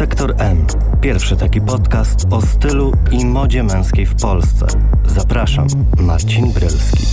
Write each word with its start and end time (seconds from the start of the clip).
Sektor 0.00 0.34
M. 0.38 0.66
Pierwszy 1.00 1.36
taki 1.36 1.60
podcast 1.60 2.26
o 2.30 2.42
stylu 2.42 2.92
i 3.12 3.24
modzie 3.26 3.62
męskiej 3.62 4.06
w 4.06 4.14
Polsce. 4.22 4.66
Zapraszam, 5.06 5.66
Marcin 5.98 6.52
Brylski. 6.52 7.04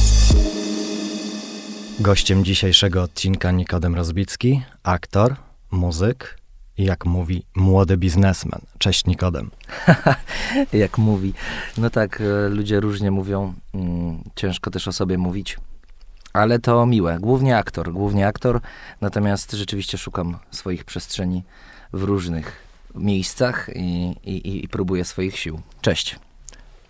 Gościem 2.00 2.46
dzisiejszego 2.46 3.04
odcinka 3.04 3.52
Nikodem 3.52 3.96
Rozbicki, 3.96 4.62
aktor, 4.84 5.36
muzyk 5.71 6.38
i 6.78 6.84
jak 6.84 7.05
mówi 7.05 7.44
młody 7.55 7.97
biznesmen. 7.97 8.61
Cześć 8.77 9.05
Nikodem. 9.05 9.51
jak 10.73 10.97
mówi. 10.97 11.33
No 11.77 11.89
tak, 11.89 12.21
e, 12.21 12.49
ludzie 12.49 12.79
różnie 12.79 13.11
mówią. 13.11 13.54
Mm, 13.73 14.23
ciężko 14.35 14.71
też 14.71 14.88
o 14.88 14.91
sobie 14.91 15.17
mówić. 15.17 15.57
Ale 16.33 16.59
to 16.59 16.85
miłe. 16.85 17.17
Głównie 17.19 17.57
aktor, 17.57 17.93
głównie 17.93 18.27
aktor. 18.27 18.61
Natomiast 19.01 19.51
rzeczywiście 19.51 19.97
szukam 19.97 20.38
swoich 20.51 20.85
przestrzeni 20.85 21.43
w 21.93 22.04
różnych 22.04 22.66
miejscach 23.00 23.69
i, 23.75 24.15
i, 24.24 24.64
i 24.64 24.68
próbuję 24.68 25.06
swoich 25.06 25.37
sił. 25.37 25.61
Cześć. 25.82 26.19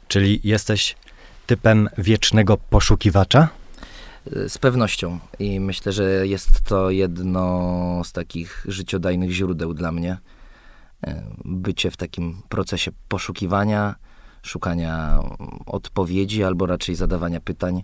Czyli 0.07 0.39
jesteś 0.43 0.95
typem 1.47 1.89
wiecznego 1.97 2.57
poszukiwacza? 2.57 3.49
Z 4.47 4.57
pewnością. 4.57 5.19
I 5.39 5.59
myślę, 5.59 5.91
że 5.91 6.27
jest 6.27 6.61
to 6.61 6.89
jedno 6.89 8.01
z 8.05 8.11
takich 8.11 8.65
życiodajnych 8.67 9.31
źródeł 9.31 9.73
dla 9.73 9.91
mnie. 9.91 10.17
E, 11.07 11.23
bycie 11.45 11.91
w 11.91 11.97
takim 11.97 12.41
procesie 12.49 12.91
poszukiwania, 13.07 13.95
szukania 14.41 15.19
odpowiedzi 15.65 16.43
albo 16.43 16.65
raczej 16.65 16.95
zadawania 16.95 17.39
pytań. 17.39 17.83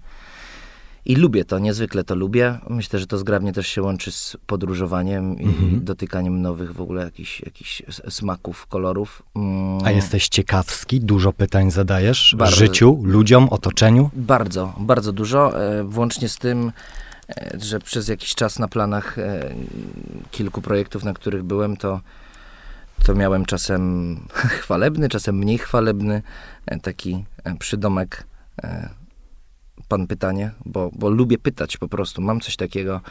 I 1.06 1.16
lubię 1.16 1.46
to, 1.46 1.60
niezwykle 1.60 2.04
to 2.04 2.16
lubię. 2.16 2.58
Myślę, 2.70 3.00
że 3.00 3.08
to 3.08 3.18
zgrabnie 3.18 3.54
też 3.54 3.68
się 3.68 3.82
łączy 3.82 4.12
z 4.12 4.38
podróżowaniem 4.48 5.40
i 5.40 5.46
mhm. 5.46 5.86
dotykaniem 5.86 6.42
nowych 6.42 6.74
w 6.74 6.82
ogóle 6.82 7.04
jakichś, 7.04 7.42
jakichś 7.42 7.84
smaków, 8.10 8.68
kolorów. 8.68 9.24
Mm. 9.36 9.86
A 9.86 9.92
jesteś 9.92 10.28
ciekawski? 10.28 11.00
Dużo 11.00 11.34
pytań 11.34 11.72
zadajesz? 11.72 12.36
Bardzo, 12.38 12.56
życiu, 12.56 13.02
ludziom, 13.04 13.50
otoczeniu? 13.50 14.10
Bardzo, 14.14 14.74
bardzo 14.80 15.12
dużo. 15.12 15.64
E, 15.64 15.84
włącznie 15.84 16.30
z 16.30 16.38
tym, 16.38 16.72
e, 17.30 17.58
że 17.62 17.80
przez 17.80 18.08
jakiś 18.08 18.36
czas 18.36 18.60
na 18.60 18.68
planach 18.68 19.20
e, 19.20 19.56
kilku 20.32 20.62
projektów, 20.62 21.04
na 21.04 21.14
których 21.14 21.44
byłem, 21.44 21.78
to, 21.78 22.02
to 23.06 23.16
miałem 23.16 23.46
czasem 23.46 24.16
chwalebny, 24.60 25.10
czasem 25.10 25.36
mniej 25.36 25.58
chwalebny 25.58 26.22
taki 26.82 27.26
przydomek 27.60 28.24
pan 29.94 30.08
pytanie, 30.08 30.52
bo, 30.66 30.90
bo 30.94 31.10
lubię 31.10 31.38
pytać 31.38 31.78
po 31.78 31.88
prostu, 31.88 32.22
mam 32.22 32.40
coś 32.40 32.56
takiego 32.56 33.02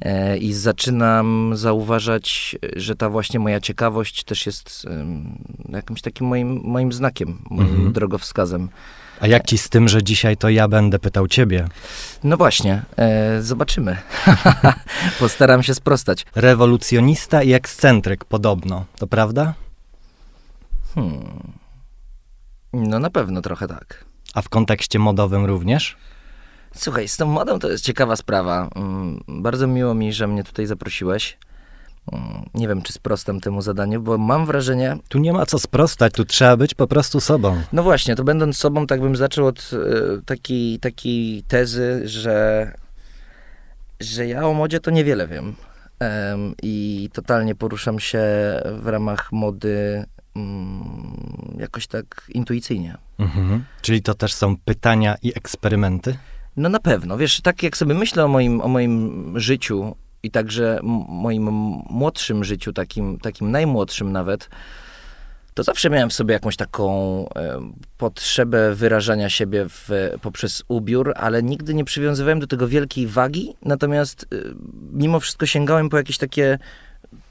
e, 0.00 0.38
i 0.38 0.52
zaczynam 0.52 1.52
zauważać, 1.54 2.56
że 2.76 2.96
ta 2.96 3.08
właśnie 3.08 3.40
moja 3.40 3.60
ciekawość 3.60 4.24
też 4.24 4.46
jest 4.46 4.86
jakimś 5.68 6.00
takim 6.02 6.26
moim, 6.26 6.60
moim 6.64 6.92
znakiem, 6.92 7.38
moim 7.50 7.68
mhm. 7.68 7.92
drogowskazem. 7.92 8.68
A 9.20 9.26
jak 9.26 9.46
ci 9.46 9.58
z 9.58 9.68
tym, 9.68 9.88
że 9.88 10.02
dzisiaj 10.02 10.36
to 10.36 10.48
ja 10.48 10.68
będę 10.68 10.98
pytał 10.98 11.28
ciebie? 11.28 11.68
No 12.24 12.36
właśnie, 12.36 12.82
e, 12.96 13.42
zobaczymy. 13.42 13.96
Postaram 15.20 15.62
się 15.62 15.74
sprostać. 15.74 16.26
Rewolucjonista 16.34 17.42
i 17.42 17.52
ekscentryk 17.52 18.24
podobno, 18.24 18.84
to 18.98 19.06
prawda? 19.06 19.54
Hmm. 20.94 21.52
No 22.72 22.98
na 22.98 23.10
pewno 23.10 23.42
trochę 23.42 23.68
tak. 23.68 24.04
A 24.34 24.42
w 24.42 24.48
kontekście 24.48 24.98
modowym 24.98 25.44
również? 25.44 25.96
Słuchaj, 26.74 27.08
z 27.08 27.16
tą 27.16 27.26
modą 27.26 27.58
to 27.58 27.70
jest 27.70 27.84
ciekawa 27.84 28.16
sprawa. 28.16 28.68
Mm, 28.76 29.20
bardzo 29.28 29.66
miło 29.66 29.94
mi, 29.94 30.12
że 30.12 30.26
mnie 30.26 30.44
tutaj 30.44 30.66
zaprosiłeś. 30.66 31.38
Mm, 32.12 32.48
nie 32.54 32.68
wiem, 32.68 32.82
czy 32.82 32.92
sprostam 32.92 33.40
temu 33.40 33.62
zadaniu, 33.62 34.00
bo 34.00 34.18
mam 34.18 34.46
wrażenie. 34.46 34.96
Tu 35.08 35.18
nie 35.18 35.32
ma 35.32 35.46
co 35.46 35.58
sprostać, 35.58 36.12
tu 36.12 36.24
trzeba 36.24 36.56
być 36.56 36.74
po 36.74 36.86
prostu 36.86 37.20
sobą. 37.20 37.62
No 37.72 37.82
właśnie, 37.82 38.16
to 38.16 38.24
będąc 38.24 38.56
sobą, 38.56 38.86
tak 38.86 39.00
bym 39.00 39.16
zaczął 39.16 39.46
od 39.46 39.70
y, 39.72 40.22
takiej, 40.26 40.78
takiej 40.78 41.42
tezy, 41.42 42.02
że, 42.04 42.72
że 44.00 44.26
ja 44.26 44.46
o 44.46 44.52
modzie 44.52 44.80
to 44.80 44.90
niewiele 44.90 45.26
wiem. 45.26 45.54
I 46.62 47.08
totalnie 47.12 47.54
poruszam 47.54 48.00
się 48.00 48.20
w 48.64 48.86
ramach 48.86 49.32
mody 49.32 50.04
um, 50.34 51.56
jakoś 51.58 51.86
tak 51.86 52.26
intuicyjnie. 52.28 52.96
Mhm. 53.18 53.64
Czyli 53.82 54.02
to 54.02 54.14
też 54.14 54.32
są 54.32 54.56
pytania 54.56 55.16
i 55.22 55.32
eksperymenty? 55.36 56.16
No 56.60 56.68
na 56.68 56.80
pewno. 56.80 57.16
Wiesz, 57.16 57.40
tak 57.40 57.62
jak 57.62 57.76
sobie 57.76 57.94
myślę 57.94 58.24
o 58.24 58.28
moim, 58.28 58.60
o 58.60 58.68
moim 58.68 59.32
życiu 59.40 59.96
i 60.22 60.30
także 60.30 60.78
moim 61.08 61.48
młodszym 61.90 62.44
życiu, 62.44 62.72
takim, 62.72 63.18
takim 63.18 63.50
najmłodszym 63.50 64.12
nawet, 64.12 64.48
to 65.54 65.62
zawsze 65.62 65.90
miałem 65.90 66.10
w 66.10 66.12
sobie 66.12 66.32
jakąś 66.32 66.56
taką 66.56 66.90
e, 67.36 67.60
potrzebę 67.98 68.74
wyrażania 68.74 69.30
siebie 69.30 69.66
w, 69.68 69.88
poprzez 70.22 70.62
ubiór, 70.68 71.12
ale 71.16 71.42
nigdy 71.42 71.74
nie 71.74 71.84
przywiązywałem 71.84 72.40
do 72.40 72.46
tego 72.46 72.68
wielkiej 72.68 73.06
wagi, 73.06 73.54
natomiast 73.62 74.26
e, 74.32 74.36
mimo 74.92 75.20
wszystko 75.20 75.46
sięgałem 75.46 75.88
po 75.88 75.96
jakieś 75.96 76.18
takie 76.18 76.58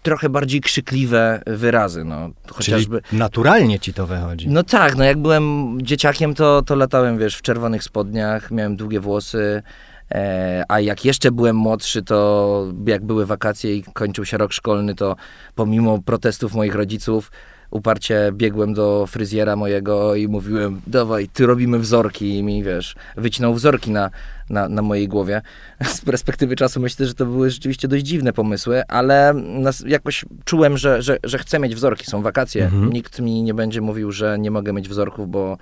trochę 0.04 0.30
bardziej 0.30 0.62
krzykliwe 0.62 1.42
wyrazy. 1.48 2.04
No, 2.04 2.30
chociażby... 2.52 3.02
Czyli 3.02 3.20
naturalnie 3.20 3.80
ci 3.80 3.94
to 3.94 4.08
wychodzi. 4.08 4.50
No 4.50 4.64
tak, 4.64 4.96
no 4.96 5.04
jak 5.04 5.18
byłem 5.18 5.78
dzieciakiem, 5.82 6.34
to, 6.34 6.62
to 6.62 6.76
latałem, 6.76 7.18
wiesz, 7.18 7.36
w 7.38 7.42
czerwonych 7.42 7.84
spodniach, 7.84 8.52
miałem 8.52 8.76
długie 8.76 9.00
włosy, 9.00 9.64
e, 10.12 10.64
a 10.68 10.80
jak 10.80 11.06
jeszcze 11.06 11.32
byłem 11.32 11.56
młodszy, 11.56 12.04
to 12.04 12.68
jak 12.86 13.06
były 13.06 13.26
wakacje 13.26 13.76
i 13.76 13.84
kończył 13.84 14.26
się 14.26 14.38
rok 14.38 14.54
szkolny, 14.54 14.96
to 14.96 15.16
pomimo 15.56 16.02
protestów 16.02 16.54
moich 16.54 16.76
rodziców, 16.76 17.32
uparcie 17.72 18.32
biegłem 18.34 18.74
do 18.74 19.06
fryzjera 19.08 19.56
mojego 19.56 20.16
i 20.16 20.28
mówiłem, 20.28 20.82
dawaj, 20.88 21.28
ty 21.28 21.46
robimy 21.46 21.80
wzorki 21.80 22.38
i 22.38 22.44
mi, 22.44 22.64
wiesz, 22.64 22.96
wycinał 23.18 23.54
wzorki 23.54 23.92
na, 23.92 24.10
na, 24.50 24.70
na 24.70 24.82
mojej 24.82 25.08
głowie. 25.08 25.42
Z 25.86 26.02
perspektywy 26.02 26.56
czasu 26.56 26.80
myślę, 26.80 27.06
że 27.06 27.14
to 27.14 27.26
były 27.26 27.50
rzeczywiście 27.50 27.88
dość 27.88 28.06
dziwne 28.06 28.34
pomysły, 28.34 28.84
ale 28.88 29.34
nas, 29.34 29.84
jakoś 29.88 30.26
czułem, 30.46 30.78
że, 30.78 31.02
że, 31.02 31.18
że 31.24 31.38
chcę 31.38 31.60
mieć 31.60 31.76
wzorki, 31.76 32.06
są 32.06 32.22
wakacje. 32.22 32.66
Mhm. 32.66 32.94
Nikt 32.94 33.20
mi 33.20 33.44
nie 33.44 33.54
będzie 33.54 33.82
mówił, 33.82 34.12
że 34.12 34.40
nie 34.40 34.52
mogę 34.52 34.74
mieć 34.74 34.90
wzorków, 34.90 35.32
bo 35.32 35.58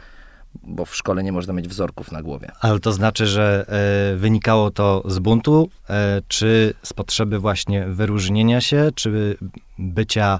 bo 0.63 0.85
w 0.85 0.95
szkole 0.95 1.23
nie 1.23 1.31
można 1.31 1.53
mieć 1.53 1.67
wzorków 1.67 2.11
na 2.11 2.21
głowie. 2.21 2.51
Ale 2.61 2.79
to 2.79 2.91
znaczy, 2.91 3.27
że 3.27 3.65
e, 4.13 4.17
wynikało 4.17 4.71
to 4.71 5.03
z 5.05 5.19
buntu, 5.19 5.69
e, 5.89 6.21
czy 6.27 6.73
z 6.83 6.93
potrzeby 6.93 7.39
właśnie 7.39 7.85
wyróżnienia 7.85 8.61
się, 8.61 8.89
czy 8.95 9.37
bycia 9.79 10.39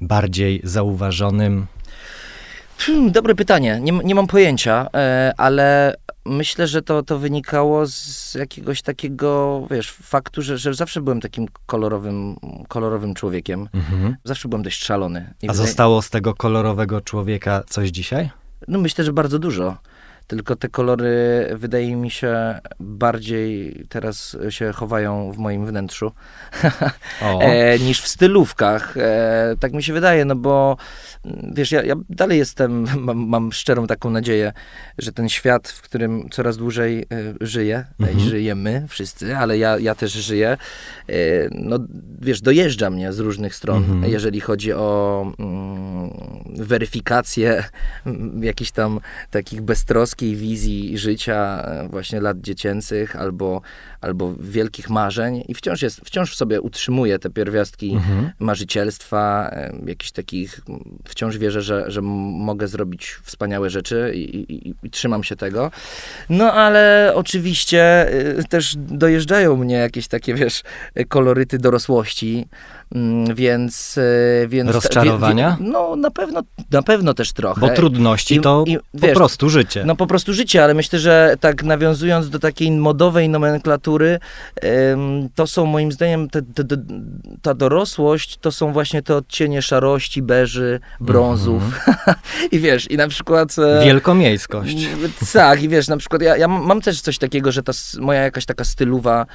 bardziej 0.00 0.60
zauważonym? 0.64 1.66
Hmm, 2.78 3.12
dobre 3.12 3.34
pytanie. 3.34 3.78
Nie, 3.80 3.92
nie 3.92 4.14
mam 4.14 4.26
pojęcia, 4.26 4.86
e, 4.94 5.32
ale 5.36 5.96
myślę, 6.24 6.66
że 6.66 6.82
to, 6.82 7.02
to 7.02 7.18
wynikało 7.18 7.86
z 7.86 8.34
jakiegoś 8.34 8.82
takiego, 8.82 9.62
wiesz, 9.70 9.92
faktu, 9.92 10.42
że, 10.42 10.58
że 10.58 10.74
zawsze 10.74 11.00
byłem 11.00 11.20
takim 11.20 11.46
kolorowym, 11.66 12.36
kolorowym 12.68 13.14
człowiekiem. 13.14 13.68
Mhm. 13.74 14.16
Zawsze 14.24 14.48
byłem 14.48 14.62
dość 14.62 14.84
szalony. 14.84 15.34
I 15.42 15.48
A 15.48 15.54
zostało 15.54 16.02
z 16.02 16.10
tego 16.10 16.34
kolorowego 16.34 17.00
człowieka 17.00 17.62
coś 17.68 17.88
dzisiaj? 17.88 18.30
No 18.68 18.78
myślę, 18.78 19.04
że 19.04 19.12
bardzo 19.12 19.38
dużo. 19.38 19.76
Tylko 20.28 20.56
te 20.56 20.68
kolory 20.68 21.48
wydaje 21.54 21.96
mi 21.96 22.10
się 22.10 22.58
bardziej 22.80 23.74
teraz 23.88 24.36
się 24.48 24.72
chowają 24.72 25.32
w 25.32 25.38
moim 25.38 25.66
wnętrzu 25.66 26.12
e, 27.40 27.78
niż 27.78 28.00
w 28.00 28.08
stylówkach. 28.08 28.96
E, 28.96 29.54
tak 29.60 29.72
mi 29.72 29.82
się 29.82 29.92
wydaje, 29.92 30.24
no 30.24 30.36
bo 30.36 30.76
mm, 31.24 31.52
wiesz, 31.54 31.72
ja, 31.72 31.82
ja 31.82 31.94
dalej 32.10 32.38
jestem, 32.38 32.86
mam, 33.06 33.18
mam, 33.18 33.52
szczerą 33.52 33.86
taką 33.86 34.10
nadzieję, 34.10 34.52
że 34.98 35.12
ten 35.12 35.28
świat, 35.28 35.68
w 35.68 35.82
którym 35.82 36.28
coraz 36.30 36.56
dłużej 36.56 37.02
e, 37.02 37.06
żyję, 37.40 37.84
mhm. 38.00 38.20
żyjemy 38.20 38.86
wszyscy, 38.88 39.36
ale 39.36 39.58
ja, 39.58 39.78
ja 39.78 39.94
też 39.94 40.12
żyję, 40.12 40.56
e, 41.08 41.14
no 41.50 41.78
wiesz, 42.20 42.40
dojeżdża 42.40 42.90
mnie 42.90 43.12
z 43.12 43.18
różnych 43.18 43.54
stron, 43.54 43.84
mhm. 43.84 44.12
jeżeli 44.12 44.40
chodzi 44.40 44.72
o 44.72 45.22
mm, 45.38 46.10
weryfikację 46.48 47.64
mm, 48.06 48.44
jakichś 48.44 48.70
tam 48.70 49.00
takich 49.30 49.62
beztroskich 49.62 50.36
wizji 50.36 50.98
życia 50.98 51.64
e, 51.64 51.88
właśnie 51.88 52.20
lat 52.20 52.40
dziecięcych 52.40 53.16
albo, 53.16 53.60
albo 54.00 54.34
wielkich 54.40 54.90
marzeń 54.90 55.44
i 55.48 55.54
wciąż, 55.54 55.82
jest, 55.82 56.00
wciąż 56.04 56.32
w 56.32 56.36
sobie 56.36 56.60
utrzymuje 56.60 57.18
te 57.18 57.30
pierwiastki 57.30 57.92
mhm. 57.92 58.30
marzycielstwa, 58.38 59.50
e, 59.52 59.72
jakichś 59.86 60.10
takich, 60.10 60.60
wciąż 61.04 61.38
wierzę, 61.38 61.62
że, 61.62 61.90
że 61.90 62.02
mogę 62.02 62.68
zrobić 62.68 63.16
wspaniałe 63.22 63.70
rzeczy 63.70 64.12
i, 64.14 64.52
i, 64.52 64.74
i 64.82 64.90
trzymam 64.90 65.24
się 65.24 65.36
tego. 65.36 65.70
No 66.28 66.52
ale 66.52 67.12
oczywiście 67.14 67.82
e, 68.38 68.44
też 68.44 68.76
dojeżdżają 68.76 69.56
mnie 69.56 69.74
jakieś 69.74 70.08
takie, 70.08 70.34
wiesz, 70.34 70.62
koloryty 71.08 71.58
dorosłości, 71.58 72.28
Mm, 72.28 72.48
więc, 73.34 73.98
e, 73.98 74.48
więc 74.48 74.70
Rozczarowania? 74.70 75.56
Wie, 75.60 75.64
wie, 75.64 75.70
no 75.72 75.96
na 75.96 76.10
pewno, 76.10 76.42
na 76.70 76.82
pewno 76.82 77.14
też 77.14 77.32
trochę. 77.32 77.60
Bo 77.60 77.68
trudności 77.68 78.34
I, 78.34 78.40
to 78.40 78.64
i, 78.66 78.78
wiesz, 78.94 79.10
po 79.10 79.16
prostu 79.16 79.48
życie. 79.48 79.84
No 79.86 79.96
po 79.96 80.06
prostu 80.06 80.32
życie, 80.32 80.64
ale 80.64 80.74
myślę, 80.74 80.98
że 80.98 81.36
tak 81.40 81.62
nawiązując 81.62 82.30
do 82.30 82.38
takiej 82.38 82.70
modowej 82.70 83.28
nomenklatury, 83.28 84.18
to 85.34 85.46
są 85.46 85.66
moim 85.66 85.92
zdaniem 85.92 86.30
te, 86.30 86.42
te, 86.42 86.64
te, 86.64 86.76
ta 87.42 87.54
dorosłość, 87.54 88.38
to 88.40 88.52
są 88.52 88.72
właśnie 88.72 89.02
te 89.02 89.16
odcienie 89.16 89.62
szarości, 89.62 90.22
beży, 90.22 90.80
brązów. 91.00 91.62
Mm-hmm. 91.62 92.14
I 92.52 92.58
wiesz, 92.58 92.90
i 92.90 92.96
na 92.96 93.08
przykład... 93.08 93.56
E, 93.58 93.84
Wielkomiejskość. 93.84 94.88
Tak, 95.32 95.62
i 95.62 95.68
wiesz, 95.68 95.88
na 95.88 95.96
przykład 95.96 96.22
ja, 96.22 96.36
ja 96.36 96.48
mam 96.48 96.80
też 96.80 97.00
coś 97.00 97.18
takiego, 97.18 97.52
że 97.52 97.62
ta 97.62 97.72
moja 97.98 98.22
jakaś 98.22 98.44
taka 98.44 98.64
styluwa, 98.64 99.22
e, 99.22 99.26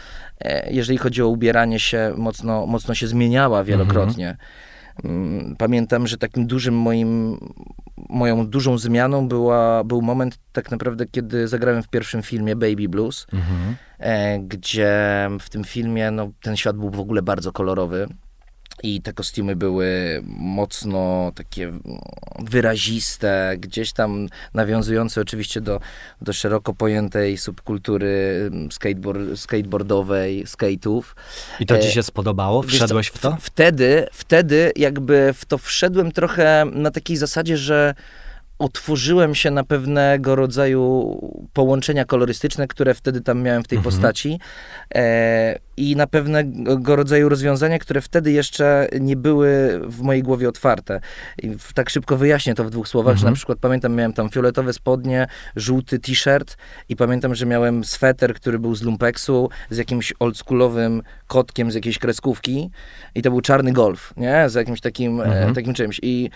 jeżeli 0.70 0.98
chodzi 0.98 1.22
o 1.22 1.28
ubieranie 1.28 1.80
się, 1.80 2.14
mocno, 2.18 2.66
mocno 2.66 2.96
się 2.96 3.08
zmieniała 3.08 3.64
wielokrotnie. 3.64 4.38
Mm-hmm. 4.38 4.54
Pamiętam, 5.58 6.08
że 6.08 6.18
takim 6.18 6.48
dużym 6.48 6.76
moim, 6.76 7.38
moją 8.10 8.48
dużą 8.48 8.78
zmianą 8.78 9.28
była, 9.28 9.84
był 9.84 10.02
moment 10.02 10.40
tak 10.52 10.72
naprawdę, 10.72 11.06
kiedy 11.06 11.48
zagrałem 11.48 11.84
w 11.84 11.90
pierwszym 11.90 12.22
filmie 12.22 12.56
Baby 12.56 12.90
Blues, 12.90 13.28
mm-hmm. 13.34 14.48
gdzie 14.48 14.92
w 15.40 15.50
tym 15.50 15.64
filmie 15.64 16.12
no, 16.12 16.32
ten 16.42 16.58
świat 16.58 16.78
był 16.78 16.90
w 16.90 17.00
ogóle 17.00 17.22
bardzo 17.22 17.52
kolorowy. 17.52 18.08
I 18.84 19.02
te 19.02 19.14
kostiumy 19.14 19.56
były 19.56 20.22
mocno 20.38 21.32
takie 21.36 21.74
wyraziste, 22.40 23.56
gdzieś 23.58 23.94
tam 23.94 24.28
nawiązujące 24.54 25.22
oczywiście 25.22 25.62
do, 25.62 25.80
do 26.22 26.34
szeroko 26.34 26.74
pojętej 26.74 27.38
subkultury 27.38 28.44
mm, 28.52 28.72
skateboard, 28.72 29.20
skateboardowej, 29.36 30.46
skate'ów. 30.46 31.04
I 31.60 31.66
to 31.66 31.80
ci 31.80 31.88
e, 31.88 31.92
się 31.92 32.04
spodobało? 32.04 32.62
Wszedłeś 32.62 33.08
w 33.08 33.18
to? 33.18 33.38
Wtedy, 33.42 34.08
wtedy 34.12 34.72
jakby 34.76 35.34
w 35.34 35.46
to 35.46 35.58
wszedłem 35.58 36.12
trochę 36.12 36.66
na 36.74 36.92
takiej 36.92 37.18
zasadzie, 37.18 37.58
że 37.58 37.96
otworzyłem 38.64 39.36
się 39.36 39.52
na 39.52 39.64
pewnego 39.64 40.36
rodzaju 40.36 41.18
połączenia 41.54 42.06
kolorystyczne, 42.06 42.68
które 42.68 42.94
wtedy 42.94 43.22
tam 43.22 43.42
miałem 43.42 43.64
w 43.64 43.68
tej 43.68 43.78
mhm. 43.78 43.94
postaci 43.94 44.40
e, 44.96 45.60
i 45.78 45.96
na 45.96 46.08
pewnego 46.08 46.96
rodzaju 46.96 47.30
rozwiązania, 47.30 47.80
które 47.80 48.02
wtedy 48.02 48.32
jeszcze 48.32 48.88
nie 49.00 49.16
były 49.16 49.82
w 49.84 50.02
mojej 50.02 50.24
głowie 50.24 50.50
otwarte. 50.50 51.00
I 51.44 51.56
tak 51.74 51.90
szybko 51.90 52.18
wyjaśnię 52.18 52.56
to 52.56 52.64
w 52.64 52.70
dwóch 52.70 52.88
słowach, 52.88 53.12
mhm. 53.12 53.22
że 53.22 53.32
na 53.32 53.36
przykład 53.36 53.58
pamiętam, 53.58 53.96
miałem 53.96 54.14
tam 54.14 54.30
fioletowe 54.30 54.74
spodnie, 54.74 55.28
żółty 55.56 56.00
t-shirt 56.00 56.58
i 56.90 56.96
pamiętam, 56.96 57.36
że 57.36 57.46
miałem 57.46 57.84
sweter, 57.84 58.34
który 58.34 58.60
był 58.60 58.76
z 58.76 58.82
lumpeksu, 58.82 59.50
z 59.70 59.78
jakimś 59.78 60.14
oldschoolowym 60.20 61.02
kotkiem 61.28 61.72
z 61.72 61.76
jakiejś 61.76 62.00
kreskówki 62.00 62.70
i 63.16 63.22
to 63.22 63.30
był 63.30 63.42
czarny 63.42 63.72
golf, 63.72 64.14
nie? 64.18 64.50
Z 64.50 64.54
jakimś 64.54 64.82
takim, 64.82 65.22
e, 65.22 65.24
mhm. 65.24 65.52
e, 65.52 65.54
takim 65.54 65.74
czymś. 65.74 66.00
I 66.04 66.30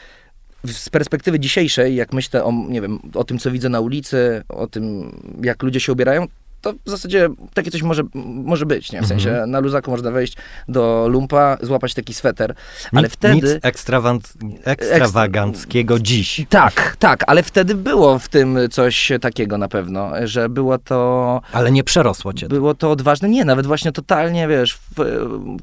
z 0.65 0.89
perspektywy 0.89 1.39
dzisiejszej, 1.39 1.95
jak 1.95 2.13
myślę 2.13 2.44
o, 2.44 2.51
nie 2.69 2.81
wiem, 2.81 3.00
o 3.13 3.24
tym, 3.24 3.39
co 3.39 3.51
widzę 3.51 3.69
na 3.69 3.80
ulicy, 3.80 4.44
o 4.50 4.68
tym, 4.68 5.12
jak 5.44 5.63
ludzie 5.63 5.80
się 5.80 5.92
ubierają, 5.92 6.27
to 6.74 6.80
w 6.86 6.90
zasadzie 6.90 7.30
takie 7.54 7.72
coś 7.72 7.81
może, 7.81 8.04
może 8.24 8.66
być, 8.66 8.92
nie? 8.92 9.02
W 9.02 9.08
sensie 9.08 9.30
mm 9.30 9.44
-hmm. 9.44 9.50
na 9.50 9.60
luzaku 9.60 9.92
można 9.92 10.12
wejść 10.12 10.38
do 10.68 11.08
lumpa, 11.10 11.58
złapać 11.62 11.94
taki 11.94 12.14
sweter, 12.14 12.56
ale 12.94 13.04
nic, 13.04 13.14
wtedy... 13.14 13.36
Nic 13.36 13.46
ekstrawaganckiego 13.62 15.94
ekstra... 15.94 16.06
dziś. 16.06 16.46
Tak, 16.50 16.96
tak, 17.00 17.24
ale 17.28 17.44
wtedy 17.44 17.75
było 17.75 18.19
w 18.19 18.30
tym 18.30 18.60
coś 18.72 19.12
takiego 19.22 19.58
na 19.58 19.68
pewno, 19.68 20.12
że 20.24 20.50
było 20.50 20.78
to... 20.78 21.42
Ale 21.52 21.72
nie 21.72 21.84
przerosło 21.84 22.34
cię. 22.34 22.48
Było 22.48 22.74
to 22.74 22.92
odważne, 22.92 23.30
nie, 23.30 23.46
nawet 23.46 23.68
właśnie 23.68 23.92
totalnie, 23.92 24.48
wiesz, 24.48 24.74
w, 24.74 24.96
w, 24.96 25.54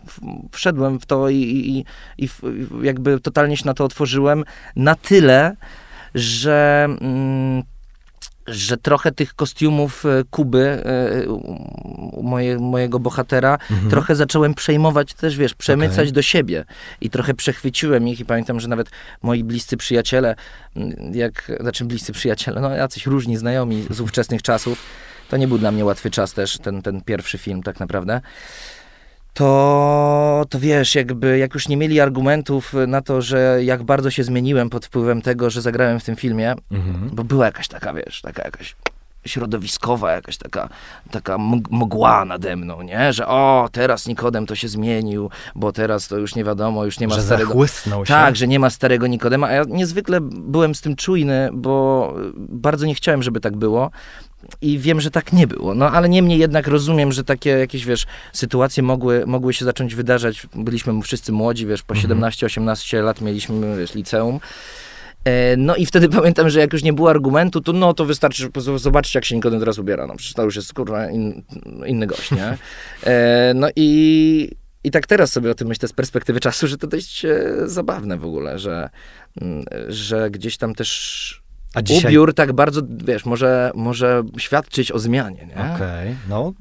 wszedłem 0.52 1.00
w 1.00 1.06
to 1.06 1.28
i, 1.28 1.36
i, 1.36 1.84
i 2.24 2.28
jakby 2.82 3.20
totalnie 3.20 3.56
się 3.56 3.66
na 3.66 3.74
to 3.74 3.84
otworzyłem 3.84 4.44
na 4.76 4.94
tyle, 4.94 5.56
że... 6.14 6.88
Mm, 7.00 7.62
że 8.46 8.76
trochę 8.76 9.12
tych 9.12 9.34
kostiumów 9.34 10.06
e, 10.06 10.24
Kuby, 10.30 10.58
e, 10.68 10.82
moje, 12.22 12.58
mojego 12.58 12.98
bohatera, 12.98 13.58
mhm. 13.70 13.90
trochę 13.90 14.16
zacząłem 14.16 14.54
przejmować 14.54 15.14
też, 15.14 15.36
wiesz, 15.36 15.54
przemycać 15.54 15.98
okay. 15.98 16.12
do 16.12 16.22
siebie. 16.22 16.64
I 17.00 17.10
trochę 17.10 17.34
przechwyciłem 17.34 18.08
ich 18.08 18.20
i 18.20 18.24
pamiętam, 18.24 18.60
że 18.60 18.68
nawet 18.68 18.90
moi 19.22 19.44
bliscy 19.44 19.76
przyjaciele, 19.76 20.34
jak, 21.12 21.52
znaczy 21.60 21.84
bliscy 21.84 22.12
przyjaciele, 22.12 22.60
no 22.60 22.70
jacyś 22.70 23.06
różni 23.06 23.36
znajomi 23.36 23.86
z 23.90 24.00
ówczesnych 24.00 24.42
czasów, 24.42 24.82
to 25.28 25.36
nie 25.36 25.48
był 25.48 25.58
dla 25.58 25.72
mnie 25.72 25.84
łatwy 25.84 26.10
czas 26.10 26.32
też, 26.32 26.58
ten, 26.58 26.82
ten 26.82 27.00
pierwszy 27.00 27.38
film 27.38 27.62
tak 27.62 27.80
naprawdę 27.80 28.20
to, 29.34 30.44
to 30.48 30.60
wiesz, 30.60 30.94
jakby 30.94 31.38
jak 31.38 31.54
już 31.54 31.68
nie 31.68 31.76
mieli 31.76 32.00
argumentów 32.00 32.72
na 32.86 33.02
to, 33.02 33.22
że 33.22 33.64
jak 33.64 33.82
bardzo 33.82 34.10
się 34.10 34.24
zmieniłem 34.24 34.70
pod 34.70 34.86
wpływem 34.86 35.22
tego, 35.22 35.50
że 35.50 35.62
zagrałem 35.62 36.00
w 36.00 36.04
tym 36.04 36.16
filmie, 36.16 36.54
mhm. 36.70 37.10
bo 37.12 37.24
była 37.24 37.46
jakaś 37.46 37.68
taka, 37.68 37.94
wiesz, 37.94 38.22
taka 38.22 38.42
jakaś 38.44 38.76
środowiskowa, 39.26 40.12
jakaś 40.12 40.36
taka, 40.36 40.68
taka 41.10 41.38
mgła 41.70 42.24
nade 42.24 42.56
mną, 42.56 42.82
nie? 42.82 43.12
Że 43.12 43.26
o, 43.26 43.68
teraz 43.72 44.06
Nikodem 44.06 44.46
to 44.46 44.54
się 44.54 44.68
zmienił, 44.68 45.30
bo 45.54 45.72
teraz 45.72 46.08
to 46.08 46.18
już 46.18 46.34
nie 46.34 46.44
wiadomo, 46.44 46.84
już 46.84 47.00
nie 47.00 47.08
ma 47.08 47.14
że 47.14 47.22
starego... 47.22 47.52
się. 48.04 48.14
Tak, 48.14 48.36
że 48.36 48.48
nie 48.48 48.58
ma 48.58 48.70
starego 48.70 49.06
Nikodema, 49.06 49.46
a 49.46 49.52
ja 49.52 49.64
niezwykle 49.68 50.18
byłem 50.20 50.74
z 50.74 50.80
tym 50.80 50.96
czujny, 50.96 51.50
bo 51.52 52.14
bardzo 52.36 52.86
nie 52.86 52.94
chciałem, 52.94 53.22
żeby 53.22 53.40
tak 53.40 53.56
było. 53.56 53.90
I 54.60 54.78
wiem, 54.78 55.00
że 55.00 55.10
tak 55.10 55.32
nie 55.32 55.46
było. 55.46 55.74
No 55.74 55.90
ale 55.90 56.08
niemniej 56.08 56.38
jednak 56.38 56.68
rozumiem, 56.68 57.12
że 57.12 57.24
takie 57.24 57.50
jakieś, 57.50 57.86
wiesz, 57.86 58.06
sytuacje 58.32 58.82
mogły, 58.82 59.26
mogły 59.26 59.54
się 59.54 59.64
zacząć 59.64 59.94
wydarzać. 59.94 60.46
Byliśmy 60.54 61.02
wszyscy 61.02 61.32
młodzi, 61.32 61.66
wiesz, 61.66 61.82
po 61.82 61.94
17-18 61.94 63.02
lat 63.02 63.20
mieliśmy, 63.20 63.76
wiesz, 63.76 63.94
liceum. 63.94 64.40
E, 65.24 65.56
no 65.56 65.76
i 65.76 65.86
wtedy 65.86 66.08
pamiętam, 66.18 66.50
że 66.50 66.60
jak 66.60 66.72
już 66.72 66.82
nie 66.82 66.92
było 66.92 67.10
argumentu, 67.10 67.60
to 67.60 67.72
no 67.72 67.94
to 67.94 68.04
wystarczy 68.04 68.48
zobaczyć, 68.76 69.14
jak 69.14 69.24
się 69.24 69.36
Nikodem 69.36 69.60
teraz 69.60 69.78
ubiera. 69.78 70.06
No 70.06 70.16
przecież 70.16 70.34
to 70.34 70.42
już 70.42 70.56
jest 70.56 70.72
kurwa 70.72 71.10
in, 71.10 71.42
inny 71.86 72.06
gość, 72.06 72.30
nie? 72.30 72.56
E, 73.04 73.52
no 73.54 73.68
i, 73.76 74.50
i 74.84 74.90
tak 74.90 75.06
teraz 75.06 75.32
sobie 75.32 75.50
o 75.50 75.54
tym 75.54 75.68
myślę 75.68 75.88
z 75.88 75.92
perspektywy 75.92 76.40
czasu, 76.40 76.66
że 76.66 76.78
to 76.78 76.86
dość 76.86 77.24
e, 77.24 77.52
zabawne 77.64 78.18
w 78.18 78.24
ogóle, 78.24 78.58
że, 78.58 78.90
mm, 79.40 79.64
że 79.88 80.30
gdzieś 80.30 80.56
tam 80.56 80.74
też 80.74 81.43
a 81.74 81.82
dzisiaj... 81.82 82.12
Ubiór 82.12 82.34
tak 82.34 82.52
bardzo, 82.52 82.80
wiesz, 83.04 83.24
może, 83.24 83.70
może 83.74 84.22
świadczyć 84.38 84.92
o 84.92 84.98
zmianie, 84.98 85.46
nie? 85.46 85.54
Okej, 85.54 85.74
okay, 85.74 86.16
no. 86.28 86.52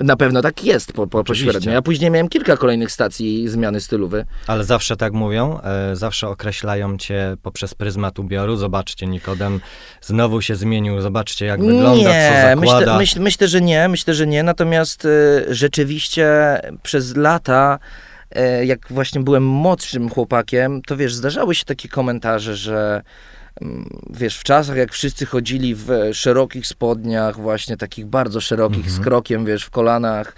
Na 0.00 0.16
pewno 0.16 0.42
tak 0.42 0.64
jest 0.64 0.92
po, 0.92 1.06
po, 1.06 1.24
pośrednio. 1.24 1.72
Ja 1.72 1.82
później 1.82 2.10
miałem 2.10 2.28
kilka 2.28 2.56
kolejnych 2.56 2.92
stacji 2.92 3.48
zmiany 3.48 3.80
stylowej. 3.80 4.24
Ale 4.46 4.64
zawsze 4.64 4.96
tak 4.96 5.12
mówią, 5.12 5.60
e, 5.60 5.96
zawsze 5.96 6.28
określają 6.28 6.98
cię 6.98 7.36
poprzez 7.42 7.74
pryzmat 7.74 8.18
ubioru. 8.18 8.56
Zobaczcie, 8.56 9.06
Nikodem 9.06 9.60
znowu 10.00 10.42
się 10.42 10.54
zmienił, 10.56 11.00
zobaczcie 11.00 11.46
jak 11.46 11.60
wygląda, 11.60 11.94
nie, 11.94 12.30
co 12.30 12.48
zakłada. 12.48 12.78
Myślę, 12.80 12.98
myśl, 12.98 13.20
myślę, 13.20 13.48
że 13.48 13.60
nie, 13.60 13.88
myślę, 13.88 14.14
że 14.14 14.26
nie. 14.26 14.42
Natomiast 14.42 15.04
e, 15.04 15.08
rzeczywiście 15.54 16.58
przez 16.82 17.16
lata 17.16 17.78
e, 18.30 18.66
jak 18.66 18.86
właśnie 18.90 19.20
byłem 19.20 19.46
młodszym 19.46 20.08
chłopakiem, 20.10 20.82
to 20.82 20.96
wiesz, 20.96 21.14
zdarzały 21.14 21.54
się 21.54 21.64
takie 21.64 21.88
komentarze, 21.88 22.56
że 22.56 23.02
wiesz, 24.10 24.38
w 24.38 24.44
czasach 24.44 24.76
jak 24.76 24.92
wszyscy 24.92 25.26
chodzili 25.26 25.74
w 25.74 25.88
szerokich 26.12 26.66
spodniach, 26.66 27.40
właśnie 27.40 27.76
takich 27.76 28.06
bardzo 28.06 28.40
szerokich, 28.40 28.86
-hmm. 28.86 28.90
z 28.90 28.98
mhm. 28.98 29.04
krokiem, 29.04 29.44
wiesz, 29.44 29.64
w 29.64 29.70
kolanach, 29.70 30.34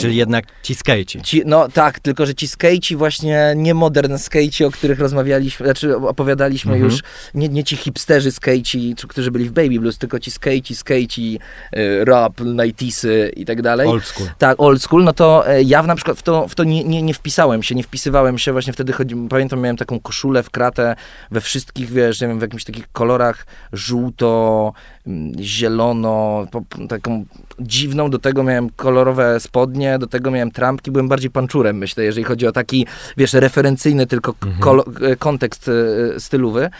Czyli 0.00 0.16
jednak 0.16 0.44
ci 0.62 0.74
skejci. 0.74 1.22
Ci, 1.22 1.42
no 1.46 1.68
tak, 1.68 2.00
tylko 2.00 2.26
że 2.26 2.34
ci 2.34 2.48
skejci 2.48 2.96
właśnie, 2.96 3.52
nie 3.56 3.74
modern 3.74 4.18
skejci, 4.18 4.64
o 4.64 4.70
których 4.70 5.00
rozmawialiśmy, 5.00 5.66
znaczy 5.66 5.96
opowiadaliśmy 5.96 6.72
mhm. 6.72 6.90
już, 6.90 7.02
nie, 7.34 7.48
nie 7.48 7.64
ci 7.64 7.76
hipsterzy 7.76 8.32
skejci, 8.32 8.94
którzy 9.08 9.30
byli 9.30 9.44
w 9.44 9.52
Baby 9.52 9.80
Blues, 9.80 9.98
tylko 9.98 10.18
ci 10.18 10.30
skejci, 10.30 10.76
skejci, 10.76 11.38
y, 11.76 12.04
rap, 12.04 12.40
nightisy 12.40 13.32
i 13.36 13.44
tak 13.44 13.62
dalej. 13.62 13.88
Old 13.88 14.04
school. 14.04 14.28
Tak, 14.38 14.60
old 14.60 14.82
school, 14.82 15.04
no 15.04 15.12
to 15.12 15.48
e, 15.48 15.62
ja 15.62 15.82
na 15.82 15.94
przykład 15.94 16.18
w 16.18 16.22
to, 16.22 16.48
w 16.48 16.54
to 16.54 16.64
nie, 16.64 16.84
nie, 16.84 17.02
nie 17.02 17.14
wpisałem 17.14 17.62
się, 17.62 17.74
nie 17.74 17.82
wpisywałem 17.82 18.38
się, 18.38 18.52
właśnie 18.52 18.72
wtedy 18.72 18.92
chodzi, 18.92 19.16
pamiętam, 19.30 19.60
miałem 19.60 19.76
taką 19.76 20.00
koszulę 20.00 20.42
w 20.42 20.50
kratę 20.50 20.96
we 21.30 21.40
wszystkich, 21.40 21.90
wiesz, 21.90 22.16
nie 22.22 22.28
wiem, 22.28 22.38
w 22.38 22.42
jakimś 22.42 22.64
takich 22.64 22.92
kolorach 22.92 23.46
żółto, 23.72 24.72
mm, 25.06 25.32
zielono, 25.40 26.46
taką 26.88 27.24
dziwną, 27.60 28.10
do 28.10 28.18
tego 28.18 28.42
miałem 28.42 28.70
kolorowe 28.70 29.40
spodnie, 29.40 29.98
do 29.98 30.06
tego 30.06 30.30
miałem 30.30 30.50
trampki, 30.50 30.90
byłem 30.90 31.08
bardziej 31.08 31.30
panczurem, 31.30 31.76
myślę, 31.78 32.04
jeżeli 32.04 32.24
chodzi 32.24 32.46
o 32.46 32.52
taki, 32.52 32.86
wiesz, 33.16 33.32
referencyjny 33.32 34.06
tylko 34.06 34.34
mhm. 34.46 34.80
E, 35.12 35.16
kontekst 35.16 35.68
e, 35.68 36.20
stylowy. 36.20 36.70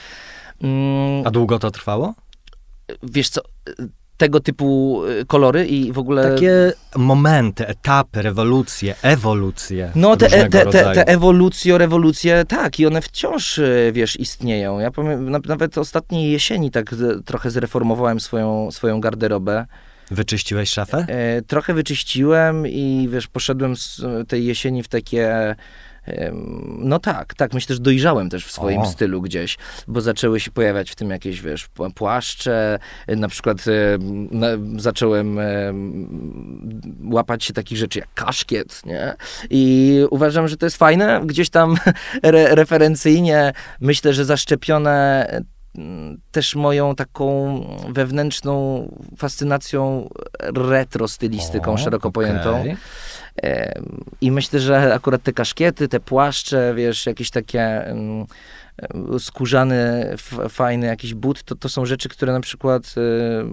Mm. 0.62 1.26
A 1.26 1.30
długo 1.30 1.58
to 1.58 1.70
trwało? 1.70 2.14
Wiesz 3.02 3.28
co, 3.28 3.40
tego 4.22 4.40
typu 4.40 5.02
e, 5.20 5.24
kolory 5.24 5.66
i 5.66 5.92
w 5.92 5.98
ogóle... 5.98 6.34
Takie 6.34 6.72
momenty, 6.96 7.66
etapy, 7.66 8.22
rewolucje, 8.22 8.94
ewolucje. 9.02 9.90
No 9.94 10.16
te, 10.16 10.28
te, 10.28 10.48
te, 10.48 10.94
te 10.94 11.06
ewolucje, 11.06 11.78
rewolucje, 11.78 12.44
tak 12.44 12.80
i 12.80 12.86
one 12.86 13.02
wciąż, 13.02 13.60
wiesz, 13.92 14.20
istnieją. 14.20 14.78
Ja 14.78 14.90
powiem, 14.90 15.30
nawet 15.30 15.78
ostatniej 15.78 16.32
jesieni 16.32 16.70
tak 16.70 16.94
trochę 17.24 17.50
zreformowałem 17.50 18.20
swoją, 18.20 18.70
swoją 18.70 19.00
garderobę. 19.00 19.66
Wyczyściłeś 20.10 20.70
szafę? 20.70 21.06
E, 21.08 21.42
trochę 21.42 21.74
wyczyściłem 21.74 22.66
i 22.66 23.08
wiesz, 23.12 23.26
poszedłem 23.26 23.76
z 23.76 24.02
tej 24.28 24.44
jesieni 24.46 24.82
w 24.82 24.88
takie 24.88 25.54
no 26.78 26.98
tak, 26.98 27.34
tak, 27.34 27.54
myślę, 27.54 27.74
że 27.74 27.82
dojrzałem 27.82 28.30
też 28.30 28.46
w 28.46 28.52
swoim 28.52 28.80
o. 28.80 28.86
stylu 28.86 29.22
gdzieś, 29.22 29.58
bo 29.88 30.00
zaczęły 30.00 30.40
się 30.40 30.50
pojawiać 30.50 30.90
w 30.90 30.94
tym 30.94 31.10
jakieś, 31.10 31.42
wiesz, 31.42 31.68
płaszcze, 31.94 32.78
na 33.08 33.28
przykład 33.28 33.64
na, 34.30 34.46
zacząłem 34.76 35.38
łapać 37.10 37.44
się 37.44 37.52
takich 37.52 37.78
rzeczy 37.78 37.98
jak 37.98 38.14
kaszkiet, 38.14 38.82
nie? 38.86 39.14
I 39.50 39.98
uważam, 40.10 40.48
że 40.48 40.56
to 40.56 40.66
jest 40.66 40.76
fajne, 40.76 41.22
gdzieś 41.24 41.50
tam 41.50 41.76
re, 42.22 42.54
referencyjnie 42.54 43.52
myślę, 43.80 44.12
że 44.12 44.24
zaszczepione 44.24 45.26
też 46.30 46.54
moją 46.54 46.94
taką 46.94 47.60
wewnętrzną 47.88 48.88
fascynacją 49.16 50.08
retro 50.56 51.08
stylistyką 51.08 51.72
o, 51.72 51.78
szeroko 51.78 52.08
okay. 52.08 52.12
pojętą. 52.12 52.64
I 54.20 54.30
myślę, 54.30 54.60
że 54.60 54.94
akurat 54.94 55.22
te 55.22 55.32
kaszkiety, 55.32 55.88
te 55.88 56.00
płaszcze, 56.00 56.74
wiesz, 56.76 57.06
jakieś 57.06 57.30
takie 57.30 57.94
skórzany, 59.18 60.14
fajny 60.48 60.86
jakiś 60.86 61.14
but, 61.14 61.42
to, 61.42 61.54
to 61.54 61.68
są 61.68 61.86
rzeczy, 61.86 62.08
które 62.08 62.32
na 62.32 62.40
przykład 62.40 62.94
y, 62.96 63.00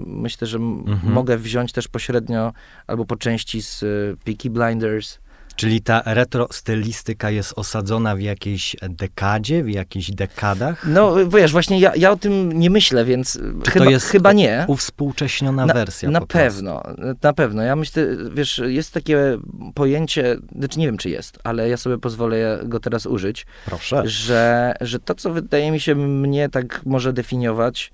myślę, 0.06 0.48
że 0.48 0.58
mhm. 0.58 1.14
mogę 1.14 1.38
wziąć 1.38 1.72
też 1.72 1.88
pośrednio 1.88 2.54
albo 2.88 3.06
po 3.06 3.16
części 3.16 3.62
z 3.62 3.84
Peaky 4.24 4.50
Blinders, 4.50 5.20
Czyli 5.60 5.82
ta 5.82 6.02
retro 6.06 6.48
stylistyka 6.52 7.30
jest 7.30 7.54
osadzona 7.56 8.16
w 8.16 8.20
jakiejś 8.22 8.76
dekadzie, 8.90 9.64
w 9.64 9.70
jakichś 9.70 10.12
dekadach? 10.12 10.88
No 10.88 11.16
wiesz, 11.30 11.52
właśnie 11.52 11.80
ja, 11.80 11.92
ja 11.96 12.12
o 12.12 12.18
tym 12.18 12.52
nie 12.52 12.70
myślę, 12.70 13.06
więc 13.06 13.40
Czy 13.64 13.72
chyba, 13.72 13.86
to 13.86 13.92
jest 13.92 14.06
chyba 14.06 14.34
nie. 14.34 14.66
uwspółcześniona 14.68 15.66
na, 15.66 15.74
wersja 15.74 16.10
Na 16.10 16.22
pewno, 16.22 16.84
na 17.24 17.34
pewno. 17.34 17.62
Ja 17.62 17.76
myślę, 17.76 18.08
wiesz, 18.34 18.62
jest 18.66 18.94
takie 18.94 19.38
pojęcie, 19.74 20.38
znaczy 20.58 20.80
nie 20.80 20.86
wiem 20.86 20.98
czy 20.98 21.10
jest, 21.10 21.40
ale 21.44 21.70
ja 21.70 21.78
sobie 21.78 21.98
pozwolę 21.98 22.60
go 22.64 22.80
teraz 22.80 23.06
użyć. 23.06 23.46
Proszę. 23.66 24.02
Że, 24.06 24.74
że 24.82 25.00
to, 25.00 25.16
co 25.16 25.34
wydaje 25.34 25.72
mi 25.72 25.80
się 25.80 25.96
mnie 25.96 26.50
tak 26.50 26.82
może 26.86 27.14
definiować, 27.14 27.92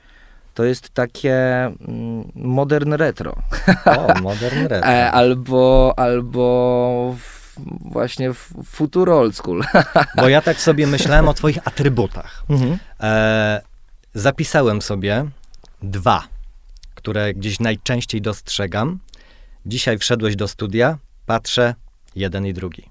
to 0.54 0.64
jest 0.64 0.90
takie 0.90 1.36
mm, 1.66 2.32
modern 2.36 2.94
retro. 2.94 3.36
O, 3.86 4.22
modern 4.22 4.68
retro. 4.72 4.90
E, 4.90 5.12
albo, 5.12 5.94
albo 5.98 7.16
właśnie 7.82 8.34
futur 8.66 9.10
old 9.10 9.36
school. 9.36 9.64
Bo 10.18 10.30
ja 10.30 10.42
tak 10.42 10.62
sobie 10.62 10.88
myślałem 10.88 11.28
o 11.28 11.34
twoich 11.34 11.58
atrybutach. 11.68 12.44
Mhm. 12.50 12.78
E, 13.00 13.62
zapisałem 14.14 14.82
sobie 14.82 15.26
dwa, 15.82 16.28
które 16.96 17.34
gdzieś 17.34 17.60
najczęściej 17.60 18.22
dostrzegam. 18.22 19.00
Dzisiaj 19.66 19.98
wszedłeś 19.98 20.36
do 20.36 20.48
studia, 20.48 20.98
patrzę, 21.26 21.76
jeden 22.16 22.46
i 22.46 22.54
drugi. 22.54 22.90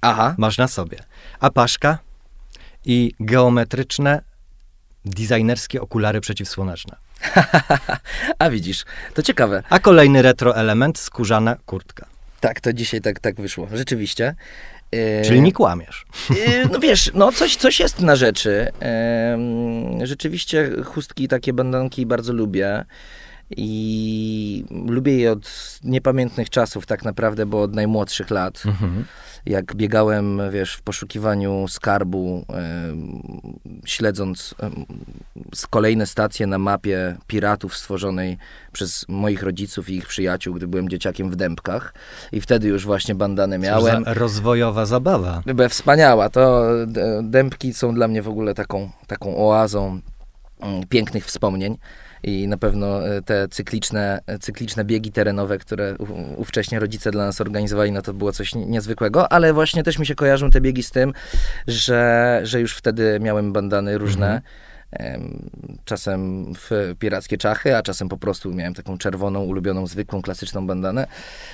Aha. 0.00 0.34
Masz 0.38 0.58
na 0.58 0.68
sobie. 0.68 0.98
Apaszka 1.40 1.98
i 2.84 3.12
geometryczne, 3.20 4.22
designerskie 5.04 5.80
okulary 5.80 6.20
przeciwsłoneczne. 6.20 6.96
A 8.38 8.50
widzisz, 8.50 8.84
to 9.14 9.22
ciekawe. 9.22 9.62
A 9.70 9.78
kolejny 9.78 10.22
retro 10.22 10.56
element, 10.56 10.98
skórzana 10.98 11.56
kurtka. 11.66 12.06
Tak, 12.46 12.60
to 12.60 12.72
dzisiaj 12.72 13.00
tak, 13.00 13.20
tak 13.20 13.40
wyszło. 13.40 13.68
Rzeczywiście. 13.72 14.34
E, 14.92 15.22
Czyli 15.22 15.40
nie 15.40 15.52
kłamiesz. 15.52 16.06
E, 16.30 16.68
no 16.72 16.78
wiesz, 16.78 17.10
no 17.14 17.32
coś, 17.32 17.56
coś 17.56 17.80
jest 17.80 18.00
na 18.00 18.16
rzeczy. 18.16 18.72
Rzeczywiście 20.02 20.70
chustki, 20.84 21.28
takie 21.28 21.52
bandanki 21.52 22.06
bardzo 22.06 22.32
lubię. 22.32 22.84
I 23.50 24.64
lubię 24.86 25.18
je 25.18 25.32
od 25.32 25.78
niepamiętnych 25.84 26.50
czasów 26.50 26.86
tak 26.86 27.04
naprawdę, 27.04 27.46
bo 27.46 27.62
od 27.62 27.74
najmłodszych 27.74 28.30
lat. 28.30 28.62
Mhm 28.66 29.04
jak 29.46 29.74
biegałem, 29.74 30.40
wiesz, 30.50 30.74
w 30.74 30.82
poszukiwaniu 30.82 31.68
skarbu, 31.68 32.44
śledząc 33.84 34.54
kolejne 35.70 36.06
stacje 36.06 36.46
na 36.46 36.58
mapie 36.58 37.16
piratów 37.26 37.76
stworzonej 37.76 38.38
przez 38.72 39.04
moich 39.08 39.42
rodziców 39.42 39.90
i 39.90 39.96
ich 39.96 40.06
przyjaciół, 40.06 40.54
gdy 40.54 40.66
byłem 40.66 40.88
dzieciakiem 40.88 41.30
w 41.30 41.36
Dębkach. 41.36 41.94
I 42.32 42.40
wtedy 42.40 42.68
już 42.68 42.84
właśnie 42.84 43.14
bandanę 43.14 43.58
miałem. 43.58 44.04
Za 44.04 44.14
rozwojowa 44.14 44.86
zabawa. 44.86 45.42
Wspaniała. 45.68 46.28
To 46.28 46.64
Dębki 47.22 47.74
są 47.74 47.94
dla 47.94 48.08
mnie 48.08 48.22
w 48.22 48.28
ogóle 48.28 48.54
taką, 48.54 48.90
taką 49.06 49.48
oazą 49.50 50.00
mm, 50.60 50.86
pięknych 50.88 51.24
wspomnień 51.24 51.76
i 52.26 52.48
na 52.48 52.56
pewno 52.56 53.08
e, 53.08 53.22
te 53.22 53.48
cykliczne, 53.48 54.20
e, 54.26 54.38
cykliczne 54.38 54.84
biegi 54.84 55.12
terenowe, 55.12 55.58
które 55.58 55.96
ówcześnie 56.36 56.80
rodzice 56.80 57.10
dla 57.10 57.24
nas 57.24 57.40
organizowali, 57.40 57.92
no 57.92 58.02
to 58.02 58.14
było 58.14 58.32
coś 58.32 58.54
niezwykłego, 58.54 59.32
ale 59.32 59.52
właśnie 59.52 59.82
też 59.82 59.98
mi 59.98 60.06
się 60.06 60.14
kojarzą 60.14 60.50
te 60.50 60.60
biegi 60.60 60.82
z 60.82 60.90
tym, 60.90 61.12
że, 61.66 62.40
że 62.42 62.60
już 62.60 62.76
wtedy 62.76 63.18
miałem 63.20 63.52
bandany 63.52 63.98
różne. 63.98 64.26
Mhm 64.26 64.42
czasem 65.84 66.52
w 66.54 66.94
pirackie 66.98 67.38
czachy, 67.38 67.76
a 67.76 67.82
czasem 67.82 68.08
po 68.08 68.16
prostu 68.16 68.54
miałem 68.54 68.74
taką 68.74 68.98
czerwoną, 68.98 69.44
ulubioną, 69.44 69.86
zwykłą, 69.86 70.22
klasyczną 70.22 70.66
bandanę. 70.66 71.06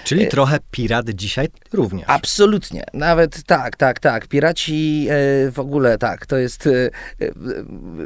Czyli 0.04 0.24
e, 0.24 0.26
trochę 0.26 0.58
pirat 0.70 1.10
dzisiaj 1.10 1.48
również. 1.72 2.04
Absolutnie. 2.06 2.84
Nawet 2.94 3.42
tak, 3.42 3.76
tak, 3.76 4.00
tak. 4.00 4.26
Piraci 4.26 5.06
e, 5.10 5.50
w 5.50 5.58
ogóle 5.58 5.98
tak. 5.98 6.26
To 6.26 6.36
jest 6.36 6.66
e, 6.66 6.90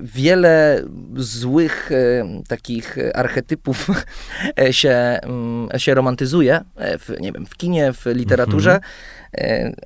wiele 0.02 0.82
złych 1.16 1.90
takich 2.48 2.98
archetypów 3.14 3.90
się, 4.70 5.18
mm, 5.22 5.68
się 5.76 5.94
romantyzuje 5.94 6.60
w, 6.76 7.20
nie 7.20 7.32
wiem, 7.32 7.46
w 7.46 7.56
kinie, 7.56 7.92
w 7.92 8.06
literaturze. 8.06 8.74
Mhm 8.74 8.90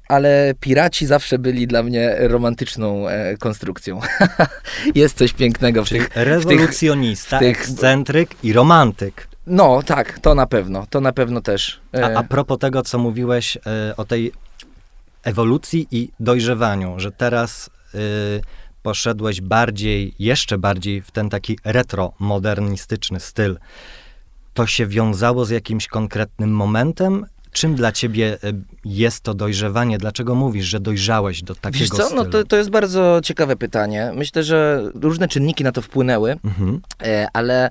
ale 0.09 0.55
piraci 0.61 1.07
zawsze 1.07 1.39
byli 1.39 1.67
dla 1.67 1.83
mnie 1.83 2.17
romantyczną 2.19 3.09
e, 3.09 3.37
konstrukcją. 3.37 4.01
Jest 4.95 5.17
coś 5.17 5.33
pięknego 5.33 5.85
w 5.85 5.89
Czyli 5.89 6.01
tych... 6.01 6.17
rewolucjonista, 6.17 7.37
w 7.37 7.41
tych, 7.41 7.61
ekscentryk 7.61 8.31
i 8.43 8.53
romantyk. 8.53 9.29
No, 9.47 9.83
tak, 9.83 10.19
to 10.19 10.35
na 10.35 10.47
pewno, 10.47 10.87
to 10.91 11.01
na 11.01 11.13
pewno 11.13 11.41
też. 11.41 11.81
A, 12.03 12.19
a 12.19 12.23
propos 12.23 12.59
tego, 12.59 12.83
co 12.83 12.99
mówiłeś 12.99 13.59
o 13.97 14.05
tej 14.05 14.33
ewolucji 15.23 15.89
i 15.91 16.09
dojrzewaniu, 16.21 16.95
że 17.01 17.13
teraz 17.13 17.71
poszedłeś 18.83 19.41
bardziej, 19.41 20.15
jeszcze 20.19 20.59
bardziej 20.59 21.03
w 21.03 21.11
ten 21.11 21.29
taki 21.29 21.59
retro-modernistyczny 21.65 23.21
styl, 23.21 23.59
to 24.55 24.67
się 24.67 24.87
wiązało 24.87 25.45
z 25.45 25.51
jakimś 25.51 25.87
konkretnym 25.87 26.51
momentem, 26.51 27.27
Czym 27.53 27.75
dla 27.75 27.93
ciebie 27.93 28.39
e, 28.45 28.53
jest 28.85 29.21
to 29.21 29.35
dojrzewanie? 29.35 29.99
Dlaczego 29.99 30.35
mówisz, 30.35 30.67
że 30.67 30.81
dojrzałeś 30.81 31.43
do 31.43 31.55
takiego 31.55 31.85
Wiesz 31.85 31.89
co? 31.89 32.07
Stylu? 32.07 32.25
No 32.25 32.31
to, 32.31 32.45
to 32.45 32.57
jest 32.57 32.71
bardzo 32.71 33.21
ciekawe 33.25 33.57
pytanie. 33.57 34.13
Myślę, 34.15 34.45
że 34.45 34.91
różne 34.95 35.29
czynniki 35.29 35.65
na 35.65 35.73
to 35.73 35.83
wpłynęły, 35.83 36.37
mhm. 36.45 36.81
E, 37.03 37.29
ale 37.33 37.71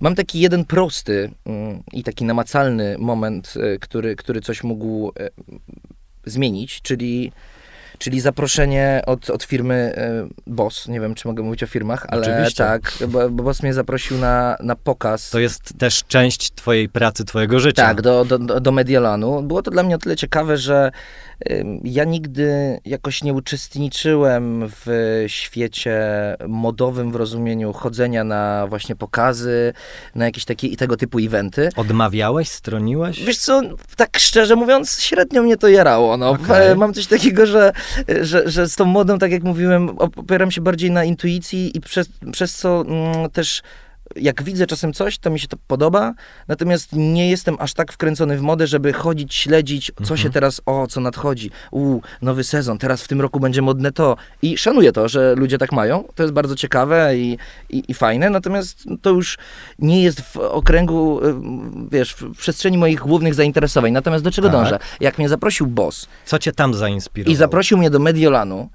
mam 0.00 0.14
taki 0.14 0.40
jeden 0.40 0.64
prosty 0.64 1.30
mm, 1.44 1.82
i 1.92 2.02
taki 2.02 2.24
namacalny 2.24 2.96
moment, 2.98 3.54
e, 3.56 3.78
który, 3.78 4.16
który 4.16 4.40
coś 4.40 4.64
mógł 4.64 5.12
zmienić, 6.24 6.82
czyli 6.82 7.32
czyli 7.98 8.20
zaproszenie 8.20 9.02
od, 9.06 9.30
od 9.30 9.42
firmy 9.42 9.74
e, 9.96 10.28
Boss. 10.46 10.88
Nie 10.88 11.00
wiem, 11.00 11.14
czy 11.14 11.28
mogę 11.28 11.42
mówić 11.42 11.62
o 11.62 11.66
firmach, 11.66 12.06
ale 12.08 12.22
Oczywiście. 12.22 12.64
tak, 12.64 12.92
bo, 13.08 13.30
bo 13.30 13.42
Boss 13.42 13.62
mnie 13.62 13.74
zaprosił 13.74 14.18
na, 14.18 14.56
na 14.60 14.76
pokaz. 14.76 15.30
To 15.30 15.38
jest 15.38 15.78
też 15.78 16.04
część 16.08 16.50
twojej 16.54 16.88
pracy, 16.88 17.24
twojego 17.24 17.60
życia. 17.60 17.82
Tak, 17.82 18.02
do, 18.02 18.24
do, 18.24 18.38
do 18.38 18.72
Mediolanu. 18.72 19.42
Było 19.42 19.62
to 19.62 19.70
dla 19.70 19.82
mnie 19.82 19.94
o 19.94 19.98
tyle 19.98 20.16
ciekawe, 20.16 20.56
że 20.56 20.90
ja 21.84 22.04
nigdy 22.04 22.78
jakoś 22.84 23.22
nie 23.22 23.32
uczestniczyłem 23.32 24.64
w 24.68 24.86
świecie 25.26 26.00
modowym 26.48 27.12
w 27.12 27.16
rozumieniu 27.16 27.72
chodzenia 27.72 28.24
na 28.24 28.66
właśnie 28.66 28.96
pokazy, 28.96 29.72
na 30.14 30.24
jakieś 30.24 30.44
takie 30.44 30.66
i 30.66 30.76
tego 30.76 30.96
typu 30.96 31.18
eventy. 31.18 31.68
Odmawiałeś, 31.76 32.48
stroniłeś? 32.48 33.24
Wiesz 33.24 33.38
co, 33.38 33.62
tak 33.96 34.18
szczerze 34.18 34.56
mówiąc, 34.56 35.00
średnio 35.00 35.42
mnie 35.42 35.56
to 35.56 35.68
jarało. 35.68 36.16
No. 36.16 36.30
Okay. 36.30 36.76
Mam 36.76 36.94
coś 36.94 37.06
takiego, 37.06 37.46
że, 37.46 37.72
że, 38.20 38.50
że 38.50 38.68
z 38.68 38.76
tą 38.76 38.84
modą, 38.84 39.18
tak 39.18 39.32
jak 39.32 39.42
mówiłem, 39.42 39.98
opieram 39.98 40.50
się 40.50 40.60
bardziej 40.60 40.90
na 40.90 41.04
intuicji 41.04 41.76
i 41.76 41.80
przez, 41.80 42.08
przez 42.32 42.54
co 42.54 42.84
mm, 42.88 43.30
też 43.30 43.62
jak 44.20 44.42
widzę 44.42 44.66
czasem 44.66 44.92
coś, 44.92 45.18
to 45.18 45.30
mi 45.30 45.40
się 45.40 45.48
to 45.48 45.56
podoba, 45.66 46.14
natomiast 46.48 46.92
nie 46.92 47.30
jestem 47.30 47.56
aż 47.58 47.74
tak 47.74 47.92
wkręcony 47.92 48.36
w 48.36 48.42
modę, 48.42 48.66
żeby 48.66 48.92
chodzić, 48.92 49.34
śledzić, 49.34 49.92
co 49.96 50.00
mhm. 50.00 50.18
się 50.18 50.30
teraz, 50.30 50.60
o, 50.66 50.86
co 50.86 51.00
nadchodzi, 51.00 51.50
u, 51.70 52.00
nowy 52.22 52.44
sezon, 52.44 52.78
teraz 52.78 53.02
w 53.02 53.08
tym 53.08 53.20
roku 53.20 53.40
będzie 53.40 53.62
modne 53.62 53.92
to. 53.92 54.16
I 54.42 54.58
szanuję 54.58 54.92
to, 54.92 55.08
że 55.08 55.34
ludzie 55.34 55.58
tak 55.58 55.72
mają, 55.72 56.04
to 56.14 56.22
jest 56.22 56.32
bardzo 56.32 56.56
ciekawe 56.56 57.16
i, 57.16 57.38
i, 57.70 57.82
i 57.88 57.94
fajne, 57.94 58.30
natomiast 58.30 58.84
to 59.02 59.10
już 59.10 59.38
nie 59.78 60.02
jest 60.02 60.20
w 60.20 60.36
okręgu, 60.36 61.20
y, 61.26 61.34
wiesz, 61.90 62.12
w 62.12 62.38
przestrzeni 62.38 62.78
moich 62.78 63.00
głównych 63.00 63.34
zainteresowań. 63.34 63.92
Natomiast 63.92 64.24
do 64.24 64.30
czego 64.30 64.48
tak. 64.48 64.56
dążę? 64.56 64.78
Jak 65.00 65.18
mnie 65.18 65.28
zaprosił 65.28 65.66
boss. 65.66 66.08
Co 66.24 66.38
cię 66.38 66.52
tam 66.52 66.74
zainspirowało? 66.74 67.32
I 67.32 67.36
zaprosił 67.36 67.78
mnie 67.78 67.90
do 67.90 67.98
Mediolanu, 67.98 68.68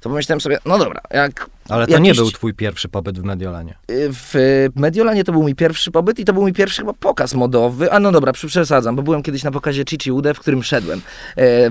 to 0.00 0.08
pomyślałem 0.08 0.40
sobie, 0.40 0.58
no 0.64 0.78
dobra, 0.78 1.00
jak 1.10 1.50
Ale 1.70 1.86
to 1.86 1.98
nie 1.98 2.14
był 2.14 2.30
twój 2.30 2.54
pierwszy 2.54 2.88
pobyt 2.88 3.20
w 3.20 3.24
Mediolanie. 3.24 3.74
W 3.88 4.68
Mediolanie 4.76 5.24
to 5.24 5.32
był 5.32 5.42
mój 5.42 5.54
pierwszy 5.54 5.90
pobyt 5.90 6.18
i 6.18 6.24
to 6.24 6.32
był 6.32 6.42
mój 6.42 6.52
pierwszy 6.52 6.82
chyba 6.82 6.92
pokaz 6.92 7.34
modowy. 7.34 7.92
A 7.92 8.00
no 8.00 8.12
dobra, 8.12 8.32
przesadzam, 8.32 8.96
bo 8.96 9.02
byłem 9.02 9.22
kiedyś 9.22 9.44
na 9.44 9.50
pokazie 9.50 9.84
Cici 9.84 10.12
Ude, 10.12 10.34
w 10.34 10.40
którym 10.40 10.62
szedłem, 10.62 11.00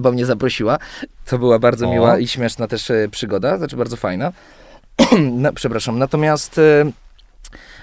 bo 0.02 0.12
mnie 0.12 0.26
zaprosiła. 0.26 0.78
To 1.26 1.40
była 1.40 1.60
bardzo 1.60 1.88
o. 1.88 1.94
miła 1.94 2.20
i 2.20 2.28
śmieszna 2.28 2.68
też 2.68 2.92
przygoda, 3.12 3.58
znaczy 3.58 3.76
bardzo 3.76 3.96
fajna. 3.96 4.32
no, 5.32 5.54
przepraszam, 5.54 6.00
natomiast 6.00 6.62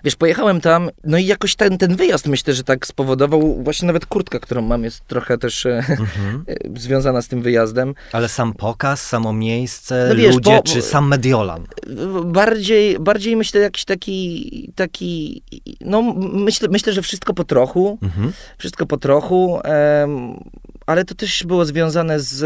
wiesz, 0.04 0.16
pojechałem 0.16 0.60
tam, 0.60 0.90
no 1.04 1.18
i 1.18 1.26
jakoś 1.26 1.56
ten, 1.56 1.78
ten 1.78 1.96
wyjazd 1.96 2.26
myślę, 2.26 2.54
że 2.54 2.64
tak 2.64 2.86
spowodował, 2.86 3.62
właśnie 3.62 3.86
nawet 3.86 4.06
kurtka, 4.06 4.38
którą 4.38 4.62
mam, 4.62 4.84
jest 4.84 5.06
trochę 5.06 5.38
też 5.38 5.66
e, 5.66 5.76
mhm. 5.78 6.06
E, 6.48 6.80
związana 6.80 7.22
z 7.22 7.28
tym 7.28 7.42
wyjazdem. 7.42 7.94
Ale 8.12 8.28
sam 8.28 8.52
pokaz, 8.52 9.06
samo 9.06 9.32
miejsce, 9.32 10.06
no 10.08 10.14
wiesz, 10.14 10.34
ludzie, 10.34 10.60
czy 10.64 10.82
sam 10.82 11.08
Mediolan? 11.08 11.66
Bardziej, 12.24 12.98
bardziej 12.98 13.36
myślę 13.36 13.60
jakiś 13.60 13.84
taki, 13.84 14.72
taki 14.74 15.42
no 15.80 16.02
myślę, 16.32 16.68
myślę 16.68 16.92
że 16.92 17.02
wszystko 17.02 17.34
po 17.34 17.44
trochu, 17.44 17.98
mhm. 18.02 18.32
wszystko 18.58 18.86
po 18.86 18.96
trochu. 18.96 19.60
Um, 20.00 20.38
ale 20.86 21.04
to 21.04 21.14
też 21.14 21.44
było 21.44 21.64
związane 21.64 22.20
z, 22.20 22.36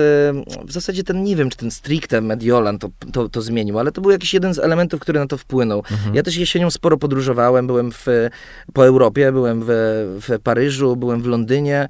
w 0.65 0.73
zasadzie 0.73 1.05
ten, 1.05 1.25
nie 1.25 1.37
wiem, 1.37 1.51
czy 1.51 1.57
ten 1.57 1.71
stricte 1.71 2.21
Mediolan 2.21 2.79
to, 2.79 2.89
to, 3.13 3.29
to 3.29 3.43
zmienił, 3.43 3.79
ale 3.79 3.93
to 3.93 4.01
był 4.01 4.11
jakiś 4.11 4.35
jeden 4.35 4.55
z 4.55 4.59
elementów, 4.59 5.01
który 5.01 5.19
na 5.19 5.27
to 5.27 5.39
wpłynął. 5.39 5.79
Mhm. 5.91 6.15
Ja 6.15 6.23
też 6.23 6.37
jesienią 6.37 6.71
sporo 6.71 6.97
podróżowałem, 6.97 7.67
byłem 7.67 7.93
w, 7.93 8.07
po 8.73 8.87
Europie, 8.87 9.33
byłem 9.33 9.63
w, 9.67 9.69
w 10.29 10.41
Paryżu, 10.43 10.97
byłem 10.97 11.23
w 11.23 11.27
Londynie 11.27 11.89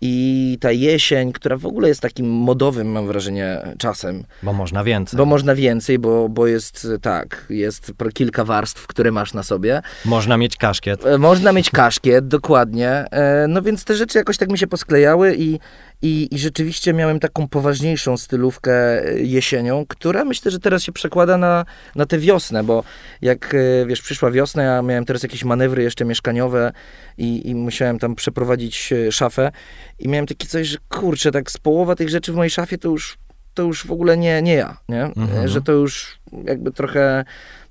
i 0.00 0.58
ta 0.60 0.72
jesień, 0.72 1.32
która 1.32 1.56
w 1.56 1.66
ogóle 1.66 1.88
jest 1.88 2.00
takim 2.00 2.30
modowym, 2.30 2.88
mam 2.88 3.06
wrażenie, 3.06 3.74
czasem. 3.78 4.24
Bo 4.42 4.52
można 4.52 4.84
więcej. 4.84 5.18
Bo 5.18 5.24
można 5.24 5.54
więcej, 5.54 5.98
bo, 5.98 6.28
bo 6.28 6.46
jest 6.46 6.88
tak, 7.02 7.46
jest 7.50 7.92
kilka 8.14 8.44
warstw, 8.44 8.86
które 8.86 9.12
masz 9.12 9.34
na 9.34 9.42
sobie. 9.42 9.82
Można 10.04 10.36
mieć 10.36 10.56
kaszkiet. 10.56 11.06
E, 11.06 11.18
można 11.18 11.52
mieć 11.52 11.70
kaszkiet, 11.70 12.28
dokładnie. 12.28 12.90
E, 12.90 13.46
no 13.48 13.62
więc 13.62 13.84
te 13.84 13.94
rzeczy 13.94 14.18
jakoś 14.18 14.36
tak 14.36 14.50
mi 14.50 14.58
się 14.58 14.66
posklejały 14.66 15.36
i 15.38 15.58
i, 16.02 16.28
I 16.30 16.38
rzeczywiście 16.38 16.92
miałem 16.92 17.20
taką 17.20 17.48
poważniejszą 17.48 18.16
stylówkę 18.16 19.04
e, 19.04 19.20
jesienią, 19.20 19.86
która 19.88 20.24
myślę, 20.24 20.50
że 20.50 20.58
teraz 20.58 20.82
się 20.82 20.92
przekłada 20.92 21.36
na, 21.36 21.64
na 21.96 22.06
tę 22.06 22.18
wiosnę, 22.18 22.64
bo 22.64 22.84
jak 23.22 23.54
e, 23.54 23.86
wiesz, 23.86 24.02
przyszła 24.02 24.30
wiosna, 24.30 24.62
ja 24.62 24.82
miałem 24.82 25.04
teraz 25.04 25.22
jakieś 25.22 25.44
manewry 25.44 25.82
jeszcze 25.82 26.04
mieszkaniowe 26.04 26.72
i, 27.18 27.48
i 27.48 27.54
musiałem 27.54 27.98
tam 27.98 28.14
przeprowadzić 28.14 28.92
e, 28.92 29.12
szafę 29.12 29.52
i 29.98 30.08
miałem 30.08 30.26
takie 30.26 30.46
coś, 30.46 30.66
że 30.66 30.78
kurczę, 30.88 31.32
tak 31.32 31.50
z 31.50 31.58
połowa 31.58 31.94
tych 31.94 32.08
rzeczy 32.08 32.32
w 32.32 32.36
mojej 32.36 32.50
szafie 32.50 32.78
to 32.78 32.88
już, 32.88 33.18
to 33.54 33.62
już 33.62 33.86
w 33.86 33.92
ogóle 33.92 34.16
nie, 34.16 34.42
nie 34.42 34.54
ja, 34.54 34.76
nie? 34.88 35.02
Mhm. 35.04 35.48
Że 35.48 35.62
to 35.62 35.72
już 35.72 36.18
jakby 36.44 36.72
trochę, 36.72 37.24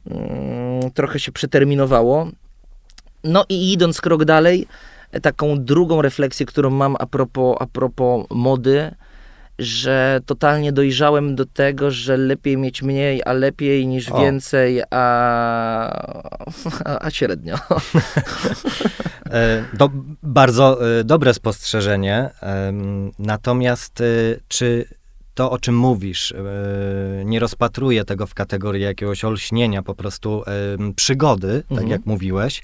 mm, 0.07 0.91
trochę 0.91 1.19
się 1.19 1.31
przeterminowało. 1.31 2.27
No 3.23 3.45
i 3.49 3.73
idąc 3.73 4.01
krok 4.01 4.25
dalej, 4.25 4.67
taką 5.21 5.63
drugą 5.63 6.01
refleksję, 6.01 6.45
którą 6.45 6.69
mam 6.69 6.95
a 6.99 7.05
propos, 7.05 7.57
a 7.59 7.65
propos 7.65 8.25
mody, 8.29 8.91
że 9.59 10.19
totalnie 10.25 10.71
dojrzałem 10.71 11.35
do 11.35 11.45
tego, 11.45 11.91
że 11.91 12.17
lepiej 12.17 12.57
mieć 12.57 12.81
mniej, 12.81 13.21
a 13.25 13.33
lepiej 13.33 13.87
niż 13.87 14.11
o. 14.11 14.21
więcej, 14.21 14.81
a, 14.91 15.05
a, 17.05 17.09
średnio. 17.09 17.55
E, 19.29 19.65
do, 19.73 19.89
bardzo 20.23 20.99
e, 20.99 21.03
dobre 21.03 21.33
spostrzeżenie. 21.33 22.29
Natomiast 23.19 24.01
e, 24.01 24.05
czy 24.47 24.85
to, 25.33 25.51
o 25.51 25.59
czym 25.59 25.77
mówisz, 25.77 26.33
nie 27.25 27.39
rozpatruje 27.39 28.05
tego 28.05 28.27
w 28.27 28.33
kategorii 28.33 28.83
jakiegoś 28.83 29.23
olśnienia, 29.23 29.83
po 29.83 29.95
prostu 29.95 30.43
przygody, 30.95 31.61
tak 31.61 31.71
mhm. 31.71 31.89
jak 31.89 32.05
mówiłeś. 32.05 32.61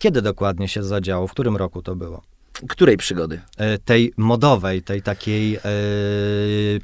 Kiedy 0.00 0.22
dokładnie 0.22 0.68
się 0.68 0.82
zadziało? 0.82 1.26
W 1.26 1.30
którym 1.30 1.56
roku 1.56 1.82
to 1.82 1.96
było? 1.96 2.22
Której 2.68 2.96
przygody? 2.96 3.40
E, 3.56 3.78
tej 3.78 4.12
modowej, 4.16 4.82
tej 4.82 5.02
takiej 5.02 5.56
e, 5.56 5.60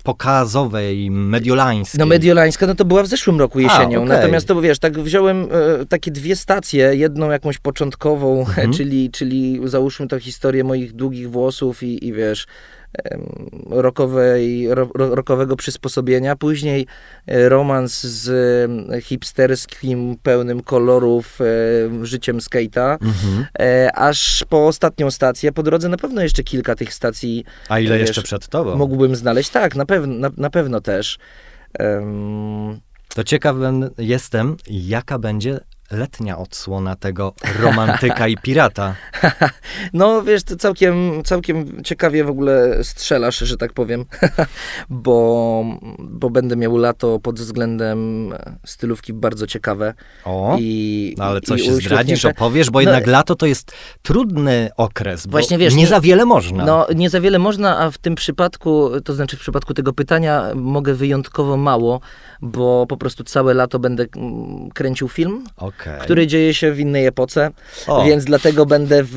pokazowej, 0.03 1.11
mediolańskiej. 1.11 1.99
No 1.99 2.07
mediolańska, 2.07 2.67
no 2.67 2.75
to 2.75 2.85
była 2.85 3.03
w 3.03 3.07
zeszłym 3.07 3.39
roku 3.39 3.61
jesienią. 3.61 4.01
A, 4.01 4.05
okay. 4.05 4.17
Natomiast 4.17 4.49
to 4.49 4.61
wiesz, 4.61 4.79
tak 4.79 5.01
wziąłem 5.01 5.49
e, 5.81 5.87
takie 5.87 6.11
dwie 6.11 6.37
stacje, 6.37 6.95
jedną 6.95 7.31
jakąś 7.31 7.59
początkową, 7.59 8.41
mhm. 8.41 8.73
czyli, 8.73 9.11
czyli 9.11 9.61
załóżmy 9.65 10.09
to 10.09 10.19
historię 10.19 10.65
moich 10.65 10.93
długich 10.93 11.31
włosów 11.31 11.83
i, 11.83 12.07
i 12.07 12.13
wiesz, 12.13 12.47
rockowej, 13.71 14.69
rockowego 14.95 15.57
przysposobienia. 15.57 16.37
Później 16.37 16.87
e, 17.27 17.49
romans 17.49 18.03
z 18.07 18.31
hipsterskim, 19.05 20.17
pełnym 20.23 20.63
kolorów 20.63 21.39
e, 21.41 22.07
życiem 22.07 22.39
skate'a. 22.39 22.93
Mhm. 22.93 23.47
E, 23.59 23.93
aż 23.93 24.45
po 24.49 24.67
ostatnią 24.67 25.11
stację. 25.11 25.53
Po 25.53 25.63
drodze 25.63 25.89
na 25.89 25.97
pewno 25.97 26.23
jeszcze 26.23 26.43
kilka 26.43 26.75
tych 26.75 26.95
stacji. 26.95 27.45
A 27.69 27.81
ile 27.81 27.99
wiesz, 27.99 28.09
jeszcze 28.09 28.23
przed 28.23 28.49
tobą? 28.49 28.77
Mógłbym 28.77 29.17
znaleźć. 29.17 29.51
Tak, 29.51 29.77
na 29.77 29.87
pewno, 29.87 30.15
na, 30.15 30.31
na 30.37 30.51
pewno 30.51 30.81
też. 30.81 31.19
Um, 31.79 32.81
to 33.15 33.25
ciekawym 33.25 33.91
jestem, 33.99 34.57
jaka 34.71 35.19
będzie 35.19 35.61
letnia 35.91 36.39
odsłona 36.39 36.97
tego 36.97 37.33
romantyka 37.61 38.29
i 38.29 38.37
pirata. 38.37 38.95
no 39.93 40.23
wiesz, 40.23 40.43
to 40.43 40.57
całkiem, 40.57 41.23
całkiem 41.25 41.85
ciekawie 41.85 42.25
w 42.25 42.29
ogóle 42.29 42.85
strzelasz, 42.85 43.39
że 43.39 43.57
tak 43.57 43.73
powiem, 43.73 44.05
bo, 44.91 45.65
bo 45.99 46.31
będę 46.31 46.57
miał 46.57 46.77
lato 46.77 47.19
pod 47.19 47.41
względem 47.41 48.33
stylówki 48.67 49.13
bardzo 49.13 49.47
ciekawe. 49.47 49.95
O, 50.25 50.57
i, 50.61 51.15
no 51.19 51.25
ale 51.25 51.41
coś 51.41 51.69
zdradzisz, 51.69 52.25
opowiesz, 52.25 52.71
bo 52.71 52.79
no, 52.79 52.83
jednak 52.83 53.07
lato 53.07 53.35
to 53.35 53.47
jest 53.47 53.73
trudny 54.03 54.71
okres, 54.77 55.27
właśnie 55.27 55.59
wiesz, 55.59 55.75
nie 55.75 55.87
za 55.87 56.01
wiele 56.01 56.25
można. 56.25 56.65
No, 56.65 56.87
nie 56.95 57.11
za 57.11 57.21
wiele 57.21 57.39
można, 57.39 57.79
a 57.79 57.91
w 57.91 57.99
tym 57.99 58.15
przypadku, 58.15 58.91
to 59.05 59.15
znaczy 59.15 59.37
w 59.37 59.41
przypadku 59.41 59.75
tego 59.75 59.93
pytania 59.93 60.45
mogę 60.55 60.95
wyjątkowo 60.95 61.57
mało, 61.57 62.01
bo 62.43 62.87
po 62.89 62.97
prostu 62.97 63.25
całe 63.25 63.55
lato 63.55 63.79
będę 63.79 64.07
mm, 64.17 64.71
kręcił 64.71 65.09
film. 65.09 65.45
Okay 65.57 65.76
okay. 65.81 65.99
który 65.99 66.27
dzieje 66.27 66.55
się 66.55 66.73
w 66.73 66.81
innej 66.81 67.07
epoce, 67.07 67.51
o. 67.87 68.05
więc 68.05 68.25
dlatego 68.25 68.67
będę 68.67 69.03
w, 69.03 69.15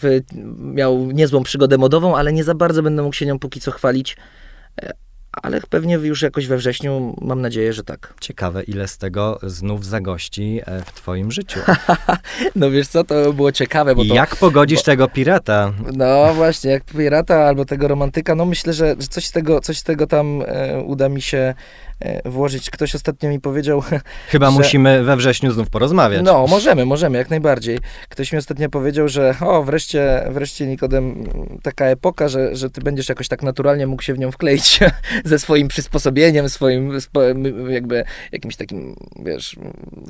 w, 0.00 0.20
miał 0.58 1.10
niezłą 1.12 1.42
przygodę 1.42 1.78
modową, 1.78 2.16
ale 2.16 2.32
nie 2.32 2.44
za 2.44 2.54
bardzo 2.54 2.82
będę 2.82 3.02
mógł 3.02 3.14
się 3.14 3.26
nią 3.26 3.38
póki 3.38 3.60
co 3.60 3.70
chwalić. 3.70 4.16
Ale 5.32 5.60
pewnie 5.70 5.94
już 5.94 6.22
jakoś 6.22 6.46
we 6.46 6.56
wrześniu 6.56 7.16
mam 7.20 7.40
nadzieję, 7.40 7.72
że 7.72 7.84
tak. 7.84 8.14
Ciekawe, 8.20 8.62
ile 8.62 8.88
z 8.88 8.98
tego 8.98 9.38
znów 9.42 9.86
zagości 9.86 10.60
e, 10.66 10.82
w 10.82 10.92
twoim 10.92 11.32
życiu. 11.32 11.60
no 12.56 12.70
wiesz 12.70 12.88
co, 12.88 13.04
to 13.04 13.32
było 13.32 13.52
ciekawe. 13.52 13.94
Bo 13.94 14.04
to, 14.04 14.14
jak 14.14 14.36
pogodzisz 14.36 14.78
bo, 14.78 14.84
tego 14.84 15.08
pirata? 15.08 15.72
No 15.92 16.34
właśnie, 16.34 16.70
jak 16.70 16.84
pirata 16.84 17.44
albo 17.44 17.64
tego 17.64 17.88
romantyka, 17.88 18.34
no 18.34 18.44
myślę, 18.44 18.72
że, 18.72 18.96
że 19.00 19.06
coś, 19.08 19.26
z 19.26 19.32
tego, 19.32 19.60
coś 19.60 19.78
z 19.78 19.82
tego 19.82 20.06
tam 20.06 20.42
e, 20.46 20.82
uda 20.82 21.08
mi 21.08 21.22
się 21.22 21.38
E, 21.38 21.54
włożyć. 22.24 22.70
Ktoś 22.70 22.94
ostatnio 22.94 23.28
mi 23.28 23.40
powiedział. 23.40 23.82
Chyba 24.28 24.50
że... 24.50 24.58
musimy 24.58 25.02
we 25.02 25.16
wrześniu 25.16 25.52
znów 25.52 25.70
porozmawiać. 25.70 26.22
No, 26.24 26.46
możemy, 26.46 26.86
możemy, 26.86 27.18
jak 27.18 27.30
najbardziej. 27.30 27.78
Ktoś 28.08 28.32
mi 28.32 28.38
ostatnio 28.38 28.68
powiedział, 28.68 29.08
że 29.08 29.34
o, 29.40 29.62
wreszcie, 29.62 30.22
wreszcie 30.30 30.66
Nikodem, 30.66 31.24
taka 31.62 31.84
epoka, 31.84 32.28
że, 32.28 32.56
że 32.56 32.70
ty 32.70 32.80
będziesz 32.80 33.08
jakoś 33.08 33.28
tak 33.28 33.42
naturalnie 33.42 33.86
mógł 33.86 34.02
się 34.02 34.14
w 34.14 34.18
nią 34.18 34.30
wkleić 34.30 34.80
ze 35.24 35.38
swoim 35.38 35.68
przysposobieniem, 35.68 36.48
swoim 36.48 36.92
jakby 37.68 38.04
jakimś 38.32 38.56
takim, 38.56 38.96
wiesz. 39.24 39.56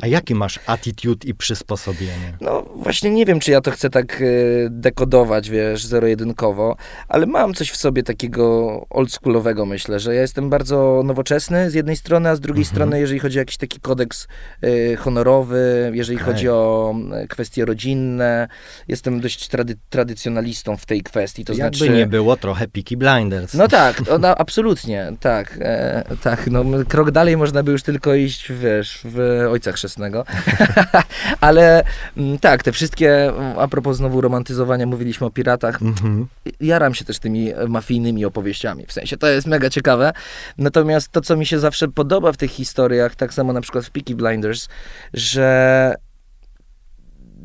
A 0.01 0.07
jaki 0.07 0.35
masz 0.35 0.61
attitude 0.67 1.29
i 1.29 1.35
przysposobienie? 1.35 2.37
No, 2.41 2.63
właśnie 2.77 3.11
nie 3.11 3.27
wiem, 3.27 3.41
czy 3.41 3.51
ja 3.51 3.61
to 3.61 3.71
chcę 3.71 3.91
tak 3.91 4.23
e, 4.23 4.25
dekodować, 4.71 5.51
wiesz, 5.51 5.87
zero-jedynkowo, 5.87 6.77
ale 7.09 7.27
mam 7.27 7.55
coś 7.55 7.71
w 7.71 7.77
sobie 7.77 8.03
takiego 8.03 8.69
oldschoolowego, 8.91 9.67
myślę, 9.67 10.01
że 10.01 10.15
ja 10.15 10.21
jestem 10.21 10.51
bardzo 10.51 11.03
nowoczesny 11.05 11.71
z 11.71 11.75
jednej 11.79 11.97
strony, 11.97 12.29
a 12.29 12.37
z 12.37 12.41
drugiej 12.41 12.63
mhm. 12.63 12.75
strony, 12.75 13.01
jeżeli 13.01 13.21
chodzi 13.21 13.39
o 13.39 13.41
jakiś 13.41 13.57
taki 13.57 13.81
kodeks 13.81 14.29
y, 14.65 14.97
honorowy, 15.01 15.91
jeżeli 15.95 16.19
okay. 16.19 16.33
chodzi 16.33 16.49
o 16.49 16.95
y, 17.25 17.29
kwestie 17.29 17.65
rodzinne, 17.65 18.49
jestem 18.89 19.21
dość 19.21 19.49
trady, 19.49 19.77
tradycjonalistą 19.91 20.77
w 20.77 20.87
tej 20.87 21.03
kwestii. 21.03 21.45
To 21.45 21.53
Jakby 21.53 21.79
znaczy... 21.79 21.93
nie 21.93 22.07
było 22.07 22.37
trochę 22.37 22.69
Peaky 22.69 22.97
Blinders. 22.97 23.55
No 23.55 23.69
tak, 23.69 24.03
no, 24.21 24.29
absolutnie, 24.39 25.13
tak. 25.21 25.59
E, 25.61 26.05
tak, 26.23 26.47
no 26.51 26.65
krok 26.89 27.11
dalej 27.11 27.37
można 27.37 27.63
by 27.63 27.73
już 27.73 27.83
tylko 27.83 28.15
iść, 28.15 28.53
wiesz, 28.53 29.01
w 29.05 29.47
Ojca 29.51 29.73
Chrzestnego. 29.73 30.25
Ale 31.41 31.85
mm, 32.17 32.39
tak, 32.39 32.63
te 32.63 32.73
wszystkie, 32.73 33.33
a 33.59 33.69
propos 33.69 33.97
znowu 33.97 34.21
romantyzowania, 34.21 34.87
mówiliśmy 34.87 35.27
o 35.27 35.31
piratach, 35.31 35.83
mhm. 35.83 36.27
jaram 36.61 36.95
się 36.95 37.05
też 37.05 37.19
tymi 37.19 37.53
mafijnymi 37.69 38.25
opowieściami, 38.25 38.87
w 38.87 38.93
sensie 38.93 39.17
to 39.17 39.27
jest 39.27 39.47
mega 39.47 39.71
ciekawe. 39.71 40.13
Natomiast 40.59 41.13
to, 41.13 41.21
co 41.21 41.37
mi 41.37 41.47
się 41.47 41.59
zawsze 41.69 41.89
podoba 41.89 42.33
w 42.33 42.37
tych 42.37 42.51
historiach, 42.51 43.17
tak 43.17 43.35
samo 43.35 43.53
na 43.53 43.61
przykład 43.61 43.85
w 43.85 43.91
Peaky 43.91 44.15
Blinders, 44.15 44.69
że 45.15 45.95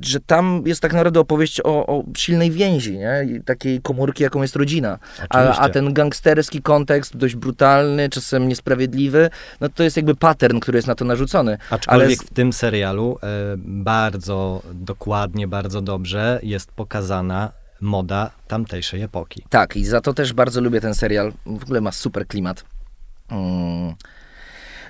że 0.02 0.20
tam 0.20 0.64
jest 0.66 0.82
tak 0.82 0.94
naprawdę 0.94 1.20
opowieść 1.20 1.62
o, 1.62 1.86
o 1.86 2.04
silnej 2.18 2.52
więzi, 2.52 2.98
nie? 2.98 3.28
I 3.28 3.44
takiej 3.44 3.82
komórki, 3.82 4.24
jaką 4.24 4.42
jest 4.42 4.56
rodzina. 4.56 5.00
A, 5.30 5.58
a, 5.60 5.70
ten 5.70 5.94
gangsterski 5.94 6.62
kontekst, 6.62 7.18
dość 7.18 7.36
brutalny, 7.36 8.10
czasem 8.10 8.48
niesprawiedliwy, 8.48 9.30
no 9.62 9.70
to 9.70 9.84
jest 9.84 9.98
jakby 9.98 10.16
pattern, 10.16 10.60
który 10.60 10.78
jest 10.78 10.88
na 10.88 10.96
to 10.96 11.06
narzucony. 11.06 11.58
Aczkolwiek 11.70 12.20
Ale... 12.20 12.28
w 12.28 12.34
tym 12.34 12.54
serialu 12.54 13.18
e, 13.24 13.28
bardzo 13.58 14.62
dokładnie, 14.74 15.48
bardzo 15.48 15.82
dobrze 15.82 16.40
jest 16.44 16.72
pokazana 16.72 17.52
moda 17.82 18.32
tamtejszej 18.48 19.02
epoki. 19.02 19.44
Tak, 19.50 19.76
i 19.76 19.86
za 19.86 20.02
to 20.02 20.14
też 20.14 20.34
bardzo 20.34 20.62
lubię 20.62 20.82
ten 20.82 20.96
serial. 20.96 21.34
W 21.46 21.64
ogóle 21.64 21.82
ma 21.82 21.92
super 21.92 22.28
klimat. 22.28 22.64
Mm. 23.30 23.96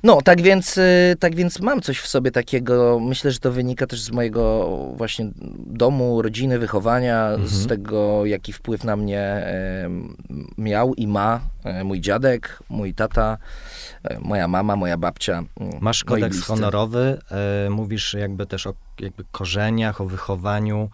No, 0.04 0.22
tak 0.22 0.42
więc, 0.42 0.78
y, 0.78 1.16
tak 1.20 1.36
więc 1.36 1.60
mam 1.60 1.82
coś 1.82 2.00
w 2.00 2.08
sobie 2.08 2.32
takiego. 2.32 3.00
Myślę, 3.00 3.32
że 3.32 3.40
to 3.40 3.52
wynika 3.52 3.88
też 3.88 4.02
z 4.02 4.12
mojego 4.12 4.70
właśnie 4.96 5.30
domu, 5.58 6.22
rodziny, 6.22 6.60
wychowania, 6.60 7.28
mhm. 7.30 7.48
z 7.48 7.68
tego, 7.68 8.26
jaki 8.26 8.54
wpływ 8.54 8.84
na 8.84 8.96
mnie 8.96 9.46
miał 10.58 10.94
i 10.94 11.08
ma 11.08 11.40
e, 11.64 11.84
mój 11.84 12.02
dziadek, 12.02 12.60
mój 12.70 12.94
tata, 12.94 13.38
e, 14.04 14.20
moja 14.20 14.48
mama, 14.48 14.76
moja 14.76 14.98
babcia. 14.98 15.44
Masz 15.82 16.04
kodeks 16.04 16.44
honorowy, 16.44 17.20
e, 17.66 17.70
mówisz 17.70 18.14
jakby 18.14 18.46
też 18.46 18.68
o 18.68 18.74
jakby 19.00 19.24
korzeniach, 19.32 20.02
o 20.02 20.06
wychowaniu, 20.06 20.90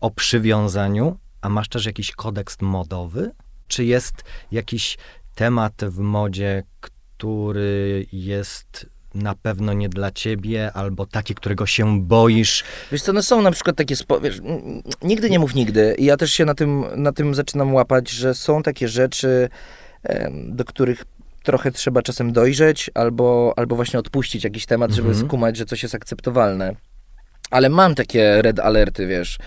o 0.00 0.10
przywiązaniu, 0.10 1.18
a 1.40 1.48
masz 1.48 1.68
też 1.68 1.86
jakiś 1.86 2.12
kodeks 2.12 2.56
modowy? 2.60 3.30
Czy 3.68 3.84
jest 3.84 4.24
jakiś 4.52 4.98
temat 5.34 5.74
w 5.84 5.98
modzie, 5.98 6.62
który 6.80 6.95
jest 8.12 8.86
na 9.14 9.34
pewno 9.34 9.72
nie 9.72 9.88
dla 9.88 10.10
ciebie, 10.10 10.72
albo 10.72 11.06
taki, 11.06 11.34
którego 11.34 11.66
się 11.66 12.00
boisz. 12.00 12.64
Wiesz 12.92 13.02
co, 13.02 13.12
no 13.12 13.22
są 13.22 13.42
na 13.42 13.50
przykład 13.50 13.76
takie, 13.76 13.96
spo... 13.96 14.20
wiesz, 14.20 14.40
nigdy 15.02 15.30
nie 15.30 15.38
mów 15.38 15.54
nigdy. 15.54 15.94
I 15.98 16.04
ja 16.04 16.16
też 16.16 16.32
się 16.32 16.44
na 16.44 16.54
tym, 16.54 16.84
na 16.96 17.12
tym 17.12 17.34
zaczynam 17.34 17.74
łapać, 17.74 18.10
że 18.10 18.34
są 18.34 18.62
takie 18.62 18.88
rzeczy, 18.88 19.48
do 20.32 20.64
których 20.64 21.04
trochę 21.42 21.70
trzeba 21.72 22.02
czasem 22.02 22.32
dojrzeć, 22.32 22.90
albo, 22.94 23.54
albo 23.56 23.76
właśnie 23.76 23.98
odpuścić 23.98 24.44
jakiś 24.44 24.66
temat, 24.66 24.90
żeby 24.90 25.08
mhm. 25.08 25.26
skumać, 25.26 25.56
że 25.56 25.64
coś 25.64 25.82
jest 25.82 25.94
akceptowalne. 25.94 26.76
Ale 27.50 27.68
mam 27.68 27.94
takie 27.94 28.42
red 28.42 28.60
alerty, 28.60 29.06
wiesz. 29.06 29.38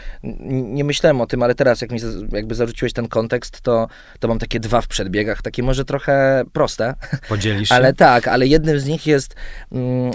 Nie 0.49 0.83
myślałem 0.83 1.21
o 1.21 1.27
tym, 1.27 1.43
ale 1.43 1.55
teraz, 1.55 1.81
jak 1.81 1.91
mi 1.91 1.99
jakby 2.31 2.55
zarzuciłeś 2.55 2.93
ten 2.93 3.07
kontekst, 3.07 3.61
to, 3.61 3.87
to 4.19 4.27
mam 4.27 4.39
takie 4.39 4.59
dwa 4.59 4.81
w 4.81 4.87
przedbiegach, 4.87 5.41
takie 5.41 5.63
może 5.63 5.85
trochę 5.85 6.43
proste. 6.53 6.93
Podzielisz 7.29 7.69
się? 7.69 7.75
Ale 7.79 7.93
tak, 7.93 8.27
ale 8.27 8.47
jednym 8.47 8.79
z 8.79 8.85
nich 8.85 9.07
jest, 9.07 9.35
mm, 9.71 10.11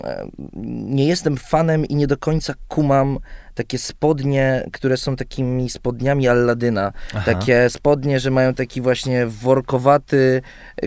nie 0.94 1.07
jestem 1.07 1.37
fanem 1.37 1.87
i 1.87 1.94
nie 1.94 2.07
do 2.07 2.16
końca 2.16 2.55
kumam 2.68 3.18
takie 3.55 3.79
spodnie, 3.79 4.69
które 4.73 4.97
są 4.97 5.17
takimi 5.17 5.71
spodniami 5.71 6.29
Alladyna. 6.29 6.93
Aha. 7.14 7.23
Takie 7.25 7.71
spodnie, 7.71 8.21
że 8.21 8.31
mają 8.31 8.55
taki 8.55 8.81
właśnie 8.81 9.27
workowaty 9.27 10.43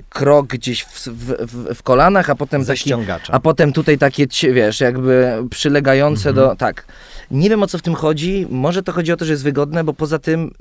krok 0.10 0.47
gdzieś 0.47 0.84
w, 0.84 1.08
w, 1.08 1.75
w 1.75 1.84
kolanach, 1.84 2.30
a 2.30 2.36
potem 2.36 2.65
taki, 2.65 2.93
a 3.30 3.39
potem 3.39 3.73
tutaj 3.73 3.97
takie, 3.97 4.27
wiesz, 4.53 4.82
jakby 4.82 5.43
przylegające 5.49 6.30
mhm. 6.30 6.47
do, 6.47 6.56
tak. 6.56 6.86
Nie 7.31 7.49
wiem 7.49 7.63
o 7.63 7.67
co 7.67 7.77
w 7.77 7.81
tym 7.81 7.95
chodzi. 7.95 8.47
Może 8.49 8.83
to 8.83 8.91
chodzi 8.91 9.11
o 9.11 9.17
to, 9.17 9.25
że 9.25 9.31
jest 9.31 9.43
wygodne, 9.43 9.83
bo 9.83 9.93
poza 9.93 10.19
tym 10.19 10.51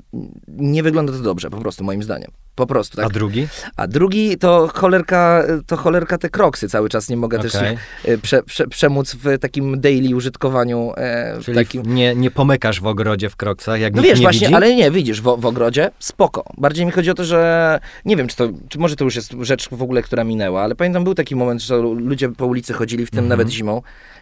nie 0.47 0.83
wygląda 0.83 1.13
to 1.13 1.19
dobrze, 1.19 1.49
po 1.49 1.57
prostu 1.57 1.83
moim 1.83 2.03
zdaniem. 2.03 2.31
Po 2.55 2.67
prostu, 2.67 2.97
tak. 2.97 3.05
A 3.05 3.09
drugi? 3.09 3.47
A 3.75 3.87
drugi 3.87 4.37
to 4.37 4.69
cholerka, 4.73 5.43
to 5.67 5.77
cholerka 5.77 6.17
te 6.17 6.29
kroksy 6.29 6.69
cały 6.69 6.89
czas. 6.89 7.09
Nie 7.09 7.17
mogę 7.17 7.39
okay. 7.39 7.51
też 7.51 7.61
ich 7.71 7.79
e, 8.05 8.17
prze, 8.17 8.43
prze, 8.43 8.67
przemóc 8.67 9.15
w 9.15 9.39
takim 9.39 9.81
daily 9.81 10.15
użytkowaniu. 10.15 10.93
E, 10.97 11.37
Czyli 11.43 11.57
takim... 11.57 11.95
nie, 11.95 12.15
nie 12.15 12.31
pomykasz 12.31 12.81
w 12.81 12.85
ogrodzie 12.85 13.29
w 13.29 13.35
kroksach, 13.35 13.79
jak 13.79 13.95
No 13.95 14.01
wiesz, 14.01 14.19
nie 14.19 14.25
właśnie, 14.25 14.47
widzi? 14.47 14.55
ale 14.55 14.75
nie, 14.75 14.91
widzisz, 14.91 15.21
w, 15.21 15.23
w 15.23 15.45
ogrodzie 15.45 15.91
spoko. 15.99 16.43
Bardziej 16.57 16.85
mi 16.85 16.91
chodzi 16.91 17.09
o 17.09 17.13
to, 17.13 17.23
że 17.25 17.79
nie 18.05 18.15
wiem, 18.15 18.27
czy 18.27 18.35
to, 18.35 18.49
czy 18.69 18.79
może 18.79 18.95
to 18.95 19.03
już 19.03 19.15
jest 19.15 19.31
rzecz 19.41 19.69
w 19.69 19.81
ogóle, 19.81 20.01
która 20.01 20.23
minęła, 20.23 20.61
ale 20.61 20.75
pamiętam, 20.75 21.03
był 21.03 21.13
taki 21.13 21.35
moment, 21.35 21.61
że 21.61 21.77
ludzie 21.77 22.29
po 22.29 22.45
ulicy 22.45 22.73
chodzili, 22.73 23.05
w 23.05 23.09
tym 23.09 23.19
mm 23.19 23.25
-hmm. 23.25 23.29
nawet 23.29 23.49
zimą. 23.49 23.81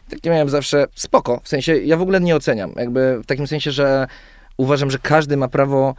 Takie 0.10 0.30
miałem 0.30 0.50
zawsze 0.50 0.86
spoko. 0.96 1.42
W 1.44 1.48
sensie, 1.48 1.78
ja 1.78 1.98
w 1.98 2.02
ogóle 2.02 2.22
nie 2.22 2.36
oceniam. 2.36 2.74
Jakby 2.76 3.20
w 3.24 3.26
takim 3.26 3.48
sensie, 3.48 3.72
że 3.72 4.08
uważam, 4.58 4.92
że 4.92 5.00
każdy 5.00 5.38
ma 5.38 5.48
prawo 5.48 5.96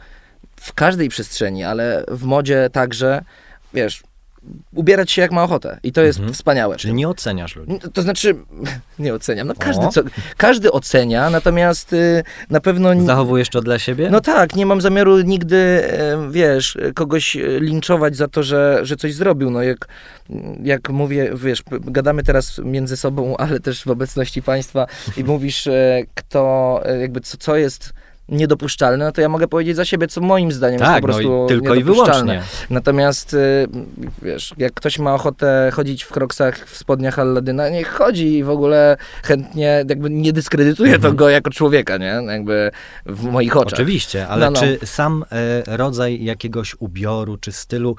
w 0.55 0.73
każdej 0.73 1.09
przestrzeni, 1.09 1.63
ale 1.63 2.03
w 2.07 2.23
modzie 2.23 2.69
także, 2.71 3.23
wiesz, 3.73 4.03
ubierać 4.75 5.11
się 5.11 5.21
jak 5.21 5.31
ma 5.31 5.43
ochotę. 5.43 5.79
I 5.83 5.91
to 5.91 6.01
jest 6.01 6.19
mhm. 6.19 6.33
wspaniałe. 6.33 6.75
Czyli 6.75 6.93
nie 6.93 7.09
oceniasz 7.09 7.55
ludzi. 7.55 7.79
To 7.93 8.01
znaczy, 8.01 8.35
nie 8.99 9.13
oceniam. 9.13 9.47
No 9.47 9.53
każdy, 9.59 9.87
co, 9.87 10.01
każdy 10.37 10.71
ocenia, 10.71 11.29
natomiast 11.29 11.93
y, 11.93 12.23
na 12.49 12.59
pewno... 12.59 13.05
Zachowujesz 13.05 13.49
to 13.49 13.61
dla 13.61 13.79
siebie? 13.79 14.09
No 14.09 14.21
tak, 14.21 14.55
nie 14.55 14.65
mam 14.65 14.81
zamiaru 14.81 15.21
nigdy, 15.21 15.83
wiesz, 16.31 16.77
kogoś 16.95 17.37
linczować 17.59 18.15
za 18.15 18.27
to, 18.27 18.43
że, 18.43 18.79
że 18.81 18.95
coś 18.95 19.13
zrobił. 19.13 19.51
No 19.51 19.63
jak, 19.63 19.87
jak 20.63 20.89
mówię, 20.89 21.31
wiesz, 21.35 21.63
gadamy 21.71 22.23
teraz 22.23 22.57
między 22.57 22.97
sobą, 22.97 23.37
ale 23.37 23.59
też 23.59 23.83
w 23.83 23.87
obecności 23.87 24.41
państwa 24.41 24.87
i 25.17 25.23
mówisz, 25.23 25.67
y, 25.67 26.07
kto, 26.15 26.81
y, 26.95 26.99
jakby 26.99 27.21
co, 27.21 27.37
co 27.37 27.55
jest 27.55 27.93
niedopuszczalne, 28.29 29.05
no 29.05 29.11
to 29.11 29.21
ja 29.21 29.29
mogę 29.29 29.47
powiedzieć 29.47 29.75
za 29.75 29.85
siebie, 29.85 30.07
co 30.07 30.21
moim 30.21 30.51
zdaniem 30.51 30.79
tak, 30.79 30.89
jest 30.89 31.01
po 31.01 31.07
prostu 31.07 31.29
no 31.29 31.45
i 31.45 31.47
tylko 31.47 31.75
niedopuszczalne. 31.75 32.33
I 32.33 32.37
wyłącznie. 32.37 32.65
Natomiast 32.69 33.33
y, 33.33 33.67
wiesz, 34.21 34.53
jak 34.57 34.73
ktoś 34.73 34.99
ma 34.99 35.13
ochotę 35.13 35.71
chodzić 35.73 36.03
w 36.03 36.11
kroksach, 36.11 36.69
w 36.69 36.77
spodniach 36.77 37.19
Alladyna, 37.19 37.69
niech 37.69 37.87
chodzi 37.87 38.37
i 38.37 38.43
w 38.43 38.49
ogóle 38.49 38.97
chętnie 39.23 39.85
jakby 39.89 40.09
nie 40.09 40.33
dyskredytuje 40.33 40.95
mhm. 40.95 41.11
to 41.11 41.17
go 41.17 41.29
jako 41.29 41.49
człowieka, 41.49 41.97
nie? 41.97 42.21
Jakby 42.27 42.71
w 43.05 43.23
moich 43.23 43.57
oczach. 43.57 43.73
Oczywiście, 43.73 44.27
ale 44.27 44.45
no, 44.45 44.51
no. 44.51 44.59
czy 44.59 44.85
sam 44.85 45.25
e, 45.67 45.77
rodzaj 45.77 46.23
jakiegoś 46.23 46.75
ubioru 46.79 47.37
czy 47.37 47.51
stylu 47.51 47.95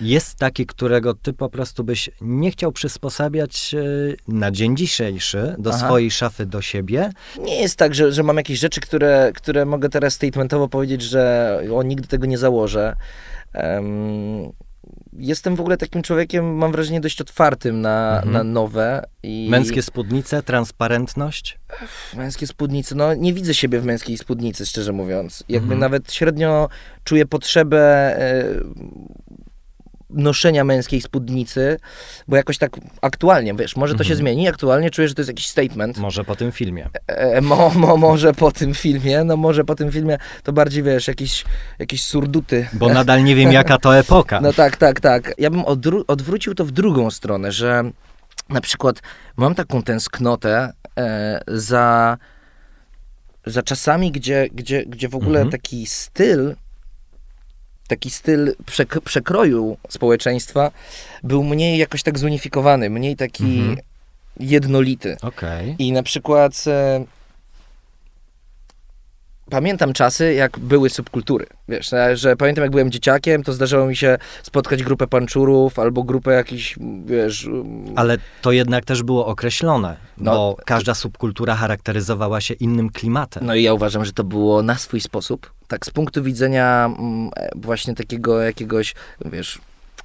jest 0.00 0.38
taki, 0.38 0.66
którego 0.66 1.14
ty 1.14 1.32
po 1.32 1.48
prostu 1.48 1.84
byś 1.84 2.10
nie 2.20 2.50
chciał 2.50 2.72
przysposabiać 2.72 3.74
e, 3.74 4.32
na 4.32 4.50
dzień 4.50 4.76
dzisiejszy 4.76 5.54
do 5.58 5.70
Aha. 5.70 5.86
swojej 5.86 6.10
szafy, 6.10 6.46
do 6.46 6.62
siebie? 6.62 7.10
Nie 7.40 7.60
jest 7.60 7.76
tak, 7.76 7.94
że, 7.94 8.12
że 8.12 8.22
mam 8.22 8.36
jakieś 8.36 8.58
rzeczy, 8.58 8.80
które, 8.80 9.32
które 9.34 9.64
mogę 9.64 9.88
teraz 9.88 10.14
statementowo 10.14 10.68
powiedzieć, 10.68 11.02
że 11.02 11.60
o, 11.74 11.82
nigdy 11.82 12.08
tego 12.08 12.26
nie 12.26 12.38
założę. 12.38 12.96
Um, 13.54 14.52
jestem 15.18 15.56
w 15.56 15.60
ogóle 15.60 15.76
takim 15.76 16.02
człowiekiem, 16.02 16.56
mam 16.56 16.72
wrażenie, 16.72 17.00
dość 17.00 17.20
otwartym 17.20 17.80
na, 17.80 18.16
mhm. 18.16 18.32
na 18.32 18.44
nowe. 18.44 19.04
I... 19.22 19.48
Męskie 19.50 19.82
spódnice, 19.82 20.42
transparentność? 20.42 21.58
Męskie 22.16 22.46
spódnice, 22.46 22.94
no 22.94 23.14
nie 23.14 23.32
widzę 23.32 23.54
siebie 23.54 23.80
w 23.80 23.84
męskiej 23.84 24.18
spódnicy, 24.18 24.66
szczerze 24.66 24.92
mówiąc. 24.92 25.44
Jakby 25.48 25.74
mhm. 25.74 25.80
nawet 25.80 26.12
średnio 26.12 26.68
czuję 27.04 27.26
potrzebę 27.26 28.16
e, 28.20 28.44
noszenia 30.10 30.64
męskiej 30.64 31.00
spódnicy, 31.00 31.78
bo 32.28 32.36
jakoś 32.36 32.58
tak 32.58 32.76
aktualnie, 33.02 33.54
wiesz, 33.54 33.76
może 33.76 33.94
to 33.94 34.04
się 34.04 34.12
mhm. 34.12 34.18
zmieni, 34.18 34.48
aktualnie 34.48 34.90
czuję, 34.90 35.08
że 35.08 35.14
to 35.14 35.20
jest 35.20 35.28
jakiś 35.28 35.46
statement. 35.46 35.98
Może 35.98 36.24
po 36.24 36.36
tym 36.36 36.52
filmie. 36.52 36.88
E, 37.08 37.16
e 37.16 37.40
mo, 37.40 37.70
mo, 37.70 37.96
może 37.96 38.34
po 38.34 38.52
tym 38.52 38.74
filmie, 38.74 39.24
no 39.24 39.36
może 39.36 39.64
po 39.64 39.74
tym 39.74 39.92
filmie 39.92 40.18
to 40.42 40.52
bardziej, 40.52 40.82
wiesz, 40.82 41.08
jakieś, 41.08 41.44
jakieś 41.78 42.02
surduty. 42.02 42.68
Bo 42.72 42.88
nadal 42.98 43.24
nie 43.24 43.34
wiem, 43.34 43.52
jaka 43.52 43.78
to 43.78 43.98
epoka. 43.98 44.40
No 44.40 44.52
tak, 44.52 44.76
tak, 44.76 45.00
tak. 45.00 45.34
Ja 45.38 45.50
bym 45.50 45.64
odwrócił 46.06 46.54
to 46.54 46.64
w 46.64 46.70
drugą 46.70 47.10
stronę, 47.10 47.52
że 47.52 47.90
na 48.48 48.60
przykład 48.60 49.02
mam 49.36 49.54
taką 49.54 49.82
tęsknotę 49.82 50.72
e, 50.98 51.40
za, 51.48 52.18
za 53.46 53.62
czasami, 53.62 54.12
gdzie, 54.12 54.48
gdzie, 54.52 54.84
gdzie 54.86 55.08
w 55.08 55.14
ogóle 55.14 55.40
mhm. 55.40 55.50
taki 55.50 55.86
styl 55.86 56.54
taki 57.86 58.10
styl 58.10 58.54
przek 58.66 59.00
przekroju 59.00 59.76
społeczeństwa 59.88 60.70
był 61.22 61.44
mniej 61.44 61.78
jakoś 61.78 62.02
tak 62.02 62.18
zunifikowany, 62.18 62.90
mniej 62.90 63.16
taki 63.16 63.44
mhm. 63.44 63.76
jednolity. 64.40 65.16
Okay. 65.22 65.74
I 65.78 65.92
na 65.92 66.02
przykład 66.02 66.64
e, 66.66 67.04
pamiętam 69.50 69.92
czasy, 69.92 70.34
jak 70.34 70.58
były 70.58 70.90
subkultury. 70.90 71.46
Wiesz, 71.68 71.90
że 72.14 72.36
pamiętam, 72.36 72.62
jak 72.62 72.70
byłem 72.70 72.90
dzieciakiem, 72.90 73.42
to 73.42 73.52
zdarzało 73.52 73.86
mi 73.86 73.96
się 73.96 74.18
spotkać 74.42 74.82
grupę 74.82 75.06
panczurów 75.06 75.78
albo 75.78 76.02
grupę 76.02 76.32
jakichś, 76.32 76.78
wiesz... 77.06 77.48
Ale 77.96 78.18
to 78.42 78.52
jednak 78.52 78.84
też 78.84 79.02
było 79.02 79.26
określone, 79.26 79.96
no, 80.18 80.32
bo 80.32 80.56
każda 80.64 80.94
subkultura 80.94 81.54
charakteryzowała 81.54 82.40
się 82.40 82.54
innym 82.54 82.90
klimatem. 82.90 83.46
No 83.46 83.54
i 83.54 83.62
ja 83.62 83.74
uważam, 83.74 84.04
że 84.04 84.12
to 84.12 84.24
było 84.24 84.62
na 84.62 84.74
swój 84.74 85.00
sposób. 85.00 85.52
Tak, 85.68 85.86
z 85.86 85.90
punktu 85.90 86.22
widzenia 86.22 86.94
mm, 86.98 87.30
e, 87.36 87.48
właśnie 87.56 87.94
takiego 87.94 88.40
jakiegoś, 88.42 88.94
wiesz, 89.24 89.58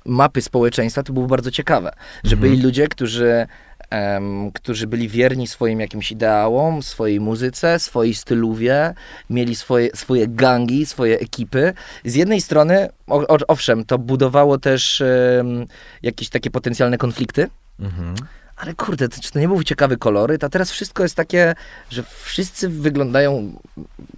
mapy 0.06 0.41
społeczeństwa, 0.41 1.04
to 1.04 1.13
było 1.13 1.27
bardzo 1.27 1.51
ciekawe, 1.51 1.91
że 2.23 2.36
mhm. 2.36 2.51
byli 2.51 2.63
ludzie, 2.63 2.88
którzy 2.88 3.47
um, 3.91 4.51
którzy 4.51 4.88
byli 4.88 5.08
wierni 5.08 5.47
swoim 5.47 5.80
jakimś 5.80 6.12
ideałom, 6.12 6.84
swojej 6.84 7.19
muzyce, 7.19 7.80
swojej 7.80 8.13
styluwie, 8.13 8.93
mieli 9.30 9.56
swoje, 9.56 9.89
swoje 9.95 10.27
gangi, 10.27 10.86
swoje 10.86 11.19
ekipy. 11.19 11.73
Z 12.06 12.15
jednej 12.15 12.41
strony, 12.41 12.89
o, 13.08 13.38
owszem, 13.47 13.86
to 13.86 13.97
budowało 13.97 14.58
też 14.58 15.04
um, 15.38 15.65
jakieś 16.04 16.30
takie 16.30 16.51
potencjalne 16.51 16.97
konflikty, 16.97 17.47
mhm 17.80 18.15
ale 18.62 18.74
kurde, 18.74 19.10
to, 19.10 19.21
czy 19.21 19.32
to 19.32 19.39
nie 19.39 19.47
był 19.47 19.63
ciekawy 19.63 19.97
koloryt, 19.97 20.43
a 20.43 20.50
teraz 20.50 20.71
wszystko 20.71 21.04
jest 21.04 21.15
takie, 21.15 21.56
że 21.89 22.04
wszyscy 22.24 22.69
wyglądają 22.69 23.54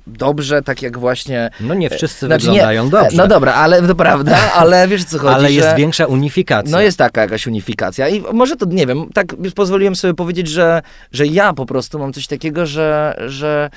dobrze, 0.08 0.62
tak 0.62 0.82
jak 0.82 0.98
właśnie... 0.98 1.50
No 1.60 1.74
nie 1.74 1.90
wszyscy 1.90 2.26
znaczy, 2.26 2.46
wyglądają 2.46 2.84
nie, 2.86 2.90
dobrze. 2.90 3.18
No 3.18 3.28
dobra, 3.28 3.54
ale 3.54 3.88
to 3.88 3.96
prawda, 3.96 4.38
ale 4.54 4.88
wiesz 4.88 5.04
co 5.04 5.20
chodzi, 5.20 5.36
Ale 5.36 5.52
jest 5.52 5.68
że, 5.68 5.76
większa 5.76 6.06
unifikacja. 6.06 6.72
No 6.72 6.82
jest 6.82 6.98
taka 6.98 7.22
jakaś 7.22 7.48
unifikacja 7.48 8.10
i 8.10 8.22
może 8.34 8.56
to, 8.56 8.66
nie 8.66 8.88
wiem, 8.88 9.10
tak 9.14 9.36
pozwoliłem 9.56 9.96
sobie 9.96 10.14
powiedzieć, 10.14 10.48
że, 10.48 10.82
że 11.12 11.28
ja 11.28 11.54
po 11.54 11.66
prostu 11.66 12.00
mam 12.00 12.14
coś 12.14 12.28
takiego, 12.28 12.66
że, 12.66 13.18
że 13.28 13.70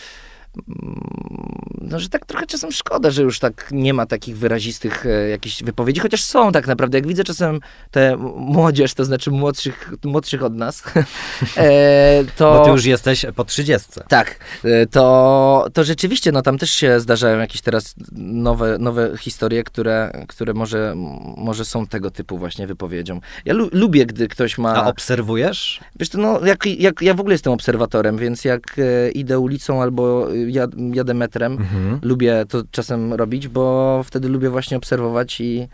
no, 1.90 2.00
że 2.00 2.08
tak 2.08 2.26
trochę 2.26 2.46
czasem 2.46 2.72
szkoda, 2.72 3.10
że 3.10 3.22
już 3.22 3.38
tak 3.38 3.68
nie 3.72 3.94
ma 3.94 4.06
takich 4.06 4.38
wyrazistych 4.38 5.06
e, 5.06 5.28
jakichś 5.28 5.62
wypowiedzi, 5.62 6.00
chociaż 6.00 6.22
są 6.22 6.52
tak 6.52 6.66
naprawdę. 6.66 6.98
Jak 6.98 7.06
widzę 7.06 7.24
czasem 7.24 7.60
tę 7.90 8.16
młodzież, 8.36 8.94
to 8.94 9.04
znaczy 9.04 9.30
młodszych, 9.30 9.92
młodszych 10.04 10.42
od 10.42 10.54
nas, 10.54 10.82
e, 11.56 12.24
to... 12.36 12.58
Bo 12.58 12.64
ty 12.64 12.70
już 12.70 12.84
jesteś 12.84 13.26
po 13.36 13.44
trzydziestce. 13.44 14.04
Tak, 14.08 14.38
e, 14.64 14.86
to, 14.86 15.66
to 15.72 15.84
rzeczywiście, 15.84 16.32
no 16.32 16.42
tam 16.42 16.58
też 16.58 16.70
się 16.70 17.00
zdarzają 17.00 17.38
jakieś 17.38 17.60
teraz 17.60 17.94
nowe, 18.16 18.78
nowe 18.78 19.18
historie, 19.18 19.64
które, 19.64 20.24
które 20.28 20.54
może, 20.54 20.94
może 21.36 21.64
są 21.64 21.86
tego 21.86 22.10
typu 22.10 22.38
właśnie 22.38 22.66
wypowiedzią. 22.66 23.20
Ja 23.44 23.54
lu 23.54 23.68
lubię, 23.72 24.06
gdy 24.06 24.28
ktoś 24.28 24.58
ma... 24.58 24.74
A 24.74 24.86
obserwujesz? 24.88 25.80
Wiesz, 25.98 26.08
to 26.08 26.18
no, 26.18 26.46
jak, 26.46 26.66
jak, 26.66 27.02
ja 27.02 27.14
w 27.14 27.20
ogóle 27.20 27.34
jestem 27.34 27.52
obserwatorem, 27.52 28.18
więc 28.18 28.44
jak 28.44 28.76
e, 28.78 29.10
idę 29.10 29.38
ulicą 29.38 29.82
albo 29.82 30.28
jad, 30.46 30.70
jadę 30.94 31.14
metrem. 31.14 31.52
Mhm. 31.52 31.75
Lubię 32.02 32.44
to 32.48 32.62
czasem 32.70 33.14
robić, 33.14 33.48
bo 33.48 34.02
wtedy 34.06 34.28
lubię 34.28 34.50
właśnie 34.50 34.76
obserwować 34.76 35.40
i, 35.40 35.68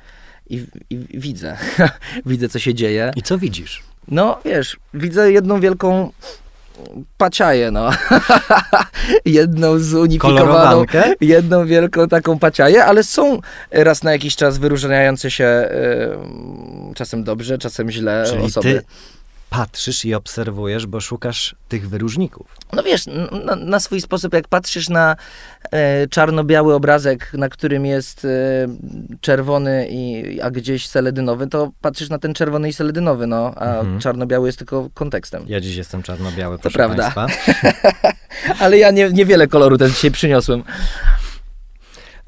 i, 0.50 0.66
i 0.90 0.98
widzę. 1.14 1.56
widzę, 2.26 2.48
co 2.48 2.58
się 2.58 2.74
dzieje. 2.74 3.12
I 3.16 3.22
co 3.22 3.38
widzisz? 3.38 3.82
No, 4.08 4.38
wiesz, 4.44 4.76
widzę 4.94 5.32
jedną 5.32 5.60
wielką 5.60 6.12
paciaję, 7.16 7.70
no. 7.70 7.90
jedną 9.24 9.78
zunifikowaną, 9.78 10.84
jedną 11.20 11.66
wielką 11.66 12.08
taką 12.08 12.38
paciaję, 12.38 12.84
ale 12.84 13.04
są 13.04 13.40
raz 13.70 14.02
na 14.02 14.12
jakiś 14.12 14.36
czas 14.36 14.58
wyróżniające 14.58 15.30
się 15.30 15.68
y, 16.90 16.94
czasem 16.94 17.24
dobrze, 17.24 17.58
czasem 17.58 17.90
źle 17.90 18.24
Czyli 18.30 18.42
osoby. 18.42 18.68
Ty 18.68 18.82
patrzysz 19.52 20.04
i 20.04 20.14
obserwujesz, 20.14 20.86
bo 20.86 21.00
szukasz 21.00 21.54
tych 21.68 21.88
wyróżników. 21.88 22.56
No 22.72 22.82
wiesz, 22.82 23.02
na, 23.44 23.56
na 23.56 23.80
swój 23.80 24.00
sposób, 24.00 24.34
jak 24.34 24.48
patrzysz 24.48 24.88
na 24.88 25.16
e, 25.72 26.06
czarno-biały 26.06 26.74
obrazek, 26.74 27.30
na 27.34 27.48
którym 27.48 27.86
jest 27.86 28.24
e, 28.24 28.28
czerwony, 29.20 29.88
i, 29.90 30.40
a 30.40 30.50
gdzieś 30.50 30.86
seledynowy, 30.86 31.46
to 31.46 31.70
patrzysz 31.80 32.08
na 32.08 32.18
ten 32.18 32.34
czerwony 32.34 32.68
i 32.68 32.72
seledynowy, 32.72 33.26
no, 33.26 33.54
a 33.56 33.64
mhm. 33.64 34.00
czarno-biały 34.00 34.48
jest 34.48 34.58
tylko 34.58 34.88
kontekstem. 34.94 35.44
Ja 35.48 35.60
dziś 35.60 35.76
jestem 35.76 36.02
czarno-biały, 36.02 36.58
to 36.58 36.70
prawda. 36.70 37.12
Ale 38.60 38.78
ja 38.78 38.90
nie, 38.90 39.10
niewiele 39.10 39.46
koloru 39.46 39.78
też 39.78 39.92
dzisiaj 39.92 40.10
przyniosłem. 40.10 40.64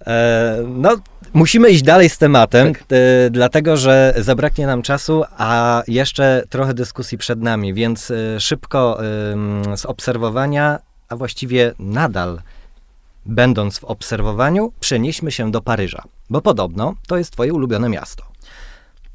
E, 0.07 0.59
no, 0.69 0.97
Musimy 1.35 1.71
iść 1.71 1.83
dalej 1.83 2.11
z 2.11 2.19
tematem, 2.19 2.75
tak. 2.75 2.83
y, 3.27 3.31
dlatego 3.31 3.77
że 3.77 4.15
zabraknie 4.19 4.67
nam 4.67 4.83
czasu, 4.83 5.25
a 5.37 5.83
jeszcze 5.89 6.43
trochę 6.49 6.75
dyskusji 6.75 7.19
przed 7.19 7.41
nami, 7.43 7.75
więc 7.75 8.11
y, 8.11 8.37
szybko 8.41 9.01
y, 9.73 9.77
z 9.77 9.87
obserwowania, 9.87 10.79
a 11.09 11.17
właściwie 11.17 11.73
nadal 11.79 12.41
będąc 13.27 13.79
w 13.79 13.85
obserwowaniu, 13.85 14.73
przenieśmy 14.81 15.33
się 15.33 15.51
do 15.51 15.61
Paryża, 15.61 16.03
bo 16.31 16.41
podobno 16.41 16.95
to 17.07 17.17
jest 17.17 17.31
twoje 17.31 17.53
ulubione 17.53 17.89
miasto. 17.89 18.25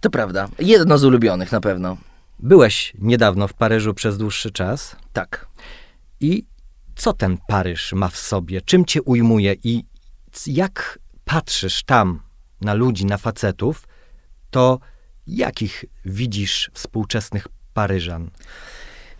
To 0.01 0.09
prawda. 0.09 0.47
Jedno 0.59 0.97
z 0.97 1.03
ulubionych 1.03 1.51
na 1.51 1.61
pewno. 1.61 1.97
Byłeś 2.39 2.93
niedawno 2.99 3.47
w 3.47 3.53
Paryżu 3.53 3.93
przez 3.93 4.17
dłuższy 4.17 4.51
czas. 4.51 4.95
Tak. 5.13 5.47
I 6.19 6.45
co 6.95 7.13
ten 7.13 7.37
Paryż 7.47 7.93
ma 7.93 8.07
w 8.07 8.17
sobie? 8.17 8.61
Czym 8.61 8.85
cię 8.85 9.01
ujmuje 9.01 9.55
i 9.63 9.83
jak 10.47 10.99
patrzysz 11.29 11.83
tam 11.83 12.21
na 12.61 12.73
ludzi, 12.73 13.05
na 13.05 13.17
facetów, 13.17 13.87
to 14.51 14.79
jakich 15.27 15.85
widzisz 16.05 16.71
współczesnych 16.73 17.47
Paryżan? 17.73 18.29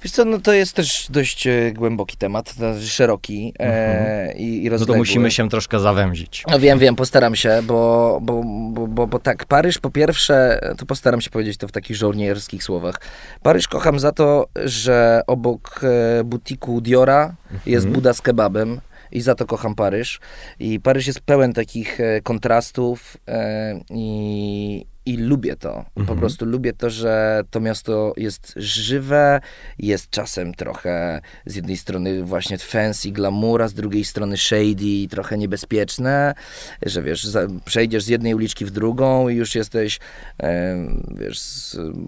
Wiesz 0.03 0.11
co, 0.11 0.25
no 0.25 0.39
to 0.39 0.53
jest 0.53 0.73
też 0.73 1.07
dość 1.09 1.47
e, 1.47 1.71
głęboki 1.71 2.17
temat, 2.17 2.55
szeroki 2.81 3.53
e, 3.59 3.63
mhm. 3.63 4.37
i, 4.37 4.63
i 4.63 4.69
rozległy. 4.69 4.93
No 4.93 4.97
to 4.97 4.97
musimy 4.97 5.31
się 5.31 5.49
troszkę 5.49 5.79
zawęzić. 5.79 6.43
No 6.51 6.59
wiem, 6.59 6.79
wiem, 6.79 6.95
postaram 6.95 7.35
się, 7.35 7.61
bo, 7.63 8.19
bo, 8.21 8.43
bo, 8.71 8.87
bo, 8.87 9.07
bo 9.07 9.19
tak, 9.19 9.45
Paryż 9.45 9.77
po 9.77 9.91
pierwsze, 9.91 10.59
to 10.77 10.85
postaram 10.85 11.21
się 11.21 11.29
powiedzieć 11.29 11.57
to 11.57 11.67
w 11.67 11.71
takich 11.71 11.97
żołnierskich 11.97 12.63
słowach. 12.63 13.01
Paryż 13.43 13.67
kocham 13.67 13.99
za 13.99 14.11
to, 14.11 14.47
że 14.65 15.21
obok 15.27 15.81
e, 15.83 16.23
butiku 16.23 16.81
Diora 16.81 17.35
mhm. 17.51 17.61
jest 17.65 17.87
Buda 17.87 18.13
z 18.13 18.21
kebabem 18.21 18.81
i 19.11 19.21
za 19.21 19.35
to 19.35 19.45
kocham 19.45 19.75
Paryż. 19.75 20.19
I 20.59 20.79
Paryż 20.79 21.07
jest 21.07 21.19
pełen 21.19 21.53
takich 21.53 21.99
e, 21.99 22.21
kontrastów 22.21 23.17
e, 23.27 23.79
i, 23.89 24.85
i 25.05 25.17
lubię 25.17 25.55
to. 25.55 25.77
Mhm. 25.77 26.05
Po 26.07 26.15
prostu 26.15 26.45
lubię 26.45 26.73
to, 26.73 26.89
że 26.89 27.43
to 27.51 27.59
miasto 27.59 28.13
jest 28.17 28.53
żywe, 28.55 29.41
jest 29.79 30.09
czasem 30.09 30.53
trochę 30.53 31.21
z 31.45 31.55
jednej 31.55 31.77
strony 31.77 32.23
właśnie 32.23 32.57
fancy, 32.57 33.11
glamour, 33.11 33.61
a 33.61 33.67
z 33.67 33.73
drugiej 33.73 34.05
strony 34.05 34.37
shady, 34.37 35.07
trochę 35.09 35.37
niebezpieczne, 35.37 36.33
że 36.85 37.01
wiesz, 37.01 37.23
za, 37.23 37.47
przejdziesz 37.65 38.03
z 38.03 38.07
jednej 38.07 38.33
uliczki 38.33 38.65
w 38.65 38.71
drugą 38.71 39.29
i 39.29 39.35
już 39.35 39.55
jesteś 39.55 39.99
e, 40.43 40.77
wiesz, 41.17 41.41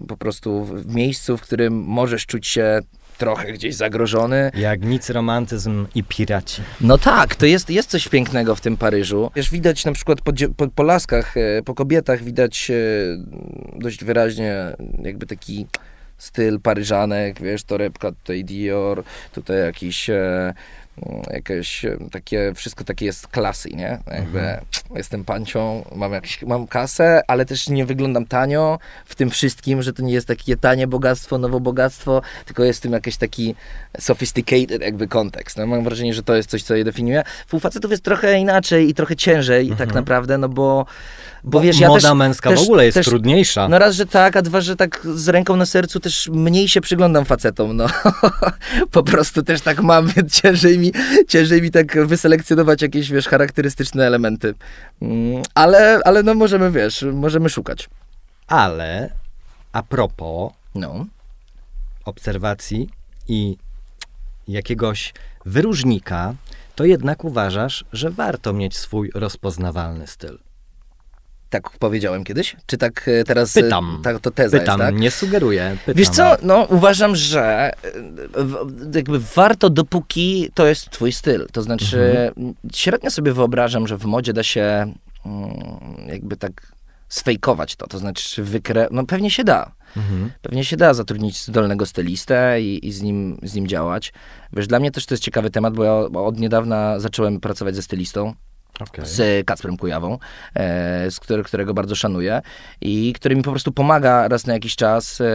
po 0.08 0.16
prostu 0.16 0.64
w 0.64 0.94
miejscu, 0.94 1.36
w 1.36 1.42
którym 1.42 1.74
możesz 1.74 2.26
czuć 2.26 2.46
się 2.46 2.80
trochę 3.22 3.52
gdzieś 3.52 3.74
zagrożony. 3.74 4.50
Jak 4.54 4.84
nic 4.84 5.10
romantyzm 5.10 5.86
i 5.94 6.04
piraci. 6.04 6.62
No 6.80 6.98
tak, 6.98 7.34
to 7.34 7.46
jest, 7.46 7.70
jest 7.70 7.90
coś 7.90 8.08
pięknego 8.08 8.54
w 8.54 8.60
tym 8.60 8.76
Paryżu. 8.76 9.30
Wiesz, 9.36 9.50
widać 9.50 9.84
na 9.84 9.92
przykład 9.92 10.20
po, 10.20 10.32
po, 10.56 10.68
po 10.68 10.82
laskach, 10.82 11.36
e, 11.36 11.62
po 11.62 11.74
kobietach 11.74 12.22
widać 12.22 12.70
e, 12.70 12.74
dość 13.78 14.04
wyraźnie 14.04 14.56
jakby 15.02 15.26
taki 15.26 15.66
styl 16.18 16.60
paryżanek, 16.60 17.42
wiesz, 17.42 17.64
torebka 17.64 18.12
tutaj 18.12 18.44
Dior, 18.44 19.04
tutaj 19.32 19.58
jakiś 19.58 20.10
e, 20.10 20.54
jakieś 21.30 21.86
takie, 22.10 22.52
wszystko 22.54 22.84
takie 22.84 23.06
jest 23.06 23.28
klasy, 23.28 23.70
nie? 23.70 23.98
Jakby 24.06 24.40
mhm. 24.40 24.64
jestem 24.94 25.24
pancią, 25.24 25.84
mam, 25.94 26.12
jakiś, 26.12 26.42
mam 26.42 26.66
kasę, 26.66 27.22
ale 27.28 27.44
też 27.44 27.68
nie 27.68 27.86
wyglądam 27.86 28.26
tanio 28.26 28.78
w 29.04 29.14
tym 29.14 29.30
wszystkim, 29.30 29.82
że 29.82 29.92
to 29.92 30.02
nie 30.02 30.12
jest 30.12 30.28
takie 30.28 30.56
tanie 30.56 30.86
bogactwo, 30.86 31.38
nowo 31.38 31.60
bogactwo, 31.60 32.22
tylko 32.46 32.64
jest 32.64 32.78
w 32.78 32.82
tym 32.82 32.92
jakiś 32.92 33.16
taki 33.16 33.54
sophisticated 33.98 34.82
jakby 34.82 35.08
kontekst. 35.08 35.56
No, 35.56 35.66
mam 35.66 35.84
wrażenie, 35.84 36.14
że 36.14 36.22
to 36.22 36.34
jest 36.34 36.50
coś, 36.50 36.62
co 36.62 36.74
je 36.74 36.84
definiuje. 36.84 37.22
U 37.52 37.60
facetów 37.60 37.90
jest 37.90 38.02
trochę 38.02 38.38
inaczej 38.38 38.88
i 38.88 38.94
trochę 38.94 39.16
ciężej 39.16 39.66
tak 39.66 39.72
mhm. 39.72 39.88
tak 39.88 39.94
naprawdę, 39.94 40.38
no 40.38 40.48
bo 40.48 40.86
bo 41.44 41.60
wiesz, 41.60 41.80
ja 41.80 41.88
Moda 41.88 42.08
też, 42.08 42.18
męska 42.18 42.50
też, 42.50 42.60
w 42.60 42.62
ogóle 42.62 42.84
jest 42.84 42.94
też, 42.94 43.06
trudniejsza. 43.06 43.68
No 43.68 43.78
raz, 43.78 43.94
że 43.94 44.06
tak, 44.06 44.36
a 44.36 44.42
dwa, 44.42 44.60
że 44.60 44.76
tak 44.76 45.06
z 45.14 45.28
ręką 45.28 45.56
na 45.56 45.66
sercu 45.66 46.00
też 46.00 46.30
mniej 46.32 46.68
się 46.68 46.80
przyglądam 46.80 47.24
facetom, 47.24 47.76
no. 47.76 47.86
po 48.90 49.02
prostu 49.02 49.42
też 49.42 49.60
tak 49.60 49.82
mam, 49.82 50.08
więc 50.08 50.40
ciężej 50.40 50.78
mi, 50.78 50.81
ciężej 51.28 51.62
mi 51.62 51.70
tak 51.70 52.06
wyselekcjonować 52.06 52.82
jakieś, 52.82 53.10
wiesz, 53.10 53.28
charakterystyczne 53.28 54.06
elementy. 54.06 54.54
Mm, 55.02 55.42
ale, 55.54 56.00
ale 56.04 56.22
no 56.22 56.34
możemy, 56.34 56.70
wiesz, 56.70 57.04
możemy 57.12 57.48
szukać. 57.48 57.88
Ale 58.46 59.10
a 59.72 59.82
propos 59.82 60.52
no. 60.74 61.06
obserwacji 62.04 62.90
i 63.28 63.56
jakiegoś 64.48 65.14
wyróżnika, 65.46 66.34
to 66.74 66.84
jednak 66.84 67.24
uważasz, 67.24 67.84
że 67.92 68.10
warto 68.10 68.52
mieć 68.52 68.76
swój 68.76 69.10
rozpoznawalny 69.14 70.06
styl. 70.06 70.38
Tak 71.52 71.70
powiedziałem 71.70 72.24
kiedyś? 72.24 72.56
Czy 72.66 72.78
tak 72.78 73.08
e, 73.08 73.24
teraz... 73.24 73.56
E, 73.56 73.62
pytam. 73.62 74.00
Tak, 74.04 74.20
to 74.20 74.30
teza 74.30 74.58
pytam, 74.58 74.80
jest, 74.80 74.92
tak? 74.92 75.00
nie 75.00 75.10
sugeruję. 75.10 75.76
Pytam. 75.86 75.98
Wiesz 75.98 76.08
co, 76.08 76.36
no 76.42 76.66
uważam, 76.70 77.16
że 77.16 77.42
e, 77.44 77.72
jakby 78.94 79.18
warto 79.20 79.70
dopóki 79.70 80.50
to 80.54 80.66
jest 80.66 80.90
twój 80.90 81.12
styl. 81.12 81.46
To 81.52 81.62
znaczy 81.62 82.32
mhm. 82.36 82.54
średnio 82.74 83.10
sobie 83.10 83.32
wyobrażam, 83.32 83.88
że 83.88 83.96
w 83.96 84.04
modzie 84.04 84.32
da 84.32 84.42
się 84.42 84.94
mm, 85.26 85.50
jakby 86.06 86.36
tak 86.36 86.72
sfejkować 87.08 87.76
to, 87.76 87.86
to 87.86 87.98
znaczy 87.98 88.42
wykre... 88.42 88.88
No 88.90 89.06
pewnie 89.06 89.30
się 89.30 89.44
da. 89.44 89.72
Mhm. 89.96 90.30
Pewnie 90.42 90.64
się 90.64 90.76
da 90.76 90.94
zatrudnić 90.94 91.44
zdolnego 91.44 91.86
stylistę 91.86 92.60
i, 92.60 92.88
i, 92.88 92.92
z, 92.92 93.02
nim, 93.02 93.38
z 93.42 93.54
nim 93.54 93.66
działać. 93.66 94.12
Wiesz, 94.52 94.66
dla 94.66 94.78
mnie 94.78 94.90
też 94.90 95.06
to 95.06 95.14
jest 95.14 95.24
ciekawy 95.24 95.50
temat, 95.50 95.74
bo 95.74 95.84
ja 95.84 95.94
od 96.20 96.38
niedawna 96.38 97.00
zacząłem 97.00 97.40
pracować 97.40 97.76
ze 97.76 97.82
stylistą 97.82 98.34
okay. 98.80 99.06
z 99.06 99.46
Kacprem 99.46 99.76
Kujawą, 99.76 100.18
e, 100.54 101.10
z 101.10 101.20
którego 101.46 101.74
bardzo 101.74 101.94
szanuję 101.94 102.42
i 102.80 103.12
który 103.12 103.36
mi 103.36 103.42
po 103.42 103.50
prostu 103.50 103.72
pomaga 103.72 104.28
raz 104.28 104.46
na 104.46 104.52
jakiś 104.52 104.76
czas, 104.76 105.20
e, 105.20 105.26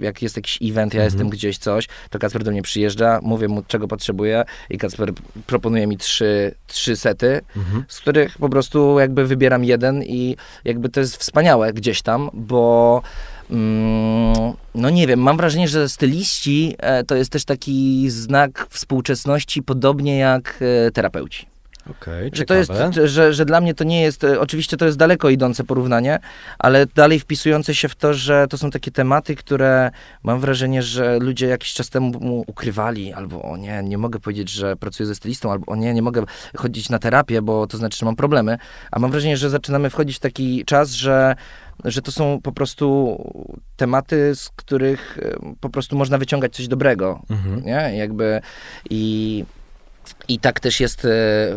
jak 0.00 0.22
jest 0.22 0.36
jakiś 0.36 0.58
event, 0.62 0.94
ja 0.94 1.00
mm 1.00 1.10
-hmm. 1.10 1.12
jestem 1.12 1.30
gdzieś 1.30 1.58
coś, 1.58 1.88
to 2.10 2.18
Kacper 2.18 2.44
do 2.44 2.50
mnie 2.50 2.62
przyjeżdża, 2.62 3.20
mówię 3.22 3.48
mu 3.48 3.62
czego 3.62 3.88
potrzebuję 3.88 4.44
i 4.70 4.78
Kacper 4.78 5.12
proponuje 5.46 5.86
mi 5.86 5.98
trzy, 5.98 6.54
trzy 6.66 6.96
sety, 6.96 7.40
mm 7.56 7.68
-hmm. 7.68 7.82
z 7.88 8.00
których 8.00 8.38
po 8.38 8.48
prostu 8.48 9.00
jakby 9.00 9.26
wybieram 9.26 9.64
jeden 9.64 10.02
i 10.02 10.36
jakby 10.64 10.88
to 10.88 11.00
jest 11.00 11.16
wspaniałe 11.16 11.72
gdzieś 11.72 12.02
tam, 12.02 12.30
bo 12.32 13.02
Mm, 13.50 14.52
no 14.74 14.90
nie 14.90 15.06
wiem, 15.06 15.20
mam 15.20 15.36
wrażenie, 15.36 15.68
że 15.68 15.88
styliści 15.88 16.76
e, 16.78 17.04
to 17.04 17.14
jest 17.14 17.32
też 17.32 17.44
taki 17.44 18.10
znak 18.10 18.66
współczesności, 18.70 19.62
podobnie 19.62 20.18
jak 20.18 20.64
terapeuci. 20.92 21.53
Okay, 21.90 22.30
że 22.32 22.44
to 22.44 22.54
jest, 22.54 22.72
że, 23.04 23.34
że 23.34 23.44
dla 23.44 23.60
mnie 23.60 23.74
to 23.74 23.84
nie 23.84 24.02
jest, 24.02 24.24
e, 24.24 24.40
oczywiście 24.40 24.76
to 24.76 24.86
jest 24.86 24.98
daleko 24.98 25.28
idące 25.30 25.64
porównanie, 25.64 26.18
ale 26.58 26.86
dalej 26.86 27.20
wpisujące 27.20 27.74
się 27.74 27.88
w 27.88 27.94
to, 27.94 28.14
że 28.14 28.46
to 28.50 28.58
są 28.58 28.70
takie 28.70 28.90
tematy, 28.90 29.36
które 29.36 29.90
mam 30.22 30.40
wrażenie, 30.40 30.82
że 30.82 31.18
ludzie 31.18 31.46
jakiś 31.46 31.74
czas 31.74 31.90
temu 31.90 32.44
ukrywali, 32.46 33.12
albo 33.12 33.42
o 33.42 33.56
nie, 33.56 33.82
nie 33.82 33.98
mogę 33.98 34.20
powiedzieć, 34.20 34.50
że 34.50 34.76
pracuję 34.76 35.06
ze 35.06 35.14
stylistą, 35.14 35.52
albo 35.52 35.72
o 35.72 35.76
nie, 35.76 35.94
nie 35.94 36.02
mogę 36.02 36.24
chodzić 36.56 36.90
na 36.90 36.98
terapię, 36.98 37.42
bo 37.42 37.66
to 37.66 37.78
znaczy, 37.78 37.98
że 37.98 38.06
mam 38.06 38.16
problemy, 38.16 38.58
a 38.90 38.98
mam 38.98 39.10
wrażenie, 39.10 39.36
że 39.36 39.50
zaczynamy 39.50 39.90
wchodzić 39.90 40.16
w 40.16 40.20
taki 40.20 40.64
czas, 40.64 40.90
że 40.90 41.36
że 41.84 42.02
to 42.02 42.12
są 42.12 42.40
po 42.42 42.52
prostu 42.52 43.16
tematy, 43.76 44.34
z 44.34 44.50
których 44.50 45.18
e, 45.22 45.54
po 45.60 45.70
prostu 45.70 45.96
można 45.96 46.18
wyciągać 46.18 46.56
coś 46.56 46.68
dobrego, 46.68 47.20
mhm. 47.30 47.64
nie? 47.64 47.96
Jakby 47.96 48.40
i 48.90 49.44
i 50.28 50.38
tak 50.38 50.60
też 50.60 50.80
jest 50.80 51.04
e, 51.04 51.08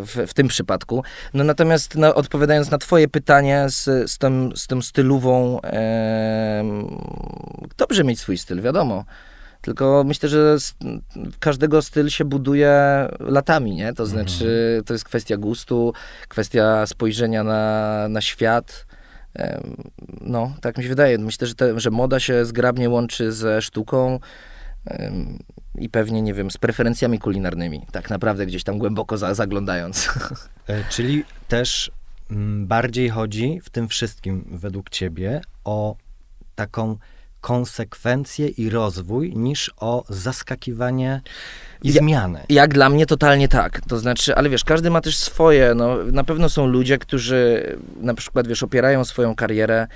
w, 0.06 0.26
w 0.28 0.34
tym 0.34 0.48
przypadku. 0.48 1.04
No 1.34 1.44
natomiast 1.44 1.96
no, 1.96 2.16
odpowiadając 2.16 2.72
na 2.72 2.78
twoje 2.78 3.08
pytanie 3.08 3.66
z, 3.70 4.12
z, 4.12 4.18
tym, 4.18 4.52
z 4.56 4.68
tym 4.68 4.82
stylową, 4.82 5.62
e, 5.62 6.64
dobrze 7.78 8.04
mieć 8.04 8.20
swój 8.20 8.38
styl, 8.38 8.62
wiadomo. 8.62 9.06
Tylko 9.62 10.04
myślę, 10.08 10.30
że 10.30 10.58
każdego 11.40 11.82
styl 11.82 12.10
się 12.10 12.26
buduje 12.26 13.08
latami, 13.20 13.76
nie? 13.76 13.94
To 13.94 14.06
znaczy, 14.06 14.68
mhm. 14.68 14.84
to 14.84 14.94
jest 14.94 15.06
kwestia 15.06 15.38
gustu, 15.38 15.94
kwestia 16.28 16.86
spojrzenia 16.88 17.44
na, 17.44 18.06
na 18.10 18.22
świat. 18.22 18.86
No, 20.22 20.54
tak 20.62 20.78
mi 20.78 20.84
się 20.84 20.90
wydaje. 20.90 21.18
Myślę, 21.18 21.48
że, 21.48 21.56
te, 21.56 21.80
że 21.80 21.92
moda 21.92 22.20
się 22.20 22.46
zgrabnie 22.46 22.90
łączy 22.90 23.32
ze 23.32 23.62
sztuką 23.62 24.20
i 25.78 25.90
pewnie, 25.90 26.22
nie 26.22 26.34
wiem, 26.34 26.52
z 26.52 26.58
preferencjami 26.58 27.20
kulinarnymi, 27.20 27.86
tak 27.92 28.10
naprawdę 28.10 28.46
gdzieś 28.46 28.64
tam 28.64 28.78
głęboko 28.78 29.18
za, 29.18 29.34
zaglądając. 29.34 30.10
E, 30.68 30.84
czyli 30.90 31.24
też 31.48 31.92
mm, 32.32 32.68
bardziej 32.68 33.10
chodzi 33.10 33.60
w 33.64 33.70
tym 33.70 33.88
wszystkim, 33.88 34.46
według 34.52 34.90
ciebie, 34.90 35.42
o 35.64 35.96
taką 36.56 36.98
konsekwencję 37.42 38.48
i 38.48 38.70
rozwój, 38.70 39.34
niż 39.36 39.72
o 39.78 40.04
zaskakiwanie 40.10 41.22
i 41.84 41.94
ja, 41.94 42.02
zmiany. 42.02 42.44
Jak 42.50 42.74
dla 42.74 42.90
mnie 42.90 43.06
totalnie 43.06 43.48
tak. 43.48 43.82
To 43.82 44.00
znaczy, 44.00 44.36
ale 44.36 44.50
wiesz, 44.50 44.64
każdy 44.64 44.90
ma 44.90 45.02
też 45.02 45.18
swoje. 45.18 45.74
No, 45.76 46.04
na 46.04 46.24
pewno 46.24 46.50
są 46.50 46.68
ludzie, 46.68 46.98
którzy 46.98 47.64
na 48.02 48.14
przykład, 48.14 48.48
wiesz, 48.48 48.64
opierają 48.64 49.06
swoją 49.06 49.36
karierę 49.36 49.88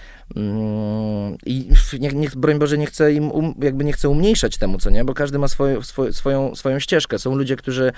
i 1.46 1.70
nie, 2.00 2.10
nie, 2.10 2.30
broń 2.36 2.60
Boże, 2.60 2.78
nie 2.78 2.86
chcę 2.86 3.14
im, 3.14 3.32
um, 3.32 3.54
jakby 3.62 3.84
nie 3.84 3.94
chcę 3.94 4.10
umniejszać 4.10 4.58
temu, 4.58 4.78
co 4.78 4.90
nie, 4.90 5.06
bo 5.06 5.14
każdy 5.14 5.40
ma 5.40 5.48
swoje, 5.48 5.84
swoje, 5.84 6.14
swoją, 6.14 6.56
swoją 6.56 6.80
ścieżkę. 6.80 7.20
Są 7.20 7.36
ludzie, 7.36 7.56
którzy 7.56 7.92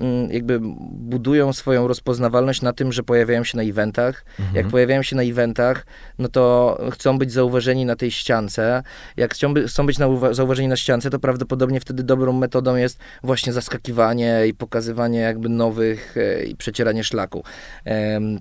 mm, 0.00 0.32
jakby 0.32 0.60
budują 0.92 1.52
swoją 1.52 1.88
rozpoznawalność 1.88 2.62
na 2.62 2.72
tym, 2.72 2.92
że 2.92 3.02
pojawiają 3.02 3.44
się 3.44 3.56
na 3.56 3.62
eventach. 3.62 4.24
Mhm. 4.38 4.56
Jak 4.56 4.66
pojawiają 4.68 5.02
się 5.02 5.16
na 5.16 5.22
eventach, 5.22 5.86
no 6.18 6.28
to 6.28 6.78
chcą 6.92 7.18
być 7.18 7.32
zauważeni 7.32 7.84
na 7.84 7.96
tej 7.96 8.10
ściance. 8.10 8.82
Jak 9.16 9.34
chcą, 9.34 9.54
by, 9.54 9.68
chcą 9.68 9.86
być 9.86 9.98
na, 9.98 10.08
zauważeni 10.30 10.68
na 10.68 10.76
ściance, 10.76 11.10
to 11.10 11.18
prawdopodobnie 11.18 11.80
wtedy 11.80 12.02
dobrą 12.02 12.32
metodą 12.32 12.76
jest 12.76 12.98
właśnie 13.22 13.52
zaskakiwanie 13.52 14.46
i 14.46 14.54
pokazywanie 14.54 15.18
jakby 15.18 15.48
nowych 15.48 16.16
e, 16.16 16.44
i 16.44 16.56
przecieranie 16.56 17.04
szlaku. 17.04 17.44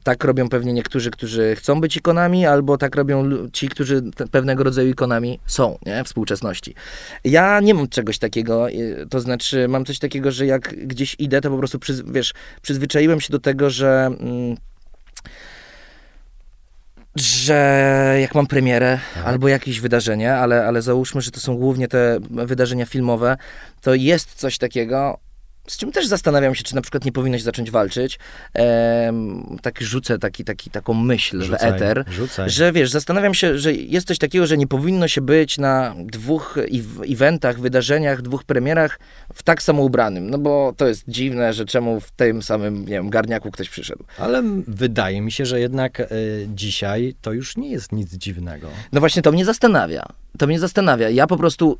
Tak 0.03 0.23
robią 0.23 0.49
pewnie 0.49 0.73
niektórzy, 0.73 1.11
którzy 1.11 1.55
chcą 1.55 1.81
być 1.81 1.97
ikonami, 1.97 2.45
albo 2.45 2.77
tak 2.77 2.95
robią 2.95 3.23
ci, 3.53 3.69
którzy 3.69 4.01
pewnego 4.31 4.63
rodzaju 4.63 4.89
ikonami 4.89 5.39
są 5.45 5.77
nie? 5.85 6.03
w 6.03 6.07
współczesności. 6.07 6.75
Ja 7.23 7.59
nie 7.59 7.73
mam 7.73 7.87
czegoś 7.87 8.17
takiego, 8.17 8.67
to 9.09 9.19
znaczy 9.19 9.67
mam 9.67 9.85
coś 9.85 9.99
takiego, 9.99 10.31
że 10.31 10.45
jak 10.45 10.87
gdzieś 10.87 11.15
idę, 11.19 11.41
to 11.41 11.49
po 11.49 11.57
prostu, 11.57 11.79
przyz, 11.79 12.01
wiesz, 12.01 12.33
przyzwyczaiłem 12.61 13.21
się 13.21 13.31
do 13.31 13.39
tego, 13.39 13.69
że... 13.69 14.05
Mm, 14.19 14.55
że 17.15 18.17
jak 18.21 18.35
mam 18.35 18.47
premierę 18.47 18.99
tak. 19.13 19.25
albo 19.25 19.47
jakieś 19.47 19.79
wydarzenie, 19.79 20.33
ale, 20.33 20.65
ale 20.65 20.81
załóżmy, 20.81 21.21
że 21.21 21.31
to 21.31 21.39
są 21.39 21.57
głównie 21.57 21.87
te 21.87 22.19
wydarzenia 22.29 22.85
filmowe, 22.85 23.37
to 23.81 23.93
jest 23.93 24.33
coś 24.33 24.57
takiego, 24.57 25.19
z 25.67 25.77
czym 25.77 25.91
też 25.91 26.07
zastanawiam 26.07 26.55
się, 26.55 26.63
czy 26.63 26.75
na 26.75 26.81
przykład 26.81 27.05
nie 27.05 27.11
powinnoś 27.11 27.41
zacząć 27.41 27.71
walczyć. 27.71 28.19
Ehm, 28.53 29.57
tak 29.61 29.81
rzucę 29.81 30.19
taki, 30.19 30.43
taki, 30.43 30.69
taką 30.69 30.93
myśl 30.93 31.41
rzucaj, 31.41 31.71
w 31.71 31.75
eter, 31.75 32.05
rzucaj. 32.07 32.49
że 32.49 32.71
wiesz, 32.71 32.91
zastanawiam 32.91 33.33
się, 33.33 33.57
że 33.57 33.73
jest 33.73 34.07
coś 34.07 34.17
takiego, 34.17 34.47
że 34.47 34.57
nie 34.57 34.67
powinno 34.67 35.07
się 35.07 35.21
być 35.21 35.57
na 35.57 35.95
dwóch 35.97 36.57
eventach, 37.09 37.59
wydarzeniach, 37.59 38.21
dwóch 38.21 38.43
premierach 38.43 38.99
w 39.33 39.43
tak 39.43 39.61
samo 39.61 39.83
ubranym, 39.83 40.29
no 40.29 40.37
bo 40.37 40.73
to 40.77 40.87
jest 40.87 41.03
dziwne, 41.07 41.53
że 41.53 41.65
czemu 41.65 41.99
w 41.99 42.11
tym 42.11 42.41
samym, 42.41 42.81
nie 42.81 42.85
wiem, 42.85 43.09
garniaku 43.09 43.51
ktoś 43.51 43.69
przyszedł. 43.69 44.03
Ale 44.17 44.43
wydaje 44.67 45.21
mi 45.21 45.31
się, 45.31 45.45
że 45.45 45.59
jednak 45.59 45.99
y, 45.99 46.05
dzisiaj 46.55 47.15
to 47.21 47.33
już 47.33 47.57
nie 47.57 47.69
jest 47.69 47.91
nic 47.91 48.13
dziwnego. 48.13 48.67
No 48.91 48.99
właśnie 48.99 49.21
to 49.21 49.31
mnie 49.31 49.45
zastanawia. 49.45 50.05
To 50.37 50.47
mnie 50.47 50.59
zastanawia. 50.59 51.09
Ja 51.09 51.27
po 51.27 51.37
prostu, 51.37 51.77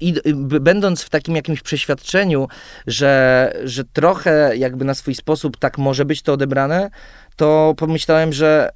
będąc 0.61 1.01
w 1.01 1.09
takim 1.09 1.35
jakimś 1.35 1.61
przeświadczeniu, 1.61 2.47
że, 2.87 3.53
że 3.63 3.83
trochę 3.83 4.57
jakby 4.57 4.85
na 4.85 4.93
swój 4.93 5.15
sposób 5.15 5.57
tak 5.57 5.77
może 5.77 6.05
być 6.05 6.21
to 6.21 6.33
odebrane, 6.33 6.89
to 7.35 7.73
pomyślałem, 7.77 8.33
że 8.33 8.69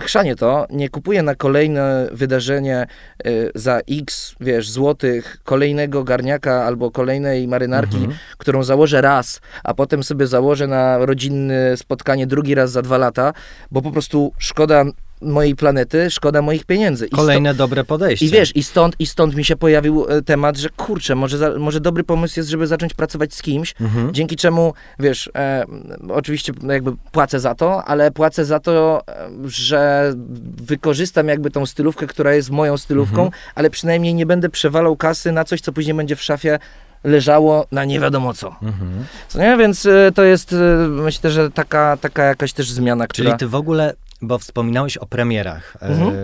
chrzanie 0.00 0.36
to, 0.36 0.66
nie 0.70 0.88
kupuję 0.88 1.22
na 1.22 1.34
kolejne 1.34 2.08
wydarzenie 2.12 2.86
y, 3.26 3.50
za 3.54 3.80
x, 3.90 4.34
wiesz, 4.40 4.70
złotych 4.70 5.38
kolejnego 5.44 6.04
garniaka 6.04 6.64
albo 6.64 6.90
kolejnej 6.90 7.48
marynarki, 7.48 7.96
mhm. 7.96 8.14
którą 8.38 8.62
założę 8.62 9.00
raz, 9.00 9.40
a 9.64 9.74
potem 9.74 10.02
sobie 10.02 10.26
założę 10.26 10.66
na 10.66 10.98
rodzinne 10.98 11.76
spotkanie 11.76 12.26
drugi 12.26 12.54
raz 12.54 12.70
za 12.70 12.82
dwa 12.82 12.98
lata, 12.98 13.32
bo 13.70 13.82
po 13.82 13.90
prostu 13.90 14.32
szkoda 14.38 14.84
mojej 15.24 15.56
planety, 15.56 16.10
szkoda 16.10 16.42
moich 16.42 16.64
pieniędzy. 16.64 17.06
I 17.06 17.10
Kolejne 17.10 17.48
stąd, 17.48 17.58
dobre 17.58 17.84
podejście. 17.84 18.26
I 18.26 18.28
wiesz, 18.28 18.56
i 18.56 18.62
stąd, 18.62 18.96
i 18.98 19.06
stąd 19.06 19.34
mi 19.34 19.44
się 19.44 19.56
pojawił 19.56 20.06
e, 20.08 20.22
temat, 20.22 20.56
że 20.56 20.68
kurczę, 20.68 21.14
może, 21.14 21.38
za, 21.38 21.58
może 21.58 21.80
dobry 21.80 22.04
pomysł 22.04 22.40
jest, 22.40 22.50
żeby 22.50 22.66
zacząć 22.66 22.94
pracować 22.94 23.34
z 23.34 23.42
kimś, 23.42 23.74
mhm. 23.80 24.14
dzięki 24.14 24.36
czemu, 24.36 24.74
wiesz, 24.98 25.30
e, 25.34 25.64
oczywiście 26.08 26.52
jakby 26.68 26.92
płacę 27.12 27.40
za 27.40 27.54
to, 27.54 27.84
ale 27.84 28.10
płacę 28.10 28.44
za 28.44 28.60
to, 28.60 29.02
e, 29.08 29.30
że 29.44 30.12
wykorzystam 30.56 31.28
jakby 31.28 31.50
tą 31.50 31.66
stylówkę, 31.66 32.06
która 32.06 32.34
jest 32.34 32.50
moją 32.50 32.78
stylówką, 32.78 33.24
mhm. 33.24 33.42
ale 33.54 33.70
przynajmniej 33.70 34.14
nie 34.14 34.26
będę 34.26 34.48
przewalał 34.48 34.96
kasy 34.96 35.32
na 35.32 35.44
coś, 35.44 35.60
co 35.60 35.72
później 35.72 35.94
będzie 35.94 36.16
w 36.16 36.22
szafie 36.22 36.58
leżało 37.04 37.66
na 37.72 37.84
nie 37.84 38.00
wiadomo 38.00 38.34
co. 38.34 38.48
Mhm. 38.62 39.04
co 39.28 39.38
nie? 39.38 39.56
Więc 39.56 39.86
y, 39.86 40.12
to 40.14 40.24
jest, 40.24 40.52
y, 40.52 40.56
myślę, 40.88 41.30
że 41.30 41.50
taka, 41.50 41.96
taka 41.96 42.24
jakaś 42.24 42.52
też 42.52 42.70
zmiana, 42.70 43.06
która... 43.06 43.26
Czyli 43.26 43.38
ty 43.38 43.48
w 43.48 43.54
ogóle 43.54 43.94
bo 44.22 44.38
wspominałeś 44.38 44.96
o 44.96 45.06
premierach. 45.06 45.76
E, 45.76 45.86
mhm. 45.86 46.08
E, 46.08 46.14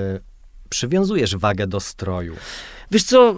przywiązujesz 0.69 1.37
wagę 1.37 1.67
do 1.67 1.81
stroju. 1.81 2.37
Wiesz 2.91 3.05
co, 3.05 3.35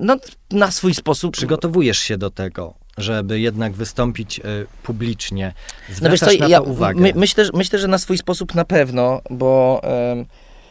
no, 0.00 0.16
na 0.50 0.70
swój 0.70 0.94
sposób. 0.94 1.32
Przygotowujesz 1.32 1.98
się 1.98 2.18
do 2.18 2.30
tego, 2.30 2.74
żeby 2.98 3.40
jednak 3.40 3.72
wystąpić 3.72 4.38
y, 4.38 4.42
publicznie. 4.82 5.54
Zwracasz 5.90 6.20
no 6.20 6.26
wiesz 6.26 6.38
co, 6.38 6.44
na 6.44 6.48
ja, 6.48 6.58
to 6.58 6.64
uwagę. 6.64 7.00
My, 7.00 7.12
myślę, 7.14 7.44
myślę, 7.54 7.78
że 7.78 7.88
na 7.88 7.98
swój 7.98 8.18
sposób 8.18 8.54
na 8.54 8.64
pewno, 8.64 9.20
bo 9.30 9.80
y, 10.22 10.26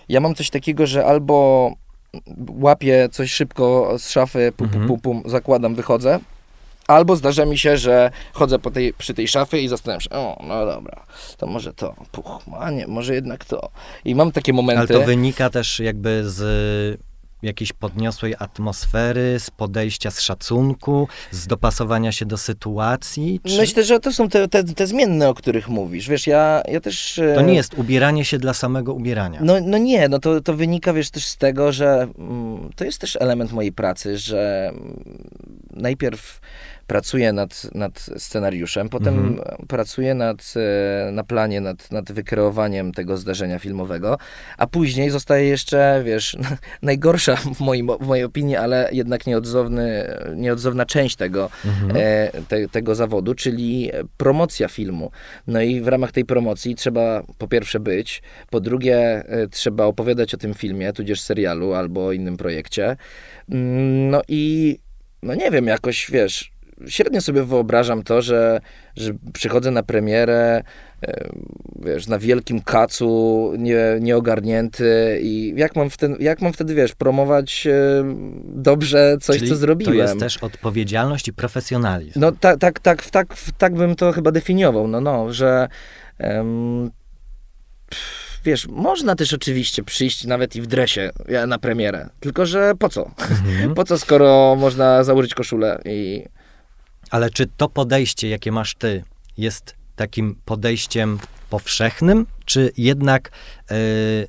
ja 0.09 0.19
mam 0.19 0.35
coś 0.35 0.49
takiego, 0.49 0.87
że 0.87 1.05
albo 1.05 1.71
łapię 2.49 3.09
coś 3.11 3.31
szybko 3.31 3.95
z 3.99 4.09
szafy, 4.09 4.53
pum, 4.57 4.69
pum, 4.69 4.81
mhm. 4.81 4.99
pum, 4.99 5.21
pum, 5.21 5.31
zakładam, 5.31 5.75
wychodzę, 5.75 6.19
Albo 6.87 7.15
zdarza 7.15 7.45
mi 7.45 7.57
się, 7.57 7.77
że 7.77 8.11
chodzę 8.33 8.59
po 8.59 8.71
tej, 8.71 8.93
przy 8.93 9.13
tej 9.13 9.27
szafie 9.27 9.61
i 9.61 9.67
zastanawiam 9.67 10.01
się, 10.01 10.09
o, 10.09 10.43
no 10.47 10.65
dobra, 10.65 11.05
to 11.37 11.47
może 11.47 11.73
to, 11.73 11.95
puch, 12.11 12.41
a 12.59 12.71
nie, 12.71 12.87
może 12.87 13.15
jednak 13.15 13.45
to. 13.45 13.69
I 14.05 14.15
mam 14.15 14.31
takie 14.31 14.53
momenty. 14.53 14.79
Ale 14.79 14.87
to 14.87 15.05
wynika 15.05 15.49
też 15.49 15.79
jakby 15.79 16.21
z 16.25 17.01
jakiejś 17.41 17.73
podniosłej 17.73 18.35
atmosfery, 18.39 19.39
z 19.39 19.51
podejścia 19.51 20.11
z 20.11 20.21
szacunku, 20.21 21.07
z 21.31 21.47
dopasowania 21.47 22.11
się 22.11 22.25
do 22.25 22.37
sytuacji? 22.37 23.39
Czy... 23.43 23.57
Myślę, 23.57 23.83
że 23.83 23.99
to 23.99 24.13
są 24.13 24.29
te, 24.29 24.47
te, 24.47 24.63
te, 24.63 24.87
zmienne, 24.87 25.29
o 25.29 25.33
których 25.33 25.69
mówisz. 25.69 26.09
Wiesz, 26.09 26.27
ja, 26.27 26.61
ja 26.67 26.81
też... 26.81 27.21
To 27.35 27.41
nie 27.41 27.53
jest 27.53 27.73
ubieranie 27.73 28.25
się 28.25 28.37
dla 28.37 28.53
samego 28.53 28.93
ubierania. 28.93 29.39
No, 29.43 29.53
no 29.61 29.77
nie, 29.77 30.09
no 30.09 30.19
to, 30.19 30.41
to 30.41 30.53
wynika, 30.53 30.93
wiesz, 30.93 31.09
też 31.09 31.25
z 31.25 31.37
tego, 31.37 31.71
że 31.71 32.07
mm, 32.17 32.69
to 32.75 32.85
jest 32.85 33.01
też 33.01 33.17
element 33.19 33.51
mojej 33.51 33.71
pracy, 33.71 34.17
że 34.17 34.71
najpierw 35.73 36.39
pracuję 36.87 37.33
nad, 37.33 37.75
nad 37.75 38.09
scenariuszem, 38.17 38.89
potem 38.89 39.19
mhm. 39.19 39.67
pracuję 39.67 40.13
nad, 40.13 40.53
e, 41.07 41.11
na 41.11 41.23
planie, 41.23 41.61
nad, 41.61 41.91
nad 41.91 42.11
wykreowaniem 42.11 42.91
tego 42.91 43.17
zdarzenia 43.17 43.59
filmowego, 43.59 44.17
a 44.57 44.67
później 44.67 45.09
zostaje 45.09 45.47
jeszcze, 45.47 46.01
wiesz, 46.05 46.37
najgorsza 46.81 47.35
w, 47.35 47.59
moim, 47.59 47.87
w 48.01 48.07
mojej 48.07 48.25
opinii, 48.25 48.55
ale 48.55 48.89
jednak 48.91 49.27
nieodzowny, 49.27 50.17
nieodzowna 50.35 50.85
część 50.85 51.15
tego, 51.15 51.49
mhm. 51.65 51.91
e, 51.95 52.31
te, 52.47 52.67
tego 52.67 52.95
zawodu, 52.95 53.35
czyli 53.35 53.91
promocja 54.17 54.67
filmu. 54.67 55.11
No 55.47 55.61
i 55.61 55.81
w 55.81 55.87
ramach 55.87 56.11
tej 56.11 56.25
promocji 56.25 56.75
trzeba 56.75 57.23
po 57.37 57.47
pierwsze 57.47 57.79
być, 57.79 58.21
po 58.49 58.59
drugie 58.59 58.97
e, 58.97 59.47
trzeba 59.47 59.85
opowiadać 59.85 60.33
o 60.33 60.37
tym 60.37 60.53
filmie, 60.53 60.93
tudzież 60.93 61.21
serialu 61.21 61.73
albo 61.73 62.11
innym 62.11 62.37
projekcie. 62.37 62.97
Mm, 63.51 64.09
no 64.09 64.21
i 64.27 64.77
no 65.23 65.35
nie 65.35 65.51
wiem, 65.51 65.67
jakoś 65.67 66.11
wiesz, 66.11 66.51
średnio 66.87 67.21
sobie 67.21 67.43
wyobrażam 67.43 68.03
to, 68.03 68.21
że, 68.21 68.59
że 68.95 69.13
przychodzę 69.33 69.71
na 69.71 69.83
premierę, 69.83 70.63
e, 71.01 71.29
wiesz, 71.85 72.07
na 72.07 72.19
wielkim 72.19 72.61
kacu, 72.61 73.53
nie, 73.57 73.79
nieogarnięty 73.99 75.19
i 75.21 75.53
jak 75.57 75.75
mam, 75.75 75.89
wtedy, 75.89 76.15
jak 76.19 76.41
mam 76.41 76.53
wtedy, 76.53 76.75
wiesz, 76.75 76.95
promować 76.95 77.67
e, 77.67 78.03
dobrze 78.43 79.17
coś, 79.21 79.37
Czyli 79.37 79.49
co 79.49 79.55
zrobiłem. 79.55 79.95
to 79.95 80.01
jest 80.01 80.19
też 80.19 80.37
odpowiedzialność 80.37 81.27
i 81.27 81.33
profesjonalizm. 81.33 82.19
No 82.19 82.31
tak, 82.31 82.59
tak, 82.59 82.79
tak, 82.79 83.09
tak, 83.09 83.35
tak 83.57 83.75
bym 83.75 83.95
to 83.95 84.11
chyba 84.11 84.31
definiował, 84.31 84.87
no, 84.87 85.01
no, 85.01 85.33
że 85.33 85.67
um, 86.19 86.91
wiesz, 88.45 88.67
można 88.67 89.15
też 89.15 89.33
oczywiście 89.33 89.83
przyjść 89.83 90.25
nawet 90.25 90.55
i 90.55 90.61
w 90.61 90.67
dresie 90.67 91.11
na 91.47 91.59
premierę, 91.59 92.09
tylko 92.19 92.45
że 92.45 92.73
po 92.79 92.89
co? 92.89 93.11
Mhm. 93.31 93.73
Po 93.77 93.83
co, 93.83 93.99
skoro 93.99 94.55
można 94.59 95.03
założyć 95.03 95.33
koszulę 95.33 95.81
i 95.85 96.25
ale 97.11 97.29
czy 97.29 97.47
to 97.57 97.69
podejście, 97.69 98.29
jakie 98.29 98.51
masz 98.51 98.75
ty, 98.75 99.03
jest 99.37 99.75
takim 99.95 100.35
podejściem 100.45 101.19
powszechnym, 101.49 102.25
czy 102.45 102.71
jednak 102.77 103.31
yy, 103.69 103.77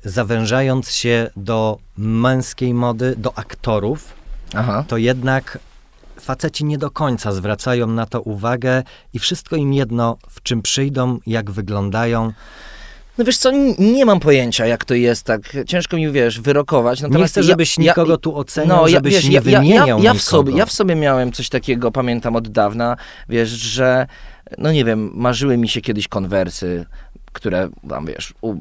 zawężając 0.03 0.91
się 0.91 1.29
do 1.35 1.77
męskiej 1.97 2.73
mody, 2.73 3.15
do 3.17 3.37
aktorów, 3.37 4.13
Aha. 4.53 4.85
to 4.87 4.97
jednak 4.97 5.59
faceci 6.19 6.65
nie 6.65 6.77
do 6.77 6.91
końca 6.91 7.31
zwracają 7.31 7.87
na 7.87 8.05
to 8.05 8.21
uwagę 8.21 8.83
i 9.13 9.19
wszystko 9.19 9.55
im 9.55 9.73
jedno, 9.73 10.17
w 10.29 10.41
czym 10.43 10.61
przyjdą, 10.61 11.19
jak 11.27 11.51
wyglądają. 11.51 12.33
No 13.19 13.25
wiesz 13.25 13.37
co, 13.37 13.51
nie 13.79 14.05
mam 14.05 14.19
pojęcia, 14.19 14.65
jak 14.65 14.85
to 14.85 14.93
jest, 14.93 15.23
tak 15.23 15.41
ciężko 15.67 15.97
mi, 15.97 16.11
wiesz, 16.11 16.41
wyrokować. 16.41 17.01
Natomiast 17.01 17.35
nie 17.35 17.41
chcę, 17.41 17.43
żebyś 17.43 17.77
ja, 17.77 17.83
nikogo 17.83 18.17
tu 18.17 18.37
oceniał, 18.37 18.77
no, 18.77 18.87
ja, 18.87 18.93
żebyś 18.93 19.13
wiesz, 19.13 19.25
nie 19.25 19.35
ja, 19.35 19.41
wymieniał 19.41 19.99
ja, 19.99 20.03
ja, 20.03 20.13
w 20.13 20.21
sobie, 20.21 20.53
ja 20.53 20.65
w 20.65 20.71
sobie 20.71 20.95
miałem 20.95 21.31
coś 21.31 21.49
takiego, 21.49 21.91
pamiętam 21.91 22.35
od 22.35 22.47
dawna, 22.47 22.97
wiesz, 23.29 23.49
że 23.49 24.07
no 24.57 24.71
nie 24.71 24.85
wiem, 24.85 25.11
marzyły 25.13 25.57
mi 25.57 25.69
się 25.69 25.81
kiedyś 25.81 26.07
konwersy, 26.07 26.85
które 27.33 27.69
tam 27.89 28.05
wiesz, 28.05 28.33
u, 28.41 28.55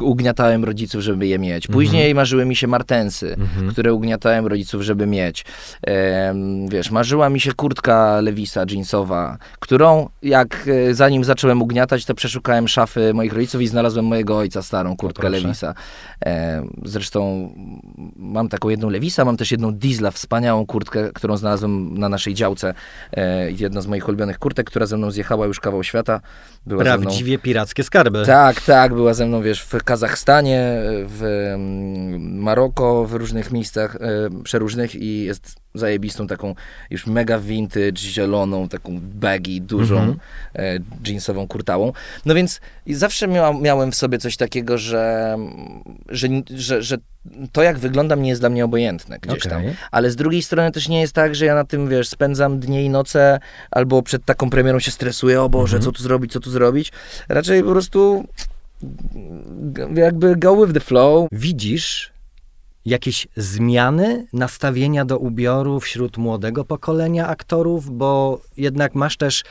ugniatałem 0.00 0.64
rodziców, 0.64 1.02
żeby 1.02 1.26
je 1.26 1.38
mieć. 1.38 1.66
Później 1.66 2.02
mhm. 2.02 2.16
marzyły 2.16 2.44
mi 2.44 2.56
się 2.56 2.66
martensy, 2.66 3.36
mhm. 3.38 3.70
które 3.70 3.94
ugniatałem 3.94 4.46
rodziców, 4.46 4.82
żeby 4.82 5.06
mieć. 5.06 5.44
Wiesz, 6.68 6.90
marzyła 6.90 7.30
mi 7.30 7.40
się 7.40 7.52
kurtka 7.52 8.20
Lewisa 8.20 8.64
jeansowa, 8.70 9.38
którą 9.60 10.08
jak 10.22 10.68
e, 10.68 10.94
zanim 10.94 11.24
zacząłem 11.24 11.62
ugniatać, 11.62 12.04
to 12.04 12.14
przeszukałem 12.14 12.68
szafy 12.68 13.14
moich 13.14 13.32
rodziców 13.32 13.62
i 13.62 13.66
znalazłem 13.66 14.04
mojego 14.04 14.38
ojca 14.38 14.62
starą 14.62 14.96
kurtkę 14.96 15.28
Lewisa. 15.28 15.74
Zresztą 16.84 17.50
mam 18.16 18.48
taką 18.48 18.68
jedną 18.68 18.90
Lewisa, 18.90 19.24
mam 19.24 19.36
też 19.36 19.50
jedną 19.50 19.72
Diesla, 19.72 20.10
wspaniałą 20.10 20.66
kurtkę, 20.66 21.10
którą 21.14 21.36
znalazłem 21.36 21.98
na 21.98 22.08
naszej 22.08 22.34
działce. 22.34 22.74
E, 23.12 23.50
jedna 23.52 23.80
z 23.80 23.86
moich 23.86 24.08
ulubionych 24.08 24.38
kurtek, 24.38 24.66
która 24.66 24.86
ze 24.86 24.96
mną 24.96 25.10
zjechała 25.10 25.46
już 25.46 25.60
kawał 25.60 25.84
świata. 25.84 26.20
Była 26.66 26.84
Prawdziwie 26.84 27.38
pirackie 27.38 27.84
skarby. 27.84 28.05
Tak, 28.26 28.60
tak, 28.60 28.94
była 28.94 29.14
ze 29.14 29.26
mną, 29.26 29.42
wiesz, 29.42 29.62
w 29.62 29.84
Kazachstanie, 29.84 30.82
w 31.06 31.22
mm, 31.54 32.38
Maroko, 32.38 33.04
w 33.04 33.12
różnych 33.12 33.52
miejscach 33.52 33.96
e, 33.96 34.42
przeróżnych 34.42 34.94
i 34.94 35.24
jest 35.24 35.56
zajebistą 35.78 36.26
taką 36.26 36.54
już 36.90 37.06
mega 37.06 37.38
vintage, 37.38 37.96
zieloną, 37.96 38.68
taką 38.68 39.00
baggy, 39.00 39.60
dużą, 39.60 39.98
mm 39.98 40.12
-hmm. 40.12 40.18
e, 40.54 40.78
jeansową 41.06 41.48
kurtałą. 41.48 41.92
No 42.26 42.34
więc 42.34 42.60
zawsze 42.86 43.28
miała, 43.28 43.52
miałem 43.52 43.92
w 43.92 43.94
sobie 43.94 44.18
coś 44.18 44.36
takiego, 44.36 44.78
że, 44.78 45.36
że, 46.08 46.28
że, 46.50 46.82
że 46.82 46.98
to, 47.52 47.62
jak 47.62 47.78
wyglądam, 47.78 48.22
nie 48.22 48.28
jest 48.28 48.42
dla 48.42 48.50
mnie 48.50 48.64
obojętne 48.64 49.18
gdzieś 49.18 49.46
okay. 49.46 49.50
tam. 49.50 49.62
Ale 49.90 50.10
z 50.10 50.16
drugiej 50.16 50.42
strony 50.42 50.72
też 50.72 50.88
nie 50.88 51.00
jest 51.00 51.12
tak, 51.12 51.34
że 51.34 51.44
ja 51.44 51.54
na 51.54 51.64
tym, 51.64 51.88
wiesz, 51.88 52.08
spędzam 52.08 52.58
dnie 52.58 52.84
i 52.84 52.90
noce, 52.90 53.38
albo 53.70 54.02
przed 54.02 54.24
taką 54.24 54.50
premierą 54.50 54.78
się 54.78 54.90
stresuję, 54.90 55.42
o 55.42 55.48
Boże, 55.48 55.76
mm 55.76 55.82
-hmm. 55.82 55.84
co 55.84 55.92
tu 55.92 56.02
zrobić, 56.02 56.32
co 56.32 56.40
tu 56.40 56.50
zrobić. 56.50 56.92
Raczej 57.28 57.62
po 57.62 57.70
prostu 57.70 58.24
jakby 59.94 60.36
go 60.36 60.66
with 60.66 60.74
the 60.74 60.80
flow. 60.80 61.28
Widzisz 61.32 62.15
jakieś 62.86 63.28
zmiany 63.36 64.26
nastawienia 64.32 65.04
do 65.04 65.18
ubioru 65.18 65.80
wśród 65.80 66.16
młodego 66.16 66.64
pokolenia 66.64 67.28
aktorów, 67.28 67.96
bo 67.96 68.40
jednak 68.56 68.94
masz 68.94 69.16
też 69.16 69.44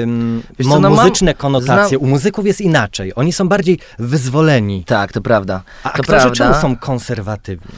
um, 0.00 0.42
co, 0.62 0.80
no 0.80 0.90
muzyczne 0.90 1.30
mam, 1.30 1.38
konotacje. 1.38 1.98
U 1.98 2.06
muzyków 2.06 2.46
jest 2.46 2.60
inaczej. 2.60 3.12
Oni 3.14 3.32
są 3.32 3.48
bardziej 3.48 3.78
wyzwoleni. 3.98 4.84
Tak, 4.84 5.12
to 5.12 5.20
prawda. 5.20 5.62
A 5.82 5.88
to 5.88 5.94
aktorzy 5.94 6.18
prawda. 6.18 6.34
czemu 6.34 6.54
są 6.54 6.76
konserwatywni? 6.76 7.72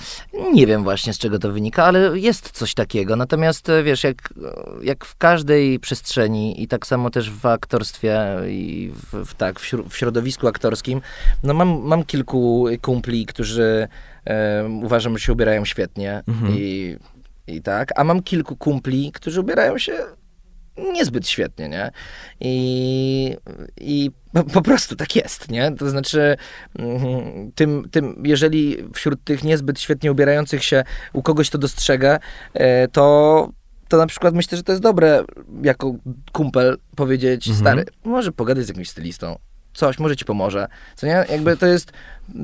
Nie 0.52 0.66
wiem 0.66 0.82
właśnie 0.82 1.12
z 1.12 1.18
czego 1.18 1.38
to 1.38 1.52
wynika, 1.52 1.84
ale 1.84 2.18
jest 2.18 2.50
coś 2.50 2.74
takiego. 2.74 3.16
Natomiast 3.16 3.68
e, 3.68 3.82
wiesz, 3.82 4.04
jak, 4.04 4.34
jak 4.82 5.04
w 5.04 5.16
każdej 5.16 5.78
przestrzeni 5.80 6.62
i 6.62 6.68
tak 6.68 6.86
samo 6.86 7.10
też 7.10 7.30
w 7.30 7.46
aktorstwie 7.46 8.20
i 8.48 8.92
w, 8.94 9.26
w 9.26 9.34
tak, 9.34 9.60
w, 9.60 9.72
w 9.88 9.96
środowisku 9.96 10.48
aktorskim, 10.48 11.00
no 11.42 11.54
mam, 11.54 11.80
mam 11.82 12.04
kilku 12.04 12.66
kumpli, 12.82 13.26
którzy 13.26 13.88
uważam, 14.82 15.18
że 15.18 15.24
się 15.24 15.32
ubierają 15.32 15.64
świetnie 15.64 16.22
mhm. 16.28 16.54
i, 16.58 16.96
i 17.46 17.62
tak. 17.62 17.92
A 17.96 18.04
mam 18.04 18.22
kilku 18.22 18.56
kumpli, 18.56 19.12
którzy 19.12 19.40
ubierają 19.40 19.78
się 19.78 19.92
niezbyt 20.92 21.28
świetnie, 21.28 21.68
nie? 21.68 21.90
I, 22.40 23.36
i 23.80 24.10
po 24.52 24.62
prostu 24.62 24.96
tak 24.96 25.16
jest, 25.16 25.50
nie? 25.50 25.72
To 25.78 25.90
znaczy, 25.90 26.36
mm, 26.78 27.52
tym, 27.54 27.88
tym, 27.90 28.22
jeżeli 28.26 28.76
wśród 28.94 29.24
tych 29.24 29.44
niezbyt 29.44 29.80
świetnie 29.80 30.12
ubierających 30.12 30.64
się 30.64 30.84
u 31.12 31.22
kogoś 31.22 31.50
to 31.50 31.58
dostrzega, 31.58 32.18
e, 32.54 32.88
to, 32.88 33.48
to 33.88 33.96
na 33.96 34.06
przykład 34.06 34.34
myślę, 34.34 34.56
że 34.56 34.64
to 34.64 34.72
jest 34.72 34.82
dobre 34.82 35.24
jako 35.62 35.94
kumpel 36.32 36.78
powiedzieć, 36.96 37.48
mhm. 37.48 37.66
stary, 37.66 37.84
może 38.04 38.32
pogadaj 38.32 38.64
z 38.64 38.68
jakimś 38.68 38.88
stylistą, 38.88 39.38
coś, 39.78 39.98
może 39.98 40.16
ci 40.16 40.24
pomoże. 40.24 40.66
Co 40.96 41.06
nie? 41.06 41.24
Jakby 41.30 41.56
to 41.56 41.66
jest, 41.66 41.92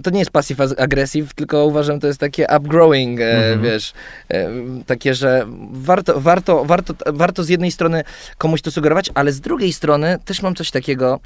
to 0.03 0.11
nie 0.11 0.19
jest 0.19 0.31
passive 0.31 0.61
aggressive, 0.79 1.35
tylko 1.35 1.65
uważam, 1.65 2.01
to 2.01 2.07
jest 2.07 2.21
takie 2.21 2.47
upgrowing, 2.57 3.21
e, 3.21 3.25
mhm. 3.25 3.63
wiesz, 3.63 3.93
e, 4.29 4.51
takie, 4.87 5.15
że 5.15 5.47
warto, 5.73 6.21
warto, 6.21 6.65
warto, 6.65 6.95
warto 7.13 7.45
z 7.45 7.49
jednej 7.49 7.73
strony 7.73 8.05
komuś 8.39 8.63
to 8.63 8.71
sugerować, 8.71 9.11
ale 9.15 9.33
z 9.33 9.41
drugiej 9.41 9.73
strony 9.73 10.19
też 10.25 10.43
mam 10.43 10.55
coś 10.55 10.71
takiego, 10.71 11.21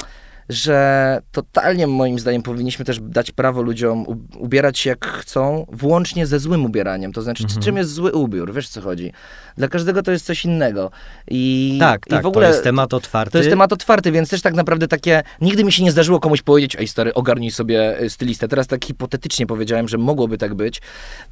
że 0.48 1.20
totalnie 1.32 1.86
moim 1.86 2.18
zdaniem 2.18 2.42
powinniśmy 2.42 2.84
też 2.84 3.00
dać 3.00 3.30
prawo 3.30 3.62
ludziom 3.62 4.06
ubierać 4.38 4.78
się 4.78 4.90
jak 4.90 5.06
chcą, 5.06 5.66
włącznie 5.72 6.26
ze 6.26 6.38
złym 6.38 6.64
ubieraniem. 6.64 7.12
To 7.12 7.22
znaczy, 7.22 7.42
mhm. 7.42 7.62
czym 7.62 7.76
jest 7.76 7.90
zły 7.90 8.12
ubiór? 8.12 8.52
Wiesz 8.52 8.68
co 8.68 8.80
chodzi? 8.80 9.12
Dla 9.56 9.68
każdego 9.68 10.02
to 10.02 10.12
jest 10.12 10.26
coś 10.26 10.44
innego. 10.44 10.90
I, 11.28 11.76
tak, 11.80 12.06
i 12.06 12.10
tak, 12.10 12.22
w 12.22 12.26
ogóle 12.26 12.46
to 12.46 12.52
jest 12.52 12.64
temat 12.64 12.94
otwarty. 12.94 13.32
To 13.32 13.38
jest 13.38 13.50
temat 13.50 13.72
otwarty, 13.72 14.12
więc 14.12 14.28
też 14.28 14.42
tak 14.42 14.54
naprawdę 14.54 14.88
takie, 14.88 15.22
nigdy 15.40 15.64
mi 15.64 15.72
się 15.72 15.82
nie 15.82 15.92
zdarzyło 15.92 16.20
komuś 16.20 16.42
powiedzieć, 16.42 16.76
ej 16.76 16.88
stary, 16.88 17.14
ogarnij 17.14 17.50
sobie 17.50 18.00
y, 18.02 18.10
stylistę. 18.10 18.48
Teraz 18.48 18.66
tak 18.66 18.84
hipotetycznie 18.84 19.46
powiedziałem, 19.46 19.88
że 19.88 19.98
mogłoby 19.98 20.38
tak 20.38 20.54
być. 20.54 20.80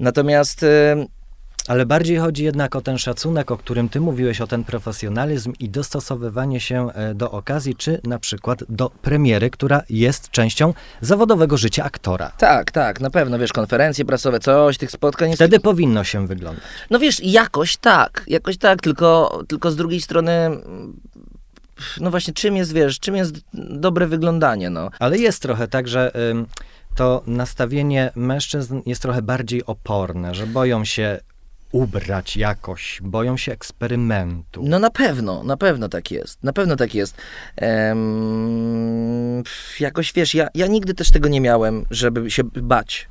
Natomiast... 0.01 0.63
Yy, 0.63 1.07
ale 1.69 1.87
bardziej 1.87 2.17
chodzi 2.17 2.45
jednak 2.45 2.77
o 2.77 2.81
ten 2.81 2.99
szacunek, 2.99 3.51
o 3.51 3.57
którym 3.57 3.89
ty 3.89 4.01
mówiłeś, 4.01 4.41
o 4.41 4.47
ten 4.47 4.65
profesjonalizm 4.65 5.53
i 5.61 5.69
dostosowywanie 5.69 6.61
się 6.61 6.91
e, 6.93 7.15
do 7.15 7.31
okazji, 7.31 7.75
czy 7.75 8.01
na 8.05 8.19
przykład 8.19 8.65
do 8.69 8.91
premiery, 8.91 9.51
która 9.51 9.83
jest 9.91 10.31
częścią 10.31 10.75
zawodowego 11.01 11.57
życia 11.57 11.85
aktora. 11.85 12.33
Tak, 12.39 12.71
tak, 12.71 13.01
na 13.01 13.11
pewno, 13.11 13.39
wiesz, 13.39 13.53
konferencje 13.53 14.05
prasowe, 14.05 14.41
coś, 14.41 14.79
tych 14.79 14.91
spotkań. 14.91 15.35
Wtedy 15.35 15.61
powinno 15.61 16.05
się 16.05 16.27
wyglądać. 16.27 16.65
No 16.91 16.99
wiesz, 16.99 17.21
jakoś 17.25 17.77
tak, 17.77 18.25
jakoś 18.27 18.59
tak, 18.59 18.83
tylko, 18.83 19.43
tylko 19.49 19.71
z 19.71 19.77
drugiej 19.77 20.01
strony 20.01 20.51
no 22.01 22.11
właśnie, 22.11 22.35
czym 22.35 22.57
jest, 22.57 22.73
wiesz, 22.73 23.01
czym 23.01 23.17
jest 23.17 23.35
dobre 23.55 24.07
wyglądanie, 24.07 24.71
no. 24.71 24.91
Ale 24.99 25.19
jest 25.19 25.43
trochę 25.43 25.69
tak, 25.69 25.89
że 25.89 26.13
to 26.95 27.23
nastawienie 27.27 28.11
mężczyzn 28.15 28.81
jest 28.87 29.03
trochę 29.03 29.23
bardziej 29.23 29.67
oporne, 29.67 30.35
że 30.35 30.47
boją 30.47 30.85
się 30.85 31.21
ubrać 31.73 32.37
jakoś, 32.37 33.01
boją 33.03 33.37
się 33.37 33.53
eksperymentu. 33.53 34.63
No 34.65 34.79
na 34.79 34.91
pewno, 34.91 35.43
na 35.43 35.57
pewno 35.57 35.89
tak 35.89 36.11
jest, 36.11 36.43
na 36.43 36.53
pewno 36.53 36.77
tak 36.77 36.95
jest. 36.95 37.17
Ehm, 37.57 39.43
jakoś 39.81 40.13
wiesz, 40.13 40.35
ja, 40.35 40.49
ja 40.55 40.67
nigdy 40.67 40.95
też 40.95 41.11
tego 41.11 41.29
nie 41.29 41.41
miałem, 41.41 41.85
żeby 41.91 42.31
się 42.31 42.43
bać. 42.45 43.09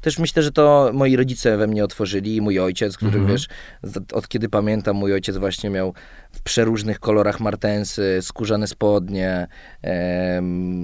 też 0.00 0.18
myślę, 0.18 0.42
że 0.42 0.52
to 0.52 0.90
moi 0.94 1.16
rodzice 1.16 1.56
we 1.56 1.66
mnie 1.66 1.84
otworzyli, 1.84 2.40
mój 2.40 2.60
ojciec, 2.60 2.96
który 2.96 3.18
mhm. 3.18 3.28
wiesz, 3.28 3.48
od 4.12 4.28
kiedy 4.28 4.48
pamiętam, 4.48 4.96
mój 4.96 5.12
ojciec 5.12 5.36
właśnie 5.36 5.70
miał 5.70 5.94
w 6.36 6.42
przeróżnych 6.42 7.00
kolorach 7.00 7.40
martensy, 7.40 8.18
skórzane 8.22 8.66
spodnie, 8.66 9.46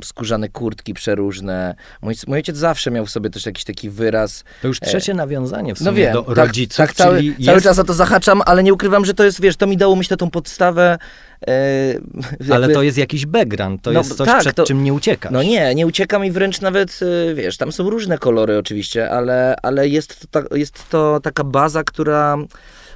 skórzane 0.04 0.48
kurtki 0.48 0.94
przeróżne. 0.94 1.74
Mój, 2.02 2.14
mój 2.26 2.36
ojciec 2.36 2.56
zawsze 2.56 2.90
miał 2.90 3.06
w 3.06 3.10
sobie 3.10 3.30
też 3.30 3.46
jakiś 3.46 3.64
taki 3.64 3.90
wyraz. 3.90 4.44
To 4.62 4.68
już 4.68 4.80
trzecie 4.80 5.12
e... 5.12 5.14
nawiązanie 5.14 5.74
w 5.74 5.80
no 5.80 5.90
sumie 5.90 6.06
no 6.06 6.14
wiem, 6.14 6.24
do 6.24 6.34
tak, 6.34 6.46
rodziców. 6.46 6.76
Tak, 6.76 6.92
cały, 6.92 7.22
cały 7.46 7.60
czas 7.60 7.78
o 7.78 7.84
to 7.84 7.94
zahaczam, 7.94 8.42
ale 8.46 8.62
nie 8.62 8.72
ukrywam, 8.74 9.04
że 9.04 9.14
to 9.14 9.24
jest, 9.24 9.40
wiesz, 9.40 9.56
to 9.56 9.66
mi 9.66 9.76
dało 9.76 9.96
myślę 9.96 10.16
tą 10.16 10.30
podstawę. 10.30 10.98
Jakby... 11.46 12.54
Ale 12.54 12.68
to 12.68 12.82
jest 12.82 12.98
jakiś 12.98 13.26
background, 13.26 13.82
to 13.82 13.92
no, 13.92 14.00
jest 14.00 14.16
coś, 14.16 14.26
tak, 14.26 14.40
przed 14.40 14.56
to... 14.56 14.64
czym 14.64 14.84
nie 14.84 14.92
uciekasz. 14.92 15.32
No 15.32 15.42
nie, 15.42 15.74
nie 15.74 15.86
uciekam 15.86 16.24
i 16.24 16.30
wręcz 16.30 16.60
nawet, 16.60 17.00
e, 17.30 17.34
wiesz, 17.34 17.56
tam 17.56 17.72
są 17.72 17.90
różne 17.90 18.18
kolory 18.18 18.58
oczywiście, 18.58 19.10
ale, 19.10 19.56
ale 19.62 19.88
jest, 19.88 20.26
to, 20.30 20.56
jest 20.56 20.88
to 20.90 21.20
taka 21.20 21.44
baza, 21.44 21.84
która 21.84 22.36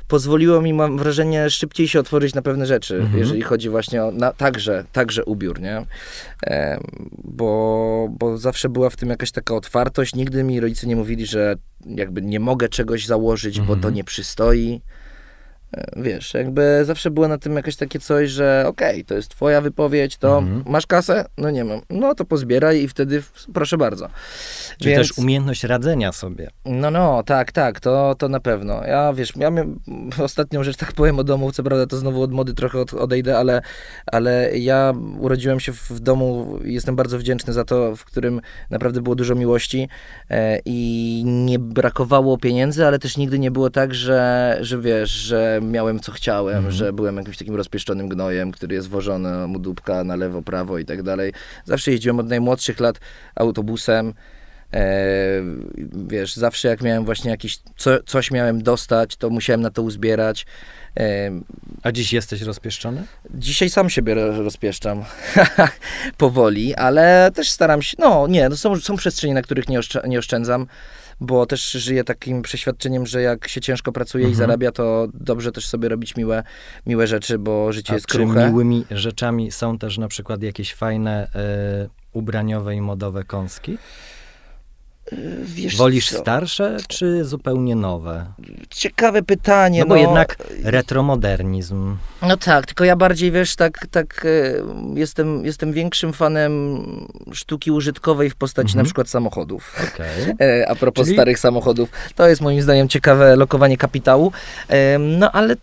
pozwoliło 0.09 0.63
mi, 0.63 0.75
mam 0.75 0.99
wrażenie, 0.99 1.51
szybciej 1.51 1.89
się 1.89 2.01
otworzyć 2.01 2.35
na 2.35 2.43
pewne 2.43 2.67
rzeczy, 2.67 2.97
mhm. 2.97 3.19
jeżeli 3.19 3.43
chodzi 3.43 3.69
właśnie 3.69 4.05
o 4.05 4.11
na, 4.11 4.33
także, 4.33 4.85
także 4.93 5.25
ubiór, 5.25 5.61
nie? 5.61 5.87
E, 6.47 6.81
bo, 7.25 8.09
bo 8.11 8.39
zawsze 8.39 8.69
była 8.69 8.91
w 8.91 8.97
tym 8.97 9.09
jakaś 9.09 9.31
taka 9.33 9.55
otwartość. 9.55 10.15
Nigdy 10.15 10.45
mi 10.45 10.61
rodzice 10.61 10.87
nie 10.87 10.97
mówili, 10.97 11.27
że 11.27 11.57
jakby 11.87 12.23
nie 12.23 12.41
mogę 12.41 12.69
czegoś 12.69 13.07
założyć, 13.07 13.59
mhm. 13.59 13.67
bo 13.67 13.75
to 13.75 13.89
mhm. 13.89 13.95
nie 13.95 14.05
przystoi. 14.05 14.81
E, 15.73 16.03
wiesz, 16.03 16.35
jakby 16.35 16.81
zawsze 16.85 17.11
było 17.11 17.29
na 17.29 17.39
tym 17.39 17.57
jakieś 17.57 17.77
takie 17.77 17.99
coś, 17.99 18.31
że 18.31 18.65
okej, 18.67 18.91
okay, 18.91 19.05
to 19.05 19.15
jest 19.15 19.29
twoja 19.29 19.61
wypowiedź, 19.61 20.17
to 20.17 20.39
mhm. 20.39 20.63
masz 20.67 20.87
kasę? 20.87 21.25
No 21.39 21.51
nie 21.51 21.65
mam. 21.65 21.81
No 21.91 22.15
to 22.15 22.25
pozbieraj 22.25 22.83
i 22.83 22.89
wtedy 22.89 23.23
proszę 23.55 23.79
bardzo. 23.79 24.09
Czyli 24.79 24.91
Więc... 24.91 25.09
też 25.09 25.19
umiejętność 25.19 25.65
radzenia 25.65 26.13
sobie. 26.13 26.51
No, 26.65 26.91
no, 26.91 27.23
tak, 27.23 27.53
tak, 27.53 27.81
to, 27.81 28.15
to 28.19 28.29
na 28.29 28.41
pewno. 28.41 28.85
Ja, 28.85 29.13
wiesz, 29.13 29.33
ja 29.37 29.51
miałem 29.51 29.81
ostatnią 30.19 30.63
rzecz, 30.63 30.77
tak 30.77 30.93
powiem 30.93 31.19
o 31.19 31.25
domu, 31.25 31.53
co 31.53 31.63
prawda 31.63 31.87
to 31.87 31.97
znowu 31.97 32.23
od 32.23 32.33
mody 32.33 32.55
trochę 32.55 32.81
od, 32.81 32.95
odejdę, 32.95 33.39
ale, 33.39 33.63
ale 34.07 34.59
ja 34.59 34.95
urodziłem 35.19 35.61
się 35.61 35.73
w 35.73 36.01
domu, 36.01 36.59
jestem 36.65 36.97
bardzo 36.97 37.19
wdzięczny 37.19 37.53
za 37.53 37.65
to, 37.65 37.97
w 37.97 38.05
którym 38.05 38.41
naprawdę 38.71 39.01
było 39.01 39.15
dużo 39.15 39.35
miłości 39.35 39.89
e, 40.31 40.61
i 40.65 41.23
nie 41.27 41.59
brakowało 41.59 42.39
pieniędzy, 42.39 42.87
ale 42.87 42.99
też 42.99 43.17
nigdy 43.17 43.39
nie 43.39 43.51
było 43.51 43.71
tak, 43.71 43.95
że, 43.95 44.57
że 44.61 44.81
wiesz, 44.81 45.11
że 45.11 45.56
miałem 45.61 46.01
co 46.01 46.13
chciałem, 46.13 46.59
mm. 46.59 46.71
że 46.71 46.93
byłem 46.93 47.17
jakimś 47.17 47.39
takim 47.39 47.57
rozpieszczonym 47.57 48.09
gnojem, 48.09 48.53
który 48.53 48.75
jest 48.75 48.89
wożony 48.89 49.47
mu 49.47 49.59
dupka 49.59 50.05
na 50.05 50.17
lewo, 50.17 50.43
prawo 50.43 50.79
i 50.79 50.85
tak 50.85 51.03
dalej. 51.03 51.33
Zawsze 51.65 51.91
jeździłem 51.91 52.19
od 52.19 52.29
najmłodszych 52.29 52.81
lat 52.81 53.01
autobusem. 53.35 54.15
E, 54.75 55.43
wiesz, 56.09 56.35
zawsze 56.35 56.69
jak 56.69 56.83
miałem 56.83 57.05
właśnie 57.05 57.31
jakiś, 57.31 57.59
co, 57.77 58.03
coś 58.03 58.31
miałem 58.31 58.63
dostać, 58.63 59.17
to 59.17 59.31
musiałem 59.31 59.61
na 59.61 59.71
to 59.71 59.83
uzbierać. 59.83 60.47
E, 60.97 61.31
A 61.83 61.93
dziś 61.93 62.13
jesteś 62.13 62.43
rozpieszczony? 62.43 63.05
Dzisiaj 63.35 63.71
sam 63.71 63.91
siebie 63.91 64.15
rozpieszczam 64.15 65.05
powoli, 66.19 66.75
ale 66.75 67.31
też 67.35 67.51
staram 67.51 67.83
się, 67.83 67.97
no 67.99 68.27
nie, 68.27 68.49
no 68.49 68.57
są, 68.57 68.81
są 68.81 68.97
przestrzenie, 68.97 69.35
na 69.35 69.43
których 69.43 69.69
nie, 69.69 69.79
oszczę, 69.79 70.03
nie 70.07 70.19
oszczędzam 70.19 70.67
bo 71.21 71.47
też 71.47 71.71
żyję 71.71 72.05
takim 72.05 72.43
przeświadczeniem, 72.43 73.07
że 73.07 73.23
jak 73.23 73.49
się 73.49 73.61
ciężko 73.61 73.93
pracuje 73.93 74.25
mhm. 74.25 74.33
i 74.33 74.37
zarabia, 74.37 74.73
to 74.73 75.09
dobrze 75.15 75.53
też 75.53 75.67
sobie 75.67 75.89
robić 75.89 76.17
miłe, 76.17 76.43
miłe 76.87 77.07
rzeczy, 77.07 77.39
bo 77.39 77.73
życie 77.73 77.93
A 77.93 77.95
jest 77.95 78.07
kruche. 78.07 78.41
Czy 78.41 78.51
miłymi 78.51 78.85
rzeczami 78.91 79.53
są 79.53 79.79
też 79.79 79.99
na 79.99 80.09
przykład 80.09 80.43
jakieś 80.43 80.75
fajne 80.75 81.29
y, 81.85 81.89
ubraniowe 82.13 82.75
i 82.75 82.81
modowe 82.81 83.25
kąski? 83.25 83.79
Wiesz 85.43 85.77
Wolisz 85.77 86.11
co? 86.11 86.19
starsze, 86.19 86.77
czy 86.89 87.25
zupełnie 87.25 87.77
nowe? 87.77 88.27
Ciekawe 88.71 89.23
pytanie. 89.23 89.81
No 89.81 89.87
bo 89.87 89.95
no, 89.95 90.01
jednak 90.01 90.37
retromodernizm. 90.63 91.97
No 92.23 92.37
tak, 92.37 92.67
tylko 92.67 92.85
ja 92.85 92.97
bardziej, 92.97 93.33
wiesz, 93.33 93.57
tak, 93.57 93.87
tak 93.91 94.27
e, 94.27 94.99
jestem, 94.99 95.45
jestem 95.45 95.73
większym 95.73 96.13
fanem 96.13 96.83
sztuki 97.33 97.71
użytkowej 97.71 98.31
w 98.31 98.35
postaci 98.35 98.69
mhm. 98.69 98.79
na 98.79 98.85
przykład 98.85 99.09
samochodów. 99.09 99.77
Okay. 99.95 100.37
A 100.69 100.75
propos 100.75 101.05
Czyli... 101.05 101.17
starych 101.17 101.39
samochodów. 101.39 101.89
To 102.15 102.29
jest 102.29 102.41
moim 102.41 102.63
zdaniem 102.63 102.89
ciekawe 102.89 103.37
lokowanie 103.37 103.77
kapitału. 103.77 104.33
No 104.99 105.33
ale 105.33 105.57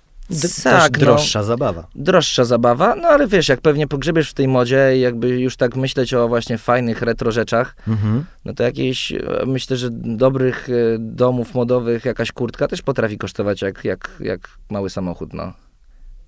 tak, 0.64 0.98
droższa 0.98 1.40
no, 1.40 1.46
zabawa. 1.46 1.88
Droższa 1.96 2.44
zabawa, 2.44 2.96
no 2.96 3.08
ale 3.08 3.28
wiesz, 3.28 3.50
jak 3.50 3.62
pewnie 3.62 3.88
pogrzebiesz 3.88 4.30
w 4.30 4.34
tej 4.34 4.48
modzie 4.48 4.98
i 4.98 5.00
jakby 5.00 5.30
już 5.30 5.58
tak 5.58 5.76
myśleć 5.76 6.14
o 6.14 6.28
właśnie 6.28 6.58
fajnych 6.58 7.02
retro 7.02 7.32
rzeczach, 7.32 7.76
mhm. 7.88 8.26
no 8.46 8.54
to 8.54 8.64
jakieś, 8.64 9.12
e, 9.12 9.20
myślę, 9.46 9.78
że 9.78 9.90
dobrych 9.92 10.70
e, 10.70 10.74
domów 11.00 11.54
modowych 11.54 12.06
jakaś 12.06 12.32
kurtka 12.32 12.68
też 12.68 12.82
potrafi 12.82 13.18
kosztować 13.18 13.62
jak, 13.62 13.86
jak, 13.86 14.12
jak 14.20 14.50
mały 14.70 14.90
samochód, 14.90 15.34
no. 15.34 15.54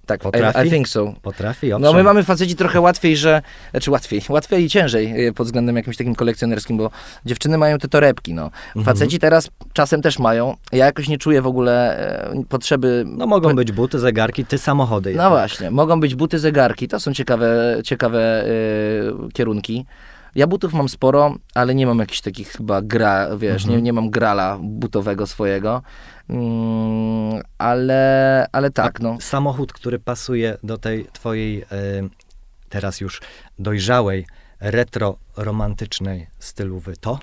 Tak, 0.06 0.22
Potrafi? 0.22 0.60
I, 0.60 0.68
I, 0.68 0.70
think 0.70 0.88
so. 0.88 1.14
Potrafi, 1.22 1.74
owszem. 1.74 1.82
No 1.82 1.94
my 1.94 2.04
mamy 2.04 2.24
faceci 2.24 2.56
trochę 2.56 2.82
łatwiej, 2.82 3.18
że, 3.18 3.42
znaczy 3.72 3.92
łatwiej, 3.92 4.22
łatwiej 4.30 4.64
i 4.64 4.70
ciężej 4.70 5.28
e, 5.28 5.34
pod 5.34 5.48
względem 5.48 5.76
jakimś 5.76 5.98
takim 5.98 6.16
kolekcjonerskim, 6.16 6.78
bo 6.78 6.90
dziewczyny 7.26 7.58
mają 7.58 7.78
te 7.78 7.88
torebki, 7.88 8.34
no. 8.34 8.46
Mhm. 8.46 8.86
Faceci 8.86 9.20
teraz 9.20 9.50
czasem 9.74 10.02
też 10.02 10.20
mają. 10.20 10.56
Ja 10.72 10.86
jakoś 10.86 11.08
nie 11.08 11.18
czuję 11.18 11.42
w 11.42 11.48
ogóle 11.48 12.00
e, 12.32 12.44
potrzeby... 12.50 13.04
No 13.08 13.28
mogą 13.28 13.50
po... 13.50 13.56
być 13.56 13.72
buty, 13.72 14.00
zegarki, 14.00 14.46
ty 14.46 14.58
samochody. 14.58 15.14
No 15.16 15.30
właśnie, 15.30 15.72
mogą 15.72 16.00
być 16.00 16.16
buty, 16.16 16.40
zegarki, 16.40 16.88
to 16.88 17.00
są 17.00 17.14
ciekawe, 17.14 17.80
ciekawe 17.84 18.46
e, 18.46 19.32
kierunki. 19.34 19.86
Ja 20.36 20.48
butów 20.48 20.74
mam 20.74 20.90
sporo, 20.90 21.36
ale 21.54 21.76
nie 21.76 21.88
mam 21.88 22.00
jakichś 22.00 22.22
takich 22.22 22.52
chyba 22.52 22.82
gra, 22.82 23.38
wiesz, 23.38 23.64
mhm. 23.64 23.76
nie, 23.76 23.82
nie 23.82 23.94
mam 23.94 24.10
grala 24.10 24.58
butowego 24.62 25.28
swojego. 25.28 25.82
Mm, 26.30 27.42
ale, 27.58 28.46
ale 28.52 28.72
tak, 28.72 29.00
no. 29.00 29.18
Samochód, 29.22 29.74
który 29.74 30.00
pasuje 30.00 30.58
do 30.64 30.78
tej 30.78 31.06
twojej 31.06 31.62
y, 31.62 31.66
teraz 32.70 33.02
już 33.02 33.22
dojrzałej, 33.60 34.26
retro-romantycznej 34.60 36.28
stylowy, 36.40 36.98
to? 36.98 37.20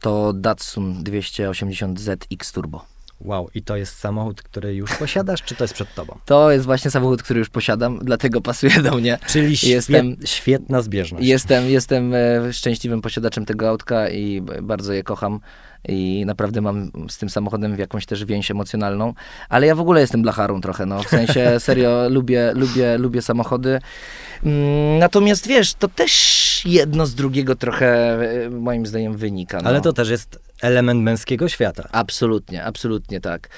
To 0.00 0.32
Datsun 0.32 1.04
280Z 1.04 2.16
X 2.32 2.52
Turbo. 2.52 2.91
Wow, 3.24 3.50
i 3.54 3.62
to 3.62 3.76
jest 3.76 3.98
samochód, 3.98 4.42
który 4.42 4.74
już 4.74 4.96
posiadasz, 4.96 5.42
czy 5.42 5.54
to 5.54 5.64
jest 5.64 5.74
przed 5.74 5.94
tobą? 5.94 6.18
To 6.24 6.50
jest 6.50 6.64
właśnie 6.64 6.90
samochód, 6.90 7.22
który 7.22 7.38
już 7.38 7.48
posiadam, 7.48 7.98
dlatego 8.02 8.40
pasuje 8.40 8.82
do 8.82 8.96
mnie. 8.96 9.18
Czyli 9.26 9.56
jestem, 9.62 10.16
świetna 10.24 10.82
zbieżność. 10.82 11.26
Jestem, 11.26 11.70
jestem 11.70 12.14
e, 12.14 12.52
szczęśliwym 12.52 13.02
posiadaczem 13.02 13.44
tego 13.44 13.68
autka 13.68 14.08
i 14.08 14.42
bardzo 14.62 14.92
je 14.92 15.02
kocham 15.02 15.40
i 15.88 16.24
naprawdę 16.26 16.60
mam 16.60 16.90
z 17.08 17.18
tym 17.18 17.30
samochodem 17.30 17.78
jakąś 17.78 18.06
też 18.06 18.24
więź 18.24 18.50
emocjonalną, 18.50 19.14
ale 19.48 19.66
ja 19.66 19.74
w 19.74 19.80
ogóle 19.80 20.00
jestem 20.00 20.22
blacharą 20.22 20.60
trochę, 20.60 20.86
no 20.86 21.02
w 21.02 21.08
sensie 21.08 21.52
serio 21.60 22.08
lubię, 22.08 22.52
lubię, 22.54 22.98
lubię 22.98 23.22
samochody. 23.22 23.78
Mm, 24.44 24.98
natomiast 24.98 25.46
wiesz, 25.46 25.74
to 25.74 25.88
też 25.88 26.62
jedno 26.64 27.06
z 27.06 27.14
drugiego 27.14 27.56
trochę 27.56 28.18
e, 28.44 28.50
moim 28.50 28.86
zdaniem 28.86 29.16
wynika. 29.16 29.60
No. 29.62 29.68
Ale 29.68 29.80
to 29.80 29.92
też 29.92 30.10
jest 30.10 30.38
element 30.62 31.02
męskiego 31.02 31.48
świata. 31.48 31.88
Absolutnie, 31.92 32.64
absolutnie 32.64 33.20
tak. 33.20 33.48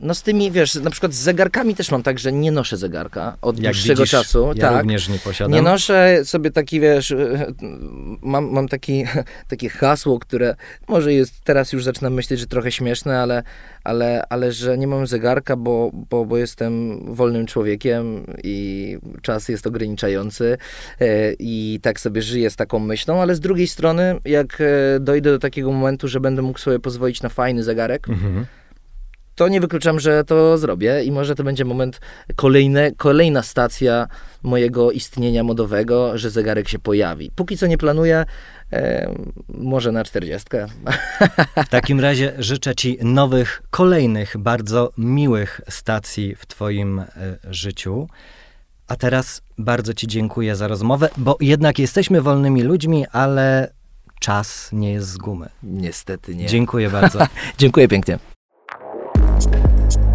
No 0.00 0.14
z 0.14 0.22
tymi, 0.22 0.50
wiesz, 0.50 0.74
na 0.74 0.90
przykład 0.90 1.12
z 1.14 1.16
zegarkami 1.16 1.74
też 1.74 1.90
mam 1.90 2.02
tak, 2.02 2.18
że 2.18 2.32
nie 2.32 2.52
noszę 2.52 2.76
zegarka 2.76 3.36
od 3.42 3.58
Jak 3.58 3.72
dłuższego 3.72 4.02
widzisz, 4.02 4.10
czasu. 4.10 4.52
Ja 4.54 4.68
tak. 4.68 4.78
również 4.78 5.08
nie 5.08 5.18
posiadam. 5.18 5.52
Nie 5.52 5.62
noszę 5.62 6.20
sobie 6.24 6.50
taki, 6.50 6.80
wiesz, 6.80 7.14
mam, 8.22 8.50
mam 8.50 8.68
taki, 8.68 9.04
takie 9.48 9.68
hasło, 9.68 10.18
które 10.18 10.54
może 10.88 11.12
jest, 11.12 11.44
teraz 11.44 11.72
już 11.72 11.84
zaczynam 11.84 12.14
myśleć, 12.14 12.40
że 12.40 12.46
trochę 12.46 12.72
śmieszne, 12.72 13.20
ale, 13.20 13.42
ale, 13.84 14.22
ale 14.28 14.52
że 14.52 14.78
nie 14.78 14.86
mam 14.86 15.06
zegarka, 15.06 15.56
bo, 15.56 15.90
bo, 16.10 16.24
bo 16.24 16.36
jestem 16.36 17.00
wolnym 17.14 17.46
człowiekiem 17.46 18.26
i 18.44 18.98
czas 19.22 19.48
jest 19.48 19.66
ograniczający 19.66 20.58
e, 21.00 21.32
i 21.38 21.80
tak 21.82 22.00
sobie 22.00 22.22
żyję 22.22 22.50
z 22.50 22.56
taką 22.56 22.78
myślą, 22.78 23.22
ale 23.22 23.34
z 23.34 23.40
drugiej 23.40 23.68
strony, 23.68 24.20
jak 24.24 24.60
e, 24.60 25.00
dojdę 25.00 25.30
do 25.30 25.38
takiego 25.38 25.72
momentu, 25.72 26.08
że 26.08 26.20
będę 26.20 26.42
mógł 26.42 26.58
sobie 26.58 26.78
pozwolić 26.78 27.22
na 27.22 27.28
fajny 27.28 27.62
zegarek, 27.62 28.08
mhm 28.08 28.46
to 29.34 29.48
nie 29.48 29.60
wykluczam, 29.60 30.00
że 30.00 30.24
to 30.24 30.58
zrobię 30.58 31.04
i 31.04 31.12
może 31.12 31.34
to 31.34 31.44
będzie 31.44 31.64
moment, 31.64 32.00
kolejne, 32.36 32.92
kolejna 32.92 33.42
stacja 33.42 34.08
mojego 34.42 34.90
istnienia 34.90 35.44
modowego, 35.44 36.18
że 36.18 36.30
zegarek 36.30 36.68
się 36.68 36.78
pojawi. 36.78 37.30
Póki 37.36 37.56
co 37.56 37.66
nie 37.66 37.78
planuję, 37.78 38.24
e, 38.72 39.14
może 39.48 39.92
na 39.92 40.04
czterdziestkę. 40.04 40.66
W 41.66 41.68
takim 41.68 42.00
razie 42.00 42.32
życzę 42.38 42.74
Ci 42.74 42.98
nowych, 43.02 43.62
kolejnych, 43.70 44.36
bardzo 44.38 44.92
miłych 44.98 45.60
stacji 45.68 46.34
w 46.34 46.46
Twoim 46.46 46.98
e, 46.98 47.06
życiu. 47.50 48.08
A 48.88 48.96
teraz 48.96 49.42
bardzo 49.58 49.94
Ci 49.94 50.06
dziękuję 50.06 50.56
za 50.56 50.68
rozmowę, 50.68 51.08
bo 51.16 51.36
jednak 51.40 51.78
jesteśmy 51.78 52.22
wolnymi 52.22 52.62
ludźmi, 52.62 53.06
ale 53.12 53.72
czas 54.20 54.68
nie 54.72 54.92
jest 54.92 55.08
z 55.08 55.16
gumy. 55.16 55.48
Niestety 55.62 56.34
nie. 56.34 56.46
Dziękuję 56.46 56.90
bardzo. 56.90 57.26
dziękuję 57.58 57.88
pięknie. 57.88 58.31
Thank 59.44 59.96
you. 59.96 60.11